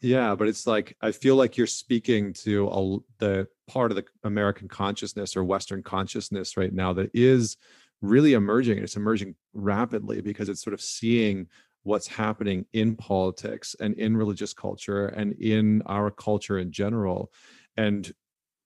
yeah, 0.00 0.36
but 0.36 0.46
it's 0.46 0.66
like 0.66 0.96
I 1.00 1.10
feel 1.10 1.34
like 1.34 1.56
you're 1.56 1.66
speaking 1.66 2.32
to 2.44 2.68
a, 2.68 2.98
the 3.18 3.48
part 3.68 3.90
of 3.90 3.96
the 3.96 4.04
American 4.22 4.68
consciousness 4.68 5.36
or 5.36 5.42
Western 5.42 5.82
consciousness 5.82 6.56
right 6.56 6.72
now 6.72 6.92
that 6.92 7.10
is 7.14 7.56
really 8.00 8.34
emerging. 8.34 8.78
It's 8.78 8.96
emerging 8.96 9.34
rapidly 9.54 10.20
because 10.20 10.48
it's 10.48 10.62
sort 10.62 10.74
of 10.74 10.80
seeing 10.80 11.48
what's 11.82 12.06
happening 12.06 12.64
in 12.72 12.94
politics 12.94 13.74
and 13.80 13.94
in 13.94 14.16
religious 14.16 14.52
culture 14.52 15.06
and 15.06 15.32
in 15.32 15.82
our 15.86 16.12
culture 16.12 16.58
in 16.58 16.70
general, 16.70 17.32
and 17.76 18.12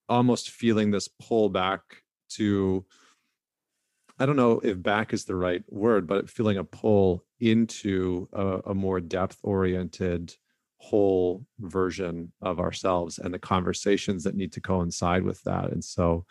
almost 0.07 0.51
feeling 0.51 0.91
this 0.91 1.07
pull 1.07 1.49
back 1.49 1.81
to 2.29 2.85
I 4.19 4.25
don't 4.25 4.35
know 4.35 4.59
if 4.63 4.81
back 4.81 5.13
is 5.13 5.25
the 5.25 5.35
right 5.35 5.63
word, 5.69 6.07
but 6.07 6.29
feeling 6.29 6.57
a 6.57 6.63
pull 6.63 7.23
into 7.39 8.29
a, 8.31 8.59
a 8.67 8.73
more 8.75 8.99
depth 8.99 9.39
oriented 9.43 10.35
whole 10.77 11.45
version 11.59 12.31
of 12.41 12.59
ourselves 12.59 13.17
and 13.17 13.33
the 13.33 13.39
conversations 13.39 14.23
that 14.23 14.35
need 14.35 14.51
to 14.53 14.61
coincide 14.61 15.23
with 15.23 15.41
that. 15.43 15.71
And 15.71 15.83
so, 15.83 16.25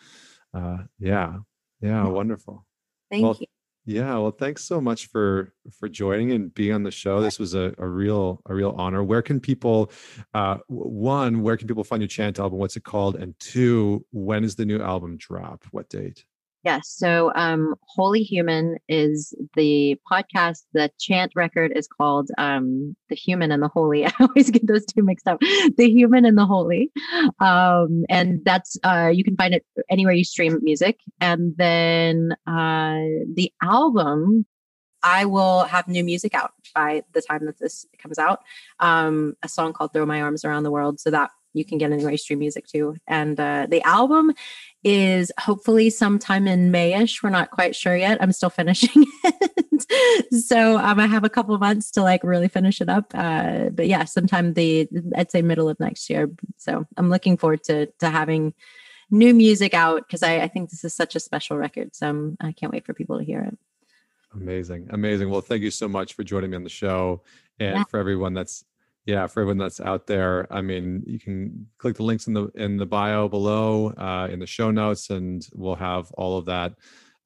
uh, 0.54 0.78
yeah, 0.98 1.38
yeah, 1.80 2.06
wonderful. 2.06 2.66
Thank 3.10 3.24
well, 3.24 3.36
you. 3.40 3.46
Yeah, 3.84 4.16
well, 4.18 4.30
thanks 4.30 4.64
so 4.64 4.80
much 4.80 5.08
for 5.08 5.52
for 5.76 5.88
joining 5.88 6.30
and 6.30 6.54
being 6.54 6.72
on 6.72 6.84
the 6.84 6.92
show. 6.92 7.20
This 7.20 7.40
was 7.40 7.54
a, 7.54 7.74
a 7.78 7.88
real 7.88 8.40
a 8.46 8.54
real 8.54 8.74
honor. 8.78 9.02
Where 9.02 9.22
can 9.22 9.40
people, 9.40 9.90
uh, 10.34 10.58
one, 10.68 11.42
where 11.42 11.56
can 11.56 11.66
people 11.66 11.82
find 11.82 12.00
your 12.00 12.08
chant 12.08 12.38
album? 12.38 12.60
What's 12.60 12.76
it 12.76 12.84
called? 12.84 13.16
And 13.16 13.34
two, 13.40 14.06
when 14.12 14.44
is 14.44 14.54
the 14.54 14.64
new 14.64 14.80
album 14.80 15.16
drop? 15.16 15.64
What 15.72 15.88
date? 15.88 16.24
Yes. 16.64 16.94
So, 16.96 17.32
um, 17.34 17.74
Holy 17.88 18.22
Human 18.22 18.76
is 18.88 19.34
the 19.54 19.96
podcast. 20.10 20.62
The 20.72 20.92
chant 21.00 21.32
record 21.34 21.72
is 21.74 21.88
called 21.88 22.30
um, 22.38 22.94
The 23.08 23.16
Human 23.16 23.50
and 23.50 23.60
the 23.60 23.68
Holy. 23.68 24.06
I 24.06 24.12
always 24.20 24.50
get 24.50 24.66
those 24.68 24.86
two 24.86 25.02
mixed 25.02 25.26
up. 25.26 25.40
The 25.40 25.90
Human 25.90 26.24
and 26.24 26.38
the 26.38 26.46
Holy. 26.46 26.92
Um, 27.40 28.04
and 28.08 28.44
that's, 28.44 28.76
uh, 28.84 29.10
you 29.12 29.24
can 29.24 29.36
find 29.36 29.54
it 29.54 29.66
anywhere 29.90 30.14
you 30.14 30.24
stream 30.24 30.60
music. 30.62 31.00
And 31.20 31.54
then 31.56 32.36
uh, 32.46 33.24
the 33.34 33.52
album, 33.60 34.46
I 35.02 35.24
will 35.24 35.64
have 35.64 35.88
new 35.88 36.04
music 36.04 36.32
out 36.32 36.52
by 36.76 37.02
the 37.12 37.22
time 37.22 37.44
that 37.46 37.58
this 37.58 37.86
comes 37.98 38.20
out. 38.20 38.38
Um, 38.78 39.34
a 39.42 39.48
song 39.48 39.72
called 39.72 39.92
Throw 39.92 40.06
My 40.06 40.22
Arms 40.22 40.44
Around 40.44 40.62
the 40.62 40.70
World. 40.70 41.00
So 41.00 41.10
that 41.10 41.30
you 41.54 41.64
can 41.64 41.78
get 41.78 41.92
anywhere 41.92 42.12
you 42.12 42.18
stream 42.18 42.38
music 42.38 42.66
too. 42.66 42.96
And 43.06 43.38
uh, 43.38 43.66
the 43.68 43.82
album 43.82 44.32
is 44.84 45.30
hopefully 45.38 45.90
sometime 45.90 46.48
in 46.48 46.72
Mayish. 46.72 47.22
We're 47.22 47.30
not 47.30 47.50
quite 47.50 47.76
sure 47.76 47.96
yet. 47.96 48.18
I'm 48.20 48.32
still 48.32 48.50
finishing 48.62 49.06
it. 49.24 50.42
so 50.44 50.78
um, 50.78 50.98
I 50.98 51.06
have 51.06 51.24
a 51.24 51.28
couple 51.30 51.56
months 51.58 51.90
to 51.92 52.02
like 52.02 52.24
really 52.24 52.48
finish 52.48 52.80
it 52.80 52.88
up. 52.88 53.12
Uh, 53.14 53.70
but 53.70 53.86
yeah, 53.86 54.04
sometime 54.04 54.54
the 54.54 54.88
I'd 55.16 55.30
say 55.30 55.42
middle 55.42 55.68
of 55.68 55.78
next 55.80 56.08
year. 56.10 56.30
So 56.56 56.86
I'm 56.96 57.10
looking 57.10 57.36
forward 57.36 57.64
to 57.64 57.86
to 58.00 58.10
having 58.10 58.54
new 59.10 59.34
music 59.34 59.74
out 59.74 60.06
because 60.06 60.22
I, 60.22 60.40
I 60.40 60.48
think 60.48 60.70
this 60.70 60.84
is 60.84 60.94
such 60.94 61.14
a 61.14 61.20
special 61.20 61.56
record. 61.56 61.94
So 61.94 62.08
I'm, 62.08 62.36
I 62.40 62.52
can't 62.52 62.72
wait 62.72 62.86
for 62.86 62.94
people 62.94 63.18
to 63.18 63.24
hear 63.24 63.40
it. 63.40 63.58
Amazing. 64.34 64.88
Amazing. 64.90 65.28
Well, 65.28 65.42
thank 65.42 65.62
you 65.62 65.70
so 65.70 65.86
much 65.86 66.14
for 66.14 66.24
joining 66.24 66.50
me 66.50 66.56
on 66.56 66.64
the 66.64 66.70
show 66.70 67.22
and 67.60 67.76
yeah. 67.76 67.84
for 67.84 68.00
everyone 68.00 68.32
that's 68.32 68.64
yeah 69.06 69.26
for 69.26 69.40
everyone 69.40 69.58
that's 69.58 69.80
out 69.80 70.06
there 70.06 70.46
i 70.52 70.60
mean 70.60 71.02
you 71.06 71.18
can 71.18 71.66
click 71.78 71.96
the 71.96 72.02
links 72.02 72.26
in 72.26 72.34
the 72.34 72.48
in 72.54 72.76
the 72.76 72.86
bio 72.86 73.28
below 73.28 73.88
uh, 73.96 74.28
in 74.30 74.38
the 74.38 74.46
show 74.46 74.70
notes 74.70 75.10
and 75.10 75.48
we'll 75.54 75.74
have 75.74 76.10
all 76.12 76.36
of 76.38 76.46
that 76.46 76.74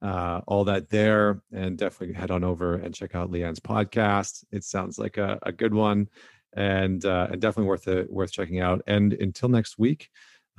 uh, 0.03 0.41
all 0.45 0.63
that 0.63 0.89
there 0.89 1.41
and 1.51 1.77
definitely 1.77 2.13
head 2.13 2.29
on 2.29 2.43
over 2.43 2.75
and 2.75 2.93
check 2.93 3.15
out 3.15 3.31
LeAnn's 3.31 3.59
podcast 3.59 4.43
it 4.51 4.63
sounds 4.63 4.99
like 4.99 5.17
a, 5.17 5.39
a 5.43 5.51
good 5.51 5.73
one 5.73 6.07
and 6.55 7.05
uh, 7.05 7.27
and 7.31 7.41
definitely 7.41 7.67
worth 7.67 7.87
it 7.87 8.11
worth 8.11 8.31
checking 8.31 8.59
out 8.59 8.81
and 8.87 9.13
until 9.13 9.49
next 9.49 9.77
week 9.77 10.09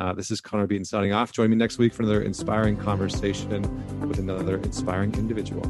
uh, 0.01 0.13
this 0.13 0.31
is 0.31 0.41
Connor 0.41 0.67
Beaton 0.67 0.85
signing 0.85 1.13
off. 1.13 1.33
Join 1.33 1.51
me 1.51 1.57
next 1.57 1.79
week 1.79 1.93
for 1.93 2.03
another 2.03 2.23
inspiring 2.23 2.77
conversation 2.77 3.63
with 4.09 4.19
another 4.19 4.59
inspiring 4.59 5.13
individual. 5.15 5.65